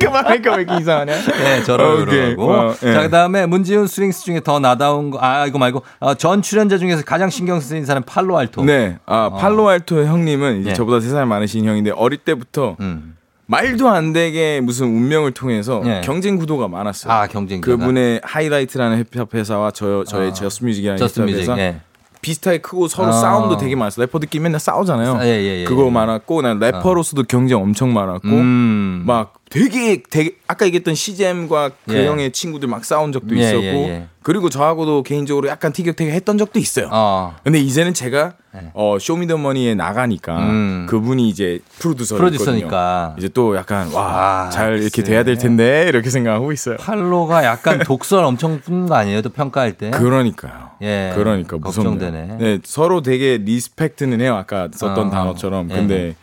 [0.00, 1.12] 그만하니까 왜 이렇게 이상하냐?
[1.12, 1.60] 네,
[2.02, 2.34] 오케이.
[2.36, 2.52] 그러고.
[2.52, 2.94] 어, 예.
[2.94, 7.02] 자, 그다음에 문지훈 스윙스 중에 더 나다운 거, 아, 이거 말고, 어, 전 출연자 중에서
[7.04, 8.64] 가장 신경 쓰인 사람 팔로알토.
[8.64, 10.74] 네, 아 팔로알토 형님은 이제 예.
[10.74, 13.16] 저보다 세살 많으신 형인데 어릴 때부터 음.
[13.46, 16.02] 말도 안 되게 무슨 운명을 통해서 예.
[16.04, 17.12] 경쟁 구도가 많았어요.
[17.12, 17.60] 아, 경쟁.
[17.60, 20.32] 그분의 하이라이트라는 힙합 회사와 저 저의 아.
[20.32, 21.34] 저스트 뮤직이라는 저스트 힙합.
[21.34, 21.80] 회사 예.
[22.22, 23.12] 비슷하게 크고 서로 아.
[23.12, 24.04] 싸움도 되게 많았어요.
[24.04, 25.18] 래퍼들끼리 맨날 싸우잖아요.
[25.22, 25.90] 예, 예, 예, 그거 예.
[25.90, 29.02] 많았고 난 래퍼로서도 경쟁 엄청 많았고 음.
[29.06, 32.06] 막 되게 되게 아까 얘기했던 씨잼과 그 예.
[32.06, 34.06] 형의 친구들 막 싸운 적도 예, 있었고 예, 예.
[34.22, 36.88] 그리고 저하고도 개인적으로 약간 티격태격 했던 적도 있어요.
[36.92, 37.34] 어.
[37.42, 38.34] 근데 이제는 제가
[38.74, 40.46] 어, 쇼미더머니에 나가니까 네.
[40.46, 40.86] 음.
[40.88, 43.16] 그분이 이제 프로듀서 프로듀서니까.
[43.18, 45.02] 이제 또 약간 와 아, 잘 이렇게.
[45.02, 46.76] 돼야 될 텐데 이렇게 생각하고 있어요.
[46.76, 49.20] 팔로가 약간 독설 엄청 뿜는 거 아니에요?
[49.22, 49.90] 또 평가할 때.
[49.90, 50.70] 그러니까요.
[50.82, 51.12] 예.
[51.16, 51.98] 그러니까 무섭네요.
[51.98, 52.36] 걱정되네.
[52.38, 54.36] 네, 서로 되게 respect는 해요.
[54.36, 55.10] 아까 썼던 어.
[55.10, 55.66] 단어처럼.
[55.66, 55.74] 네.
[55.74, 56.14] 근데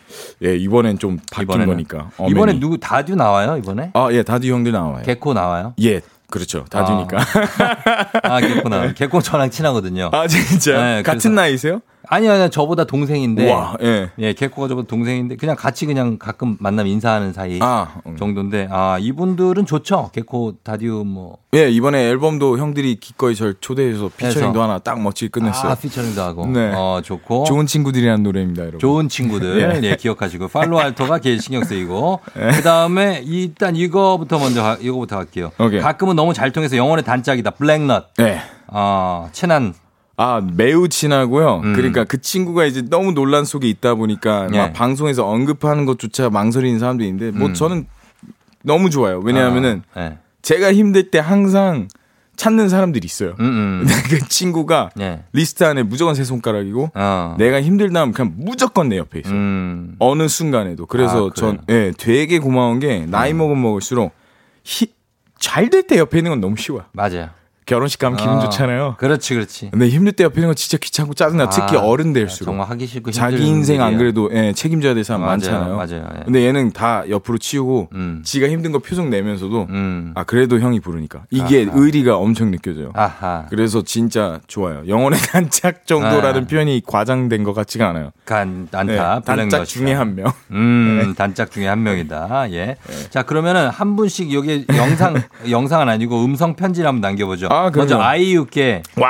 [0.43, 1.67] 예, 이번엔 좀 바뀐 이번에는.
[1.73, 2.09] 거니까.
[2.19, 2.59] 이번에 어머니.
[2.59, 3.57] 누구 다듀 나와요?
[3.57, 3.91] 이번에?
[3.93, 5.03] 아, 예, 다듀 형들 나와요.
[5.05, 5.73] 개코 나와요?
[5.81, 6.65] 예, 그렇죠.
[6.69, 7.17] 다듀니까.
[8.23, 8.93] 아, 개코 나와요.
[8.95, 10.09] 개코 저랑 친하거든요.
[10.13, 10.81] 아, 진짜요?
[10.81, 11.81] 네, 같은 나이세요?
[12.09, 12.49] 아니요, 아니요.
[12.49, 13.49] 저보다 동생인데.
[13.51, 14.09] 우와, 예.
[14.19, 18.15] 예, 개코가 저보다 동생인데 그냥 같이 그냥 가끔 만나면 인사하는 사이 아, 음.
[18.17, 20.09] 정도인데 아 이분들은 좋죠.
[20.13, 24.61] 개코 다듀 뭐 예, 이번에 앨범도 형들이 기꺼이 절 초대해서 피처링도 해서.
[24.63, 25.71] 하나 딱 멋지게 끝냈어요.
[25.71, 26.45] 아, 피처링도 하고.
[26.47, 26.71] 네.
[26.75, 27.43] 어, 좋고.
[27.45, 28.79] 좋은 친구들이라는 노래입니다, 여러분.
[28.79, 29.89] 좋은 친구들 예.
[29.91, 32.51] 예, 기억하시고 팔로 알토가 제일 신경 쓰이고 예.
[32.57, 35.51] 그다음에 일단 이거부터 먼저 가- 이거부터 할게요.
[35.59, 35.79] 오케이.
[35.79, 37.51] 가끔은 너무 잘 통해서 영혼의 단짝이다.
[37.51, 38.13] 블랙넛.
[38.17, 38.39] 네.
[38.67, 39.73] 어, 친한
[40.19, 41.61] 아, 매우 친하고요.
[41.63, 41.73] 음.
[41.73, 44.57] 그러니까 그 친구가 이제 너무 논란 속에 있다 보니까 예.
[44.57, 47.53] 막 방송에서 언급하는 것조차 망설이는 사람도 있는데 뭐 음.
[47.53, 47.85] 저는
[48.63, 49.19] 너무 좋아요.
[49.19, 50.17] 왜냐하면은 아, 예.
[50.41, 51.87] 제가 힘들 때 항상
[52.35, 53.35] 찾는 사람들이 있어요.
[53.39, 53.85] 음, 음.
[54.09, 55.23] 그 친구가 예.
[55.33, 57.35] 리스트 안에 무조건 세 손가락이고 어.
[57.37, 59.33] 내가 힘들다 하면 그냥 무조건 내 옆에 있어요.
[59.35, 59.95] 음.
[59.99, 60.87] 어느 순간에도.
[60.87, 61.59] 그래서 아, 전?
[61.69, 64.13] 예, 되게 고마운 게 나이 먹으면 먹을수록
[65.39, 66.85] 잘될 때 옆에 있는 건 너무 쉬워요.
[66.91, 67.29] 맞아요.
[67.67, 68.95] 결혼식 가면 기분 어, 좋잖아요.
[68.97, 69.69] 그렇지, 그렇지.
[69.71, 71.49] 근데 힘들 때 옆에 있는 건 진짜 귀찮고 짜증나.
[71.49, 72.45] 특히 아, 어른 될수록.
[72.45, 73.97] 정말 하기 싫고 자기 인생 안.
[73.97, 75.75] 그래도 예, 책임져야 될 사람 맞아요, 많잖아요.
[75.75, 76.23] 맞아요, 예.
[76.23, 78.21] 근데 얘는 다 옆으로 치우고 음.
[78.23, 80.13] 지가 힘든 거 표정 내면서도 음.
[80.15, 81.77] 아 그래도 형이 부르니까 이게 아하.
[81.77, 82.91] 의리가 엄청 느껴져요.
[82.95, 83.45] 아하.
[83.49, 84.83] 그래서 진짜 좋아요.
[84.87, 86.47] 영혼의 단짝 정도라는 아.
[86.47, 88.11] 표현이 과장된 것 같지가 않아요.
[88.25, 89.19] 간, 네, 안타.
[89.19, 89.65] 단짝.
[89.65, 90.31] 중에 한 명.
[90.51, 92.49] 음, 단짝 중에 한 명이다.
[92.51, 92.77] 예.
[93.09, 95.15] 자, 그러면은 한 분씩 여기 영상,
[95.49, 97.49] 영상은 아니고 음성 편지를 한번 남겨보죠.
[97.65, 97.71] 아.
[97.75, 99.07] 먼저 아이유께 와.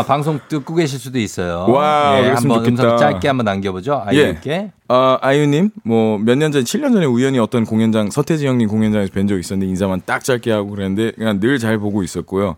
[0.00, 1.66] 아, 방송 듣고 계실 수도 있어요.
[1.68, 2.96] 와우, 예, 한번 좋겠다.
[2.96, 4.02] 짧게 한번 남겨보죠.
[4.04, 4.72] 아이유께.
[4.88, 9.26] 어, 아이유님, 뭐, 몇 년 전, 7년 전에 우연히 어떤 공연장, 서태지 형님 공연장에서 뵌
[9.28, 12.56] 적이 있었는데, 인사만 딱 짧게 하고 그랬는데, 그냥 늘 잘 보고 있었고요.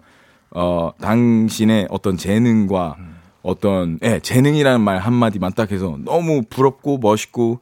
[0.52, 2.96] 어, 당신의 어떤 재능과
[3.42, 7.60] 어떤, 예, 재능이라는 말 한마디만 딱 해서 너무 부럽고 멋있고,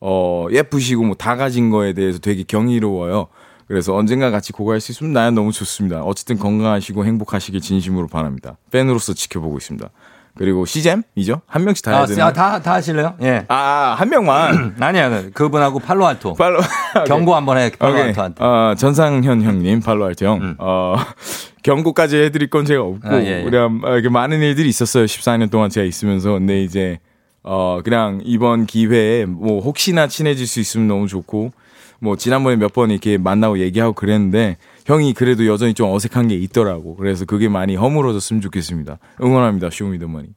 [0.00, 3.26] 어, 예쁘시고 뭐 다 가진 거에 대해서 되게 경이로워요.
[3.70, 6.02] 그래서 언젠가 같이 고갈 수 있으면 나야 너무 좋습니다.
[6.02, 8.56] 어쨌든 건강하시고 행복하시길 진심으로 바랍니다.
[8.72, 9.88] 팬으로서 지켜보고 있습니다.
[10.36, 11.42] 그리고 시잼이죠?
[11.46, 12.24] 한 명씩 다 해야 아, 되나요?
[12.26, 13.14] 아, 다, 다 하실래요?
[13.22, 13.44] 예.
[13.46, 14.74] 아, 한 명만.
[14.80, 15.30] 아니야.
[15.32, 16.34] 그분하고 팔로알토.
[16.34, 16.58] 팔로
[17.06, 17.70] 경고 한번 해.
[17.70, 18.44] 팔로알토한테.
[18.44, 20.56] 어, 전상현 형님, 팔로알트 형.
[20.58, 20.96] 어,
[21.62, 23.12] 경고까지 해드릴 건 제가 없고, 음.
[23.14, 23.44] 아, 예, 예.
[23.44, 25.04] 그냥 어, 이렇게 많은 일들이 있었어요.
[25.04, 26.32] 14년 동안 제가 있으면서.
[26.32, 26.98] 근데 이제,
[27.44, 31.52] 어, 그냥 이번 기회에 뭐 혹시나 친해질 수 있으면 너무 좋고,
[32.00, 34.56] 뭐 지난번에 몇 번 이렇게 만나고 얘기하고 그랬는데,
[34.86, 36.96] 형이 그래도 여전히 좀 어색한 게 있더라고.
[36.96, 38.98] 그래서 그게 많이 허물어졌으면 좋겠습니다.
[39.22, 39.68] 응원합니다.
[39.70, 40.28] 쇼미더머니.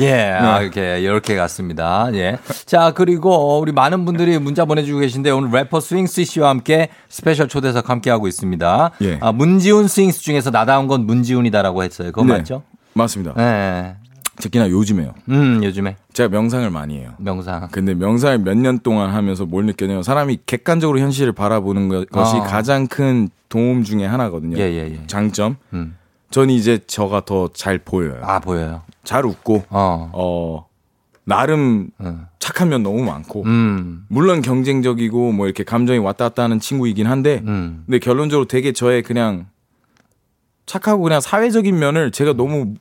[0.00, 0.64] 예, 아, 네.
[0.64, 2.10] 이렇게, 이렇게 갔습니다.
[2.12, 2.36] 예.
[2.66, 7.88] 자, 그리고 우리 많은 분들이 문자 보내주고 계신데 오늘 래퍼 스윙스 씨와 함께 스페셜 초대석
[7.88, 8.90] 함께 하고 있습니다.
[9.02, 9.18] 예.
[9.22, 12.12] 아, 문지훈 스윙스 중에서 나다운 건 문지훈이다라고 했어요.
[12.12, 12.34] 그거 네.
[12.38, 12.62] 맞죠?
[12.92, 13.32] 맞습니다.
[13.34, 13.94] 네.
[14.40, 15.14] 특히나 요즘에요.
[15.30, 15.96] 음, 요즘에.
[16.12, 17.12] 제가 명상을 많이 해요.
[17.18, 17.68] 명상.
[17.72, 22.42] 근데 명상을 몇 년 동안 하면서 뭘 느꼈냐면 사람이 객관적으로 현실을 바라보는 것- 것이 어.
[22.42, 24.56] 가장 큰 도움 중에 하나거든요.
[24.58, 25.00] 예, 예, 예.
[25.06, 25.56] 장점.
[25.72, 25.96] 음.
[26.30, 28.20] 전 이제 저가 더 잘 보여요.
[28.22, 28.82] 아, 보여요.
[29.02, 30.10] 잘 웃고 어.
[30.12, 30.66] 어,
[31.24, 32.26] 나름 음.
[32.38, 34.04] 착한 면 너무 많고 음.
[34.08, 37.82] 물론 경쟁적이고 뭐 이렇게 감정이 왔다 갔다 하는 친구이긴 한데 음.
[37.86, 39.46] 근데 결론적으로 되게 저의 그냥
[40.66, 42.74] 착하고 그냥 사회적인 면을 제가 너무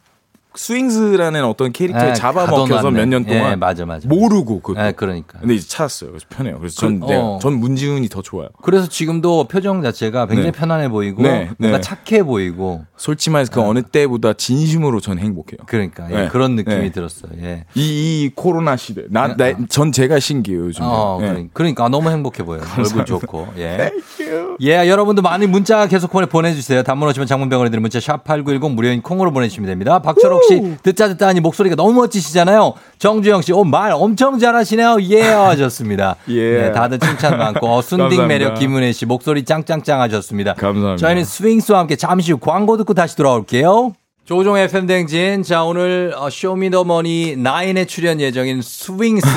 [0.58, 3.00] 스윙스라는 어떤 캐릭터에 예, 잡아먹혀서 가둬놨네.
[3.00, 4.08] 몇년 동안 예, 맞아, 맞아.
[4.08, 4.86] 모르고 그것도.
[4.88, 5.40] 예, 그러니까.
[5.40, 6.10] 근데 이제 찾았어요.
[6.12, 6.58] 그래서 편해요.
[6.60, 7.38] 그래서 전, 그- 네, 어.
[7.42, 8.50] 전 문지훈이 더 좋아요.
[8.62, 10.58] 그래서 지금도 표정 자체가 굉장히 네.
[10.58, 11.82] 편안해 보이고 네, 뭔가 네.
[11.82, 15.60] 착해 보이고 솔직히 말해서 그 어느 때보다 진심으로 전 행복해요.
[15.68, 16.28] 그러니까 예, 네.
[16.30, 16.92] 그런 느낌이 네.
[16.92, 17.32] 들었어요.
[17.42, 17.66] 예.
[17.76, 19.04] 이, 이 코로나 시대.
[19.10, 20.82] 나, 나, 전 제가 신기해요, 요즘.
[20.86, 21.28] 어, 네.
[21.28, 22.64] 그러니까, 그러니까 너무 행복해 보여요.
[22.78, 23.06] 얼굴.
[23.06, 23.48] 좋고.
[23.58, 23.92] 예.
[24.62, 26.82] 예, 여러분도 많이 문자 계속 보내, 보내주세요.
[26.84, 30.00] 단문 50원 장문 100원이 드는 문자 샵 8910 무료인 콩으로 보내주시면 됩니다.
[30.00, 32.74] 박철옥 씨, 듣자 듣다 하니 목소리가 너무 멋지시잖아요.
[33.00, 34.98] 정주영 씨, 오, 말 엄청 잘하시네요.
[35.10, 36.16] 예, 하셨습니다.
[36.30, 36.62] 예.
[36.62, 38.28] 네, 다들 칭찬 많고, 어, 순딩.
[38.28, 40.54] 매력 김은혜 씨, 목소리 짱짱짱 하셨습니다.
[40.54, 40.98] 감사합니다.
[40.98, 43.94] 저희는 스윙스와 함께 잠시 후 광고 듣고 다시 돌아올게요.
[44.26, 45.44] 조우종의 FM대행진.
[45.44, 49.28] 자, 오늘 어, 쇼미더머니 9에 출연 예정인 스윙스.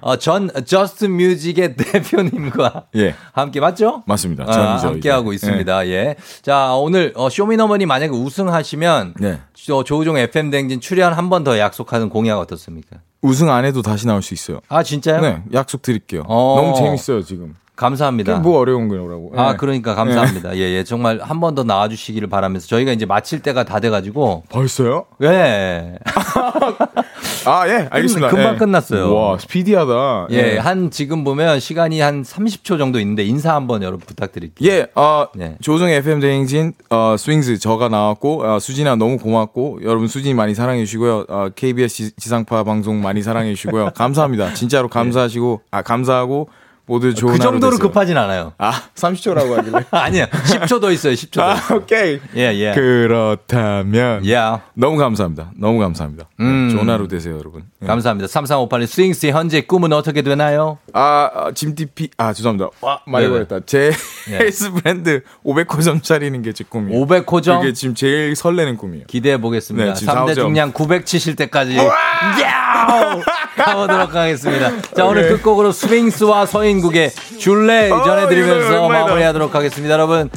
[0.00, 3.14] 어, 전 저스트 뮤직의 대표님과 예.
[3.32, 4.02] 함께 맞죠?
[4.06, 4.44] 맞습니다.
[4.48, 5.10] 아, 함께.
[5.10, 5.86] 하고 있습니다.
[5.88, 6.16] 예.
[6.42, 9.40] 자, 오늘 어, 쇼미더머니 만약에 우승하시면 네.
[9.54, 12.96] 저 조우종 FM 대행진 출연 한 번 더 약속하는 공약 어떻습니까?
[13.22, 14.60] 우승 안 해도 다시 나올 수 있어요.
[14.68, 15.20] 아, 진짜요?
[15.20, 16.22] 네, 약속 드릴게요.
[16.26, 16.56] 어.
[16.60, 17.54] 너무 재밌어요, 지금.
[17.80, 18.38] 감사합니다.
[18.40, 19.32] 뭐 어려운 거라고.
[19.36, 19.56] 아, 예.
[19.56, 20.54] 그러니까 감사합니다.
[20.56, 20.84] 예, 예.
[20.84, 24.42] 정말 한 번 더 나와 주시기를 바라면서 저희가 이제 마칠 때가 다 돼 가지고.
[24.50, 25.06] 벌써요?
[25.22, 25.96] 예.
[27.46, 28.28] 아, 예, 알겠습니다.
[28.28, 28.58] 금방 예.
[28.58, 29.14] 끝났어요.
[29.14, 30.26] 와, 스피디하다.
[30.30, 34.70] 예, 한 지금 보면 시간이 한 30초 정도 있는데 인사 한번 여러분 부탁드릴게요.
[34.70, 35.56] 예, 어, 네.
[35.62, 40.84] 조종의 FM 대행진, 어, 스윙스 저가 나왔고, 어, 수진아 너무 고맙고, 여러분 수진이 많이 사랑해
[40.84, 41.24] 주시고요.
[41.28, 43.92] 어, KBS 지- 지상파 방송 많이 사랑해 주시고요.
[43.94, 44.52] 감사합니다.
[44.54, 46.48] 진짜로 감사하시고, 아, 감사하고,
[46.90, 47.78] 모두 좋은 그 정도로.
[47.78, 48.52] 급하진 않아요.
[48.58, 49.84] 아, 30초라고 하길래.
[49.92, 50.26] 아니요.
[50.26, 51.12] 10초 더 있어요.
[51.12, 51.42] 10초 더.
[51.52, 52.18] 아, 오케이.
[52.34, 52.72] 예, 예.
[52.74, 54.26] 그렇다면.
[54.26, 54.36] 예.
[54.74, 55.52] 너무 감사합니다.
[55.56, 56.24] 너무 감사합니다.
[56.36, 56.70] 네, 음.
[56.72, 57.62] 좋은 하루 되세요, 여러분.
[57.80, 57.86] 예.
[57.86, 58.26] 감사합니다.
[58.28, 60.78] 3358님 스윙스의 현재 꿈은 어떻게 되나요?
[60.92, 62.70] 아, 아, 짐디피, 아, 죄송합니다.
[62.80, 63.44] 와, 많이 네네.
[63.46, 63.66] 걸렸다.
[63.66, 63.92] 제
[64.30, 64.38] 예.
[64.38, 67.06] 헬스 브랜드 500호점 차리는 게 제 꿈이에요.
[67.06, 67.60] 500호점?
[67.60, 69.04] 그게 지금 제일 설레는 꿈이에요.
[69.06, 69.86] 기대해 보겠습니다.
[69.86, 70.34] 네, 지금 3대 사오점.
[70.46, 73.20] 중량 900 치실 때까지 야우!
[73.56, 74.70] 가보도록 하겠습니다.
[74.96, 75.28] 자, 오늘.
[75.28, 78.88] 끝곡으로 스윙스와 서인 국의 줄레 어, 전해드리면서.
[78.88, 79.94] 마무리하도록 하겠습니다.
[79.94, 80.30] 여러분,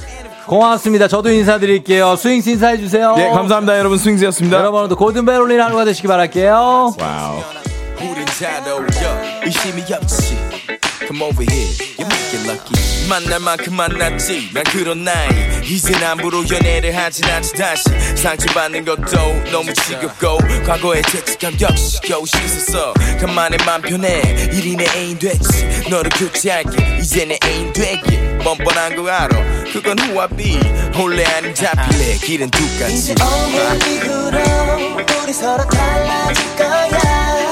[0.46, 1.08] 고맙습니다.
[1.08, 2.16] 저도 인사드릴게요.
[2.16, 3.16] 스윙스 인사해주세요.
[3.18, 3.78] 예, 감사합니다.
[3.80, 4.58] 여러분 스윙스였습니다.
[4.58, 6.96] 여러분 오늘도 골든벨 울리는 하루가 되시기 바랄게요.
[7.00, 7.40] 와우.
[11.14, 11.70] Come over here.
[12.00, 13.08] You make it lucky.
[13.08, 14.50] 만날 만큼 만났지.
[14.52, 15.30] 난 그런 나이.
[15.64, 17.84] 이젠 함부로 연애를 하진 않지 다시.
[18.16, 22.94] 상처받는 것도 너무 지겹고 과거의 죄책감 역시 겨우 씻었어.
[23.22, 24.22] 간만에 맘 편해.
[24.54, 25.88] 일이 내 애인 됐지.
[25.88, 26.98] 너를 교체할게.
[27.00, 29.64] 이제 내 애인 되기 뻔뻔한 거 알아?
[29.72, 30.60] 그건 후합이
[30.98, 32.16] 원래 아닌 잡힐래.
[32.26, 33.14] 길은 두 가지.
[33.22, 37.43] 오늘 이후로 우리 서로 달라질 거야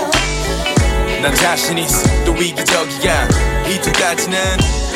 [1.22, 2.26] 난 자신 있어.
[2.26, 3.28] 또 이기적이야.
[3.68, 4.38] 이 두 가지는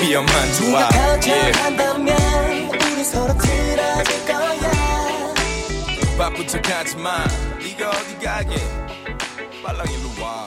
[0.02, 0.92] 위험한 네가 조합
[1.24, 1.52] yeah.
[2.70, 5.34] 우리 서로 틀어질 거야.
[6.18, 7.24] 바쁜 척하지마.
[7.64, 8.56] 네가 어디 가게?
[9.64, 10.45] 빨랑 일로 와